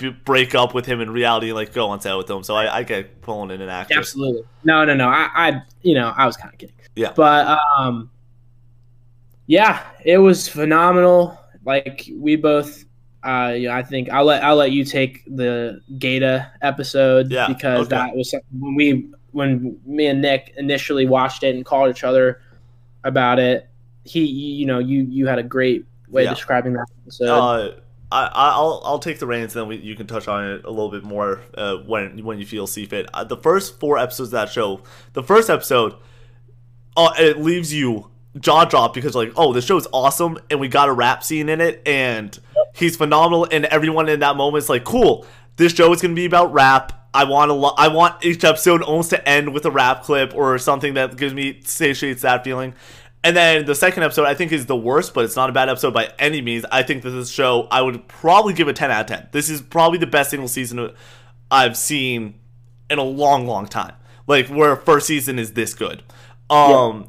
[0.00, 2.54] b- break up with him in reality and like go on set with him so
[2.56, 4.42] i, I get pulling in an actress Absolutely.
[4.64, 5.08] No, no, no.
[5.08, 6.74] I, I you know, I was kind of kidding.
[6.96, 7.12] Yeah.
[7.16, 8.10] But um,
[9.46, 11.38] yeah, it was phenomenal.
[11.64, 12.84] Like we both,
[13.22, 17.86] uh, yeah, I think I'll let I'll let you take the Gata episode Yeah, because
[17.86, 17.96] okay.
[17.96, 22.42] that was when we when me and Nick initially watched it and called each other
[23.04, 23.68] about it.
[24.04, 26.30] He, you know, you you had a great way Yeah.
[26.30, 27.28] of describing that episode.
[27.28, 27.72] uh,
[28.12, 30.70] I, I'll I'll take the reins, and then we, you can touch on it a
[30.70, 33.08] little bit more uh, when when you feel see fit.
[33.14, 34.82] Uh, the first four episodes of that show,
[35.12, 35.94] the first episode,
[36.96, 40.68] uh, it leaves you jaw dropped because like, oh, the show is awesome, and we
[40.68, 42.38] got a rap scene in it, and
[42.74, 45.24] he's phenomenal, and everyone in that moment is like, cool,
[45.56, 47.08] this show is gonna be about rap.
[47.12, 50.34] I want a lo- I want each episode almost to end with a rap clip
[50.34, 52.74] or something that gives me satiates that feeling.
[53.22, 55.68] And then the second episode, I think, is the worst, but it's not a bad
[55.68, 56.64] episode by any means.
[56.72, 59.28] I think that this show, I would probably give a 10 out of 10.
[59.32, 60.92] This is probably the best single season
[61.50, 62.40] I've seen
[62.88, 63.94] in a long, long time.
[64.26, 66.02] Like, where first season is this good.
[66.48, 67.06] Um, yeah.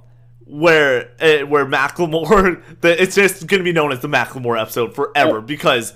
[0.54, 5.36] Where uh, where Macklemore, it's just going to be known as the Macklemore episode forever
[5.36, 5.40] yeah.
[5.40, 5.94] because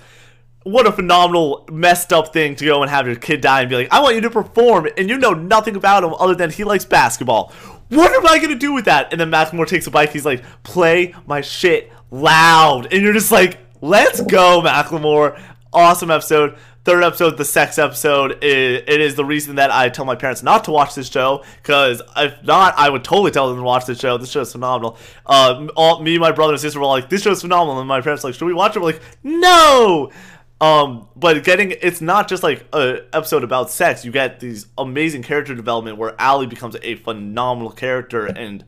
[0.63, 3.75] what a phenomenal messed up thing to go and have your kid die and be
[3.75, 6.63] like, I want you to perform, and you know nothing about him other than he
[6.63, 7.53] likes basketball
[7.89, 9.11] what am I gonna do with that?
[9.11, 10.11] And then Macklemore takes a bike.
[10.11, 15.39] He's like, play my shit loud, and you're just like, let's go, Macklemore.
[15.73, 16.57] Awesome episode.
[16.85, 20.65] Third episode, the sex episode, it, is the reason that I tell my parents not
[20.65, 21.43] to watch this show.
[21.57, 24.19] Because if not, I would totally tell them to watch this show.
[24.19, 24.99] This show is phenomenal.
[25.25, 27.87] Uh, all, me, my brother, and sister were all like, "This show is phenomenal," and
[27.87, 30.11] my parents were like, "Should we watch it?" We're like, "No."
[30.61, 34.05] Um, but getting it's not just like a episode about sex.
[34.05, 38.63] You get these amazing character development where Allie becomes a phenomenal character and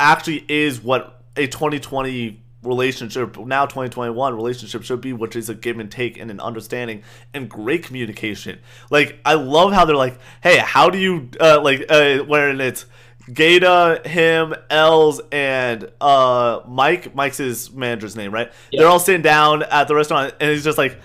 [0.00, 5.78] actually is what a 2020 relationship now 2021 relationship should be which is a give
[5.78, 7.02] and take and an understanding
[7.32, 8.58] and great communication
[8.90, 12.84] like i love how they're like hey how do you uh like uh when it's
[13.32, 17.14] Gata, him, Els, and uh Mike.
[17.14, 18.50] Mike's his manager's name, right?
[18.70, 18.80] Yeah.
[18.80, 20.98] They're all sitting down at the restaurant, and he's just like,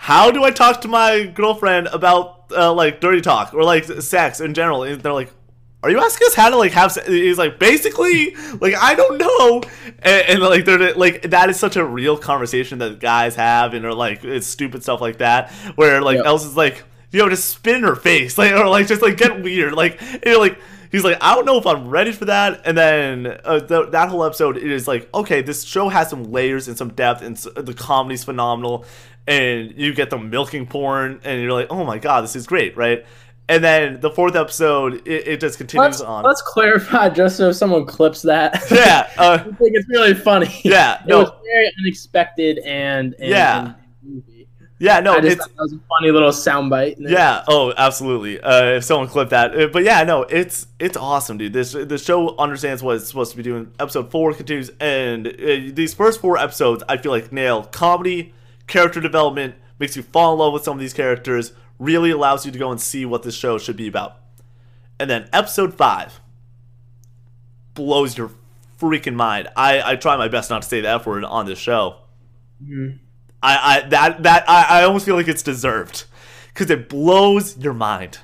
[0.00, 4.40] how do I talk to my girlfriend about uh, like dirty talk or like sex
[4.40, 4.82] in general?
[4.82, 5.30] And they're like,
[5.82, 6.92] are you asking us how to like have?
[6.92, 7.06] Sex?
[7.06, 9.62] He's like, basically, like I don't know,
[9.98, 13.84] and, and, like they're like that is such a real conversation that guys have, and
[13.84, 16.24] are like it's stupid stuff like that, where like yep.
[16.24, 19.42] Els is like, you know, just spin her face, like or like just like get
[19.42, 20.58] weird, like you're like
[20.90, 22.62] he's like, I don't know if I'm ready for that.
[22.64, 26.68] And then uh, the, that whole episode is like, okay, this show has some layers
[26.68, 28.86] and some depth, and the comedy's phenomenal
[29.26, 32.76] and you get the milking porn, and you're like, oh my god, this is great,
[32.76, 33.04] right?
[33.48, 36.24] And then the fourth episode, it, it just continues let's, on.
[36.24, 38.62] Let's clarify, just so someone clips that.
[38.70, 40.60] Yeah, uh, I think it's really funny.
[40.64, 41.20] Yeah, it no.
[41.20, 43.60] was very unexpected and, and yeah.
[43.60, 43.74] And
[44.80, 46.96] yeah, no, I just that was a funny little soundbite.
[46.98, 48.40] Yeah, oh, absolutely.
[48.40, 51.52] Uh, if someone clipped that, uh, but yeah, no, it's it's awesome, dude.
[51.52, 53.72] This the show understands what it's supposed to be doing.
[53.78, 58.32] Episode four continues, and uh, these first four episodes, I feel like nail comedy,
[58.70, 62.52] character development, makes you fall in love with some of these characters, really allows you
[62.52, 64.16] to go and see what this show should be about.
[64.98, 66.20] And then episode five
[67.74, 68.30] blows your
[68.78, 69.48] freaking mind.
[69.56, 71.96] I, I try my best not to say the F word on this show.
[72.62, 72.96] Mm-hmm.
[73.42, 76.04] I, I that that I, I almost feel like it's deserved.
[76.48, 78.18] Because it blows your mind.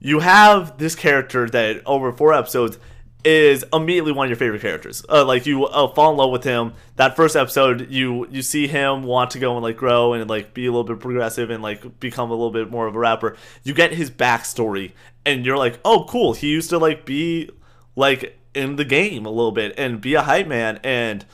[0.00, 2.78] You have this character that over four episodes
[3.24, 5.04] is immediately one of your favorite characters.
[5.08, 6.74] Uh, like you uh, fall in love with him.
[6.96, 10.54] That first episode, you you see him want to go and like grow and like
[10.54, 13.36] be a little bit progressive and like become a little bit more of a rapper.
[13.64, 14.92] You get his backstory,
[15.26, 16.34] and you're like, oh, cool.
[16.34, 17.50] He used to like be
[17.96, 21.24] like in the game a little bit and be a hype man, and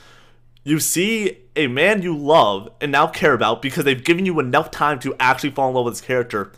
[0.63, 4.71] you see a man you love and now care about because they've given you enough
[4.71, 6.51] time to actually fall in love with his character.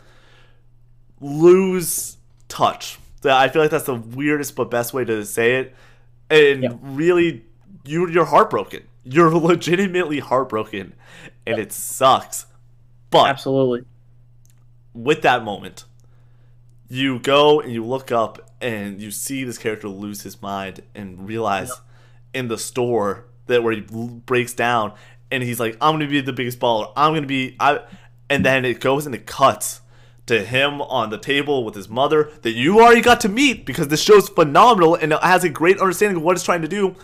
[1.20, 2.16] Lose
[2.48, 5.74] touch I feel like that's the weirdest but best way to say it.
[6.30, 6.78] And yep.
[6.82, 7.44] really,
[7.84, 8.84] you you're heartbroken.
[9.04, 10.94] You're legitimately heartbroken,
[11.46, 11.66] and yep.
[11.66, 12.46] it sucks.
[13.10, 13.84] But absolutely,
[14.94, 15.84] with that moment,
[16.88, 21.26] you go and you look up and you see this character lose his mind and
[21.26, 21.78] realize yep.
[22.34, 24.92] in the store that where he breaks down
[25.30, 26.92] and he's like, "I'm gonna be the biggest baller.
[26.96, 27.80] I'm gonna be I,"
[28.28, 29.80] and then it goes and it cuts
[30.28, 33.88] to him on the table with his mother that you already got to meet because
[33.88, 36.94] this show's phenomenal and it has a great understanding of what it's trying to do.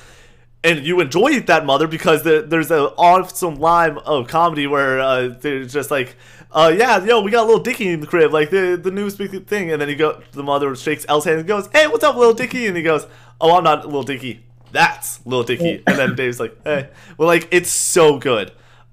[0.62, 5.28] And you enjoy that mother because the, there's an awesome line of comedy where uh,
[5.28, 6.16] they're just like,
[6.50, 9.10] uh, yeah, yo, we got a little Dicky in the crib, like the the new
[9.10, 9.72] thing.
[9.72, 12.32] And then he go, the mother shakes El's hand and goes, hey, what's up, little
[12.32, 12.66] Dicky?
[12.66, 13.06] And he goes,
[13.40, 14.46] oh, I'm not little Dicky.
[14.72, 15.82] That's little Dicky.
[15.86, 16.88] And then Dave's like, hey,
[17.18, 18.52] well, like it's so good.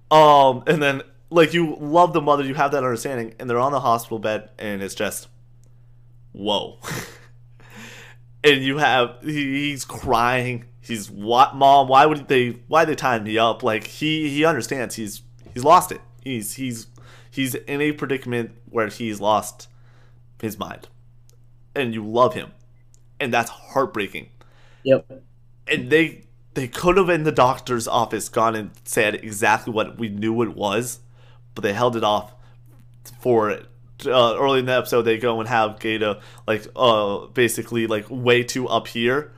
[0.10, 3.72] Um, and then like you love the mother, you have that understanding, and they're on
[3.72, 5.30] the hospital bed, and it's just,
[6.34, 6.78] whoa.
[8.44, 10.66] and you have he, he's crying.
[10.82, 11.88] He's what, mom?
[11.88, 12.60] Why would they?
[12.68, 13.64] Why they tie me up?
[13.64, 14.96] Like he he understands.
[14.96, 15.22] He's
[15.54, 16.02] he's lost it.
[16.22, 16.88] He's he's
[17.32, 19.70] he's in a predicament where he's lost
[20.42, 20.90] his mind,
[21.74, 22.52] and you love him,
[23.20, 24.30] and that's heartbreaking.
[24.84, 25.24] Yep.
[25.68, 26.26] And they
[26.56, 30.56] they could have in the doctor's office gone and said exactly what we knew it
[30.56, 31.00] was
[31.56, 32.34] but they held it off
[33.20, 33.52] for
[34.06, 35.04] uh, early in the episode.
[35.04, 39.32] They go and have Gata like uh basically like way too up here,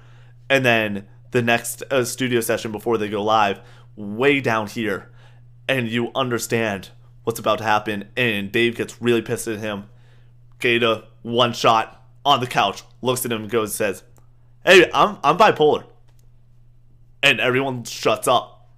[0.50, 3.60] and then the next uh, studio session before they go live,
[3.96, 5.12] way down here,
[5.68, 6.90] and you understand
[7.24, 8.10] what's about to happen.
[8.16, 9.90] And Dave gets really pissed at him.
[10.60, 14.04] Gata one shot on the couch, looks at him and goes and says,
[14.66, 15.86] "Hey, I'm I'm bipolar,"
[17.22, 18.70] and everyone shuts up.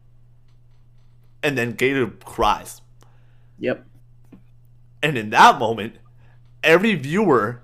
[1.44, 2.82] And then Gata cries.
[3.60, 3.86] Yep.
[5.02, 5.96] And in that moment,
[6.64, 7.62] every viewer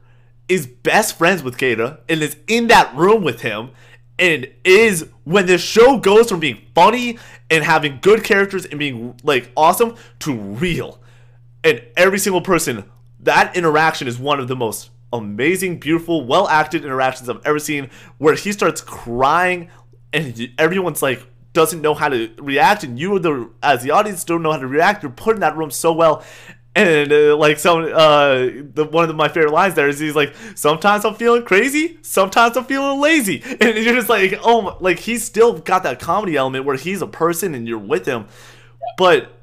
[0.47, 3.71] is best friends with Gata and is in that room with him
[4.19, 7.17] and is when the show goes from being funny
[7.49, 11.01] and having good characters and being like awesome to real.
[11.63, 12.85] And every single person,
[13.21, 17.89] that interaction is one of the most amazing, beautiful, well acted interactions I've ever seen
[18.17, 19.69] where he starts crying
[20.13, 24.41] and everyone's like doesn't know how to react and you the as the audience don't
[24.41, 25.03] know how to react.
[25.03, 26.23] You're put in that room so well.
[26.73, 28.35] And uh, like some uh
[28.73, 32.55] the one of my favorite lines there is he's like sometimes i'm feeling crazy sometimes
[32.55, 33.43] i'm feeling lazy.
[33.59, 37.01] And you're just like oh my, like he's still got that comedy element where he's
[37.01, 38.27] a person and you're with him.
[38.97, 39.33] But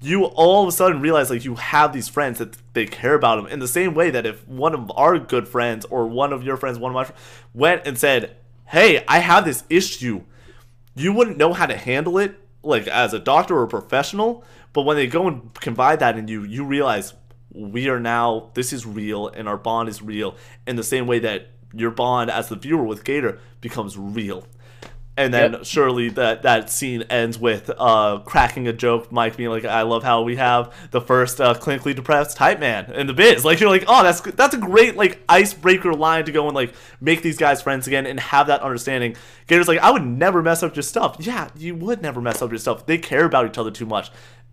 [0.00, 3.38] you all of a sudden realize like you have these friends that they care about
[3.38, 6.42] him in the same way that if one of our good friends or one of
[6.42, 7.20] your friends one of my friends
[7.54, 10.22] went and said hey i have this issue
[10.94, 14.82] you wouldn't know how to handle it like as a doctor or a professional but
[14.82, 17.14] when they go and confide that in you you realize
[17.52, 21.18] we are now this is real and our bond is real in the same way
[21.18, 24.46] that your bond as the viewer with Gata becomes real
[25.16, 25.64] and then Yep.
[25.64, 30.02] surely that that scene ends with uh cracking a joke mike being like i love
[30.02, 33.44] how we have the first uh, clinically depressed hype man in the biz.
[33.44, 36.74] Like you're like oh that's that's a great like icebreaker line to go and like
[37.00, 39.14] make these guys friends again and have that understanding.
[39.46, 41.16] Gata's like i would never mess up your stuff.
[41.20, 42.86] Yeah you would never mess up your stuff.
[42.86, 44.10] They care about each other too much.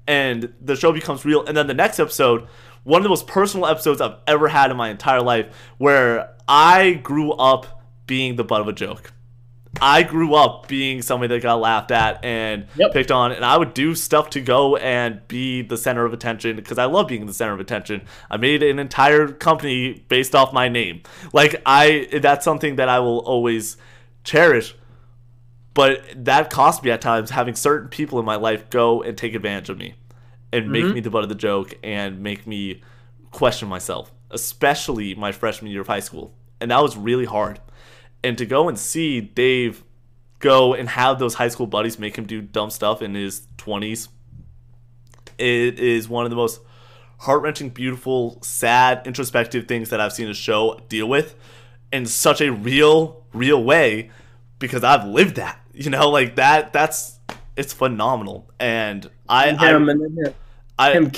[0.07, 1.45] And the show becomes real.
[1.45, 2.47] And then the next episode
[2.83, 6.93] one of the most personal episodes i've ever had in my entire life where i
[6.93, 9.13] grew up being the butt of a joke
[9.79, 12.91] I grew up being somebody that got laughed at and Yep.
[12.93, 16.55] picked on, and I would do stuff to go and be the center of attention
[16.57, 18.01] because I love being the center of attention.
[18.29, 21.01] I made an entire company based off my name.
[21.31, 23.77] Like I, that's something that I will always
[24.23, 24.75] cherish.
[25.73, 29.33] But that cost me at times having certain people in my life go and take
[29.33, 29.95] advantage of me
[30.51, 30.93] and make Mhm.
[30.95, 32.81] me the butt of the joke and make me
[33.31, 36.33] question myself, especially my freshman year of high school.
[36.59, 37.61] And that was really hard.
[38.23, 39.83] And to go and see Dave
[40.39, 44.09] go and have those high school buddies make him do dumb stuff in his 20s,
[45.37, 46.61] it is one of the most
[47.19, 51.35] heart wrenching, beautiful, sad, introspective things that I've seen a show deal with
[51.91, 54.11] in such a real, real way
[54.59, 55.59] because I've lived that.
[55.73, 57.19] You know, like that, that's,
[57.55, 58.49] it's phenomenal.
[58.59, 60.33] And I, And him, I, and him,
[60.77, 61.11] I, him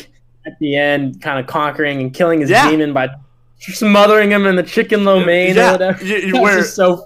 [0.46, 2.70] at the end, kind of conquering and killing his Yeah.
[2.70, 3.10] demon by
[3.72, 6.06] smothering him in the chicken lo mein Yeah, or whatever.
[6.06, 7.06] you- you- That was where- so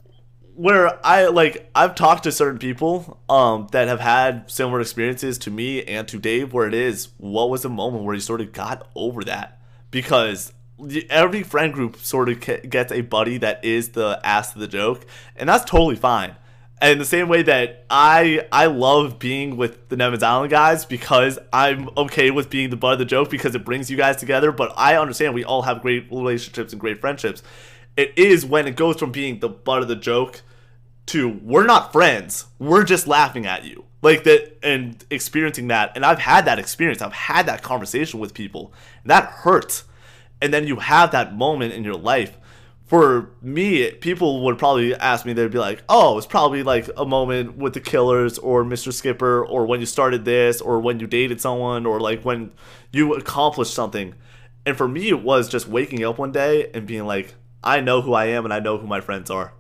[0.55, 5.51] where I like I've talked to certain people um that have had similar experiences to
[5.51, 8.51] me and to Dave where it is what was the moment where you sort of
[8.53, 9.59] got over that
[9.91, 10.51] because
[11.11, 12.39] every friend group sort of
[12.69, 15.05] gets a buddy that is the ass of the joke
[15.35, 16.35] and that's totally fine
[16.79, 21.39] and the same way that I I love being with the Nevins Island guys because
[21.51, 24.51] I'm okay with being the butt of the joke because it brings you guys together.
[24.51, 27.41] But I understand we all have great relationships and great friendships.
[27.95, 30.41] It is when it goes from being the butt of the joke
[31.07, 32.45] to we're not friends.
[32.59, 33.85] We're just laughing at you.
[34.03, 35.93] Like that and experiencing that.
[35.95, 37.01] And I've had that experience.
[37.01, 38.71] I've had that conversation with people.
[39.01, 39.85] And that hurts.
[40.39, 42.37] And then you have that moment in your life.
[42.87, 47.05] For me, people would probably ask me, they'd be like, oh, it's probably like a
[47.05, 48.93] moment with the killers or Mr.
[48.93, 52.53] Skipper or when you started this or when you dated someone or like when
[52.93, 54.15] you accomplished something.
[54.65, 58.01] And for me, it was just waking up one day and being like, I know
[58.01, 59.53] who I am and I know who my friends are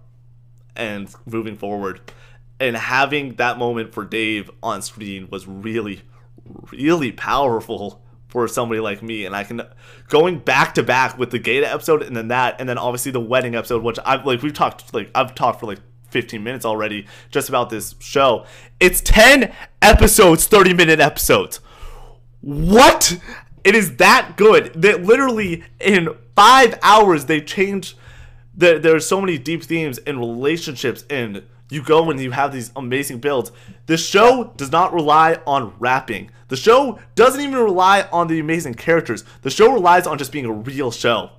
[0.77, 1.99] and moving forward.
[2.61, 6.01] And having that moment for Dave on screen was really,
[6.71, 9.25] really powerful for somebody like me.
[9.25, 9.61] And I can
[10.09, 13.19] going back to back with the Gata episode and then that, and then obviously the
[13.19, 15.79] wedding episode, which I've like we've talked like I've talked for like
[16.09, 18.45] 15 minutes already just about this show.
[18.79, 21.59] It's 10 episodes, 30 minute episodes.
[22.41, 23.19] What?
[23.63, 27.97] It is that good that literally in five hours they changed.
[28.55, 32.53] There, there are so many deep themes and relationships, and you go and you have
[32.53, 33.51] these amazing builds.
[33.87, 36.31] The show does not rely on rapping.
[36.47, 39.23] The show doesn't even rely on the amazing characters.
[39.41, 41.31] The show relies on just being a real show,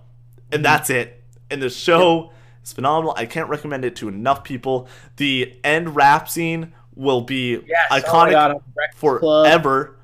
[0.53, 1.23] and that's it.
[1.51, 2.33] And the show
[2.63, 3.15] is phenomenal.
[3.17, 4.89] I can't recommend it to enough people.
[5.17, 8.61] The end rap scene will be yes, oh iconic
[8.95, 9.21] Club.
[9.21, 9.97] forever.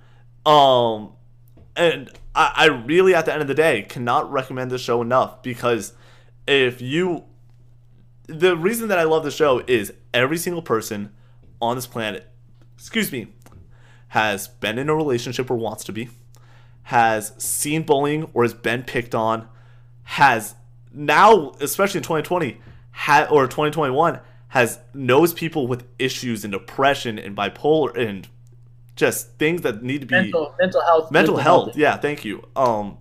[0.47, 1.13] Um,
[1.77, 5.43] and I, I really, at the end of the day, cannot recommend the show enough
[5.43, 5.93] because
[6.47, 7.25] if you,
[8.27, 11.13] the reason that I love the show is every single person
[11.61, 12.31] on this planet,
[12.77, 13.35] excuse me,
[14.09, 16.09] has been in a relationship or wants to be,
[16.85, 19.49] has seen bullying or has been picked on,
[20.05, 20.55] has
[20.93, 22.61] now, especially in 2020,
[22.93, 28.29] ha- or 2021, has knows people with issues and depression and bipolar and
[28.95, 31.11] just things that need to be mental mental health.
[31.11, 31.77] mental health.
[31.77, 32.47] Yeah, thank you.
[32.55, 32.99] Um,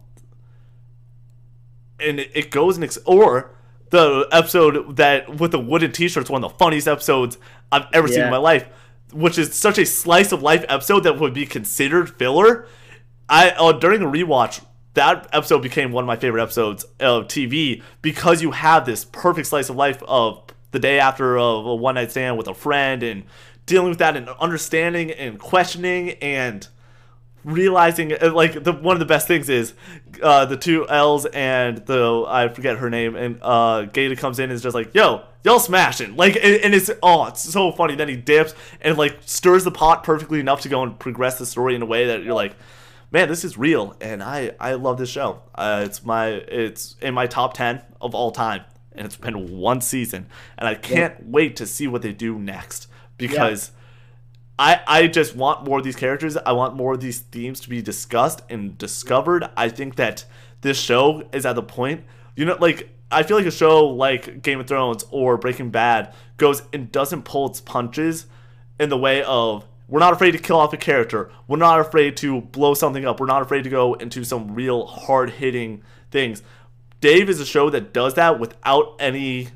[1.99, 3.52] and it, it goes and ex- or
[3.93, 7.37] the episode that with the wooden T-shirts, one of the funniest episodes
[7.71, 8.67] I've ever seen in my life,
[9.13, 12.67] which is such a slice of life episode that would be considered filler.
[13.29, 14.65] I uh, during a rewatch.
[14.95, 19.47] That episode became one of my favorite episodes of TV because you have this perfect
[19.47, 23.03] slice of life of the day after a, a one night stand with a friend
[23.03, 23.23] and
[23.67, 26.67] dealing with that and understanding and questioning and
[27.43, 29.73] realizing uh, like the one of the best things is
[30.21, 34.45] uh the two L's and the I forget her name and uh Gata comes in
[34.45, 36.15] and is just like yo y'all smashing.
[36.15, 37.95] Like and, and it's oh it's so funny.
[37.95, 41.45] Then he dips and like stirs the pot perfectly enough to go and progress the
[41.45, 42.55] story in a way that you're like
[43.11, 45.41] man this is real and I I love this show.
[45.55, 48.63] Uh it's my it's in my top 10 of all time
[48.93, 52.87] and it's been one season and I can't wait to see what they do next
[53.17, 53.71] because
[54.57, 56.37] I, I just want more of these characters.
[56.37, 59.49] I want more of these themes to be discussed and discovered.
[59.57, 60.25] I think that
[60.61, 62.03] this show is at the point,
[62.35, 66.13] you know, like I feel like a show like Game of Thrones or Breaking Bad
[66.37, 68.27] goes and doesn't pull its punches
[68.79, 71.29] in the way of we're not afraid to kill off a character.
[71.47, 73.19] We're not afraid to blow something up.
[73.19, 76.41] We're not afraid to go into some real hard hitting things.
[77.01, 79.49] Dave is a show that does that without any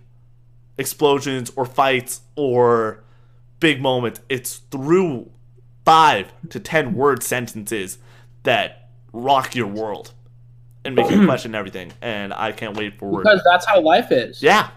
[0.78, 3.04] explosions or fights or
[3.60, 4.22] big moments.
[4.30, 5.32] It's through
[5.86, 7.98] five to ten word sentences
[8.44, 10.14] that rock your world
[10.86, 11.92] and make you question everything.
[12.02, 14.42] And I can't wait for because that's how life is.
[14.42, 14.70] yeah.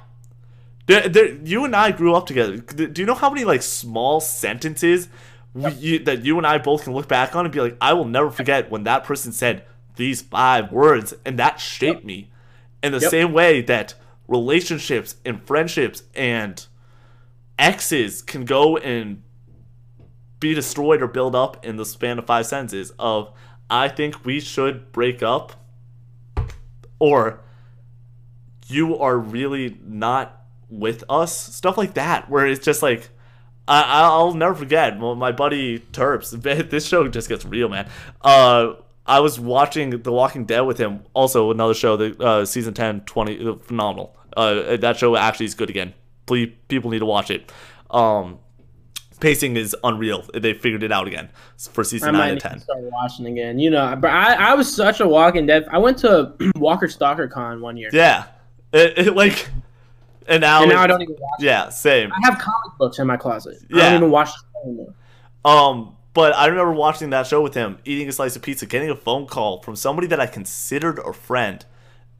[0.86, 2.56] There, there, you and I grew up together.
[2.56, 5.08] Do you know how many like small sentences
[5.54, 7.92] we, you, that you and I both can look back on and be like, I
[7.92, 9.64] will never forget when that person said
[9.96, 12.30] these five words, and that shaped me.
[12.82, 13.10] In the Yep.
[13.10, 13.94] same way that
[14.26, 16.66] relationships and friendships and
[17.60, 19.22] exes can go and
[20.40, 23.32] be destroyed or build up in the span of five sentences of
[23.68, 25.52] I think we should break up
[26.98, 27.40] or
[28.66, 33.10] you are really not with us stuff like that where it's just like
[33.68, 36.32] I, I'll never forget my buddy Terps.
[36.70, 37.88] This show just gets real, man.
[38.20, 38.72] Uh,
[39.06, 41.04] I was watching The Walking Dead with him.
[41.14, 44.16] Also, another show the uh, season 10, 20, uh, phenomenal.
[44.36, 45.94] Uh, that show actually is good again.
[46.30, 47.50] Please, people need to watch it.
[47.90, 48.38] Um,
[49.18, 50.24] pacing is unreal.
[50.32, 51.28] They figured it out again
[51.72, 52.60] for I season nine and ten.
[52.60, 53.58] start watching again.
[53.58, 55.66] You know, but I, I was such a Walking Dead.
[55.72, 58.26] I went to Walker Stalker Con one year, Yeah,
[58.72, 59.48] it, it, like,
[60.28, 61.40] and now, and now I don't even watch.
[61.40, 62.12] yeah, same.
[62.12, 63.58] I have comic books in my closet.
[63.72, 63.84] I Yeah.
[63.90, 64.94] don't even watch the show anymore.
[65.44, 68.90] Um, but I remember watching that show with him, eating a slice of pizza, getting
[68.90, 71.64] a phone call from somebody that I considered a friend,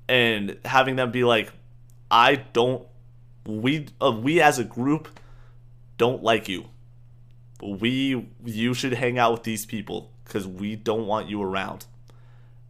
[0.09, 1.53] and having them be like,
[2.11, 2.87] "I don't,
[3.59, 5.09] we, uh, we as a group,
[5.99, 6.67] don't like you.
[7.63, 11.87] We, you should hang out with these people because we don't want you around."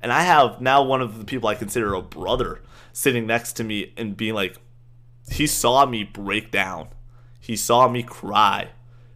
[0.02, 2.62] And I have now one of the people I consider a brother
[2.93, 4.57] sitting next to me and being like,
[5.31, 6.89] he saw me break down.
[7.39, 8.70] He saw me cry.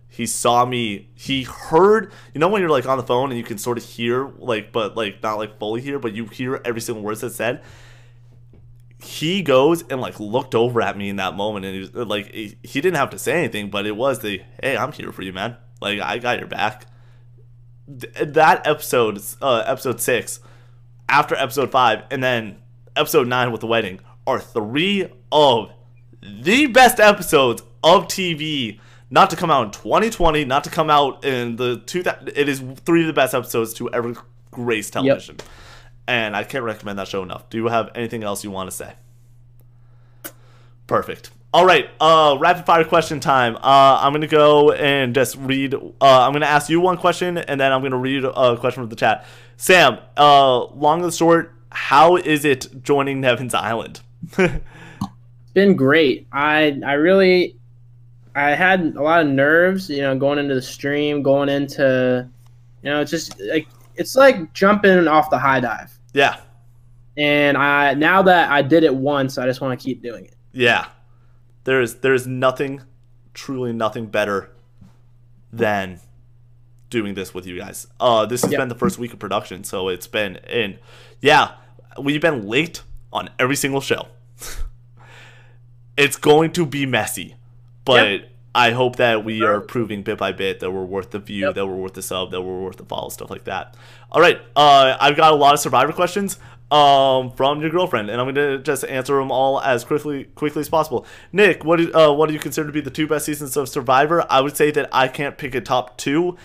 [0.08, 1.08] He saw me.
[1.14, 2.12] He heard.
[2.32, 4.72] You know when you're like on the phone and you can sort of hear, like,
[4.72, 7.62] but like not like fully hear, but you hear every single word that's said.
[9.04, 12.32] He goes and like looked over at me in that moment, and he was like,
[12.32, 15.22] he, he didn't have to say anything, but it was the, hey, I'm here for
[15.22, 15.56] you, man.
[15.80, 16.86] Like I got your back.
[17.86, 20.40] Th- that episode, uh, episode six,
[21.08, 22.56] after episode five, and then
[22.96, 25.70] episode nine with the wedding are three of
[26.22, 28.80] the best episodes of TV.
[29.10, 32.02] Not to come out in 2020, not to come out in the two.
[32.34, 34.14] It is three of the best episodes to ever
[34.50, 35.36] grace television,
[36.06, 37.48] and I can't recommend that show enough.
[37.50, 38.94] Do you have anything else you want to say?
[40.86, 41.30] Perfect.
[41.52, 43.56] All right, uh, rapid fire question time.
[43.56, 45.74] Uh, I'm gonna go and just read.
[45.74, 48.88] Uh, I'm gonna ask you one question, and then I'm gonna read a question from
[48.88, 49.24] the chat.
[49.56, 54.00] Sam, uh, long and short, how is it joining Nevin's Island?
[54.36, 56.26] It's been great.
[56.32, 57.56] I I really
[58.34, 62.28] I had a lot of nerves, you know, going into the stream, going into
[62.82, 65.93] you know, it's just like it's like jumping off the high dive.
[66.14, 66.36] Yeah,
[67.16, 70.34] And I now that I did it once, I just want to keep doing it.
[70.52, 70.86] yeah.
[71.64, 72.82] There is there is nothing,
[73.34, 74.50] truly nothing better
[75.52, 76.00] than
[76.90, 77.86] doing this with you guys.
[77.98, 78.58] Uh, this has Yeah.
[78.58, 80.78] been the first week of production, so it's been in
[81.20, 81.52] yeah,
[82.00, 82.82] we've been late
[83.12, 84.08] on every single show.
[85.96, 87.36] it's going to be messy,
[87.84, 88.30] but Yep.
[88.54, 91.54] I hope that we are proving bit by bit that we're worth the view, Yep.
[91.56, 93.76] that we're worth the sub, that we're worth the follow, stuff like that.
[94.12, 96.38] All right, uh, I've got a lot of Survivor questions
[96.70, 100.68] um, from your girlfriend, and I'm gonna just answer them all as quickly quickly as
[100.68, 101.04] possible.
[101.32, 103.68] Nick, what do, uh, what do you consider to be the two best seasons of
[103.68, 104.24] Survivor?
[104.30, 106.36] I would say that I can't pick a top two,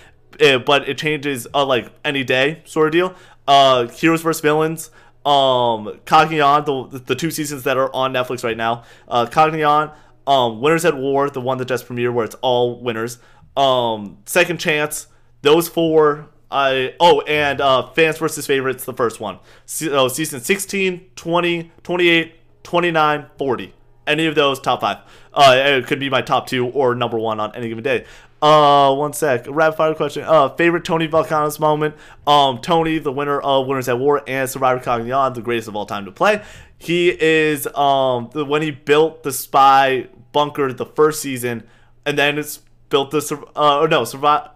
[0.41, 3.15] uh, but it changes uh, like any day sort of deal.
[3.47, 4.91] Uh, Heroes vs Villains,
[5.25, 8.83] um, Cagayan, the the two seasons that are on Netflix right now.
[9.07, 9.91] Uh, Cagayan,
[10.29, 13.17] um, Winners at War, the one that just premiered where it's all winners.
[13.57, 15.07] Um, Second Chance,
[15.41, 16.29] those four.
[16.51, 19.39] I oh and uh, fans versus favorites, the first one.
[19.65, 23.73] Se- oh, season 16, 20, 28, 29, 40.
[24.07, 24.97] Any of those top five.
[25.33, 28.05] Uh, it could be my top two or number one on any given day.
[28.41, 29.45] Uh, one sec.
[29.47, 30.23] Rapid fire question.
[30.23, 31.95] Uh, favorite Tony Vlachos moment.
[32.25, 35.85] Um, Tony, the winner of Winners at War and Survivor Cagayan, the greatest of all
[35.85, 36.41] time to play.
[36.79, 41.63] He is um the when he built the spy bunker the first season,
[42.05, 44.49] and then it's built the uh no survive.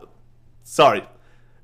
[0.64, 1.04] Sorry,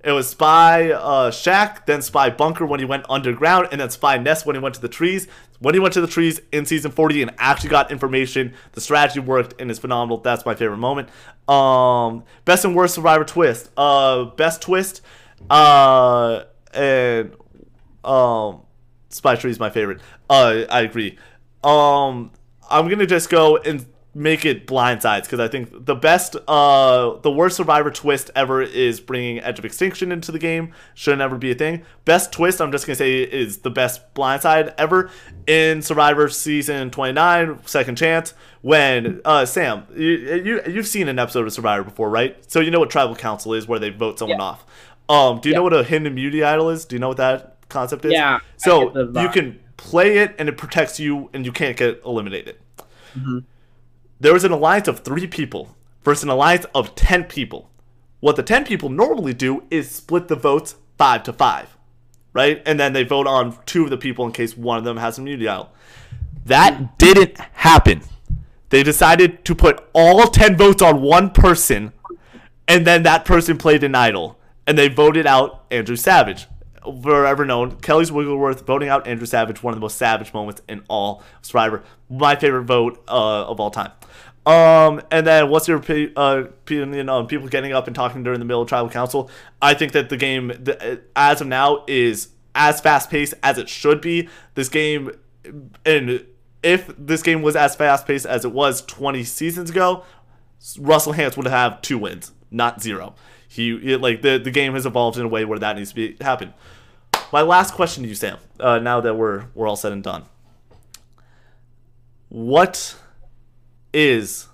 [0.03, 4.17] it was Spy uh, Shack, then Spy Bunker when he went underground, and then Spy
[4.17, 5.27] Nest when he went to the trees.
[5.59, 9.19] When he went to the trees in season 40 and actually got information, the strategy
[9.19, 10.17] worked and is phenomenal.
[10.19, 11.09] That's my favorite moment.
[11.49, 13.69] Um, best and worst Survivor twist.
[13.75, 15.01] Uh, best twist.
[15.49, 17.35] Uh, and
[18.05, 18.61] um,
[19.09, 19.99] Spy Tree is my favorite.
[20.29, 21.17] Uh, I agree.
[21.61, 22.31] Um,
[22.69, 27.31] I'm gonna just go and make it blindsides because I think the best, uh, the
[27.31, 30.73] worst Survivor twist ever is bringing Edge of Extinction into the game.
[30.95, 31.83] Should never be a thing.
[32.05, 35.11] Best twist, I'm just gonna say, is the best blindside ever
[35.45, 38.33] in Survivor season 29, Second Chance.
[38.61, 42.35] When uh, Sam, you, you you've seen an episode of Survivor before, right?
[42.51, 44.43] So you know what Tribal Council is, where they vote someone Yeah.
[44.43, 44.65] off.
[45.07, 45.59] Um, do you Yeah.
[45.59, 46.83] know what a hidden immunity idol is?
[46.83, 48.11] Do you know what that concept is?
[48.13, 49.21] Yeah, So get the vibe.
[49.23, 52.57] you can play it and it protects you and you can't get eliminated.
[53.17, 53.43] Mhm.
[54.19, 57.69] There was an alliance of three people versus an alliance of 10 people.
[58.19, 61.77] What the 10 people normally do is split the votes five to five,
[62.33, 62.61] right?
[62.65, 65.17] And then they vote on two of the people in case one of them has
[65.17, 65.71] immunity idol.
[66.45, 68.01] That didn't happen.
[68.69, 71.93] They decided to put all 10 votes on one person
[72.69, 74.37] and then that person played an idol,
[74.67, 76.45] and they voted out Andrew Savage,
[77.01, 77.77] forever known.
[77.77, 81.83] Kelly's Wentworth voting out Andrew Savage, one of the most savage moments in all Survivor.
[82.09, 83.91] My favorite vote uh, of all time.
[84.45, 85.83] Um, and then what's your
[86.15, 89.29] uh, opinion on people getting up and talking during the middle of tribal council?
[89.61, 93.69] I think that the game, the, as of now, is as fast paced as it
[93.69, 94.27] should be.
[94.55, 95.11] This game,
[95.85, 96.25] and
[96.63, 100.03] if this game was as fast paced as it was 20 seasons ago,
[100.79, 103.15] Russell Hantz would have two wins, not zero.
[103.47, 105.95] He it, like the the game has evolved in a way where that needs to
[105.95, 106.53] be happen.
[107.31, 108.37] My last question to you, Sam.
[108.59, 110.25] Uh, now that we're we're all said and done,
[112.29, 112.95] what
[113.93, 114.47] is?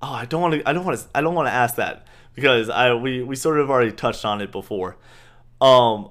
[0.00, 0.68] Oh, I don't want to.
[0.68, 1.06] I don't want to.
[1.14, 4.40] I don't want to ask that because I we we sort of already touched on
[4.40, 4.96] it before.
[5.60, 6.10] Um,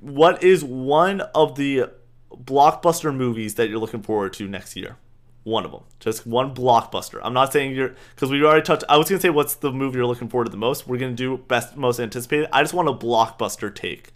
[0.00, 1.90] what is one of the
[2.32, 4.96] blockbuster movies that you're looking forward to next year?
[5.42, 7.20] One of them, just one blockbuster.
[7.22, 8.84] I'm not saying you're because we already touched.
[8.88, 10.88] I was gonna say what's the movie you're looking forward to the most.
[10.88, 12.48] We're gonna do best, most anticipated.
[12.50, 14.13] I just want a blockbuster take.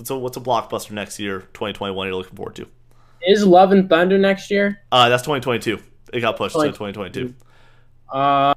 [0.00, 2.06] What's a what's a blockbuster next year, 2021?
[2.06, 2.66] You're looking forward to?
[3.22, 4.80] Is Love and Thunder next year?
[4.90, 5.78] Uh, that's 2022.
[6.14, 7.34] It got pushed to 2022.
[8.10, 8.54] Uh,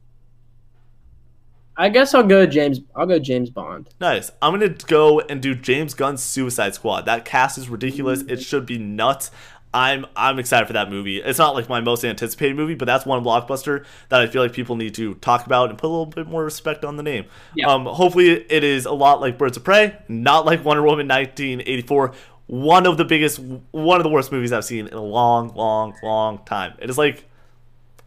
[1.75, 2.79] I guess I'll go James.
[2.95, 3.89] I'll go James Bond.
[3.99, 4.31] Nice.
[4.41, 7.01] I'm gonna go and do James Gunn's Suicide Squad.
[7.07, 8.21] That cast is ridiculous.
[8.21, 9.29] It should be nuts.
[9.73, 11.17] I'm I'm excited for that movie.
[11.21, 14.53] It's not like my most anticipated movie, but that's one blockbuster that I feel like
[14.53, 17.25] people need to talk about and put a little bit more respect on the name.
[17.55, 17.67] Yeah.
[17.67, 22.13] Um, hopefully it is a lot like Birds of Prey, not like Wonder Woman 1984.
[22.47, 23.39] One of the biggest,
[23.71, 26.73] one of the worst movies I've seen in a long, long, long time.
[26.79, 27.25] It is like,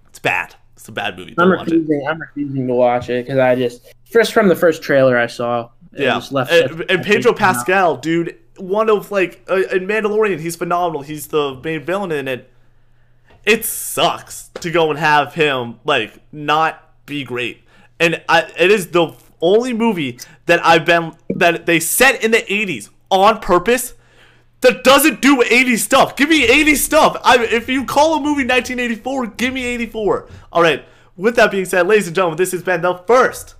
[0.09, 0.55] it's bad.
[0.75, 1.35] It's a bad movie.
[1.39, 1.73] I'm Don't watch it.
[1.73, 2.07] refusing.
[2.09, 5.71] I'm refusing to watch it because I just first from the first trailer I saw.
[5.95, 10.41] it Yeah, just left and, and Pedro Pascal, dude, one of like uh, in Mandalorian,
[10.41, 11.03] he's phenomenal.
[11.03, 12.51] He's the main villain in it.
[13.45, 17.63] It sucks to go and have him like not be great,
[18.01, 22.39] and I, it is the only movie that I've been that they set in the
[22.39, 23.95] '80s on purpose
[24.61, 26.17] that doesn't do 80s stuff.
[26.17, 27.17] Give me 80s stuff.
[27.23, 30.29] I, if you call a movie 1984, give me 84.
[30.53, 30.85] All right.
[31.17, 33.55] With that being said, ladies and gentlemen, this has been the first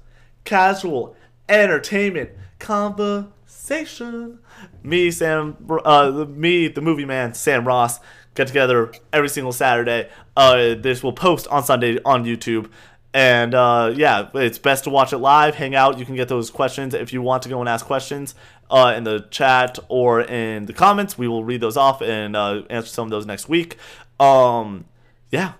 [0.45, 1.17] casual
[1.49, 4.41] entertainment conversation.
[4.83, 8.01] Me, Sam, uh, me, the movie man, Sam Ross,
[8.35, 10.09] get together every single Saturday.
[10.37, 12.71] Uh, this will post on Sunday on YouTube.
[13.13, 15.99] And uh, yeah, it's best to watch it live, hang out.
[15.99, 18.35] You can get those questions if you want to go and ask questions
[18.71, 21.17] uh, in the chat or in the comments.
[21.17, 23.77] We will read those off and uh, answer some of those next week.
[24.21, 24.85] Um,
[25.31, 25.55] yeah,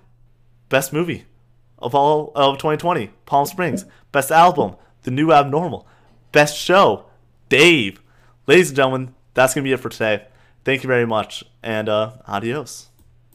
[0.69, 1.25] best movie
[1.79, 3.85] of all of 2020, Palm Springs.
[4.13, 5.87] Best album, The New Abnormal.
[6.33, 7.07] Best show,
[7.49, 8.03] Dave.
[8.47, 10.25] Ladies and gentlemen, that's gonna be it for today.
[10.65, 12.91] Thank you very much, and uh, adios.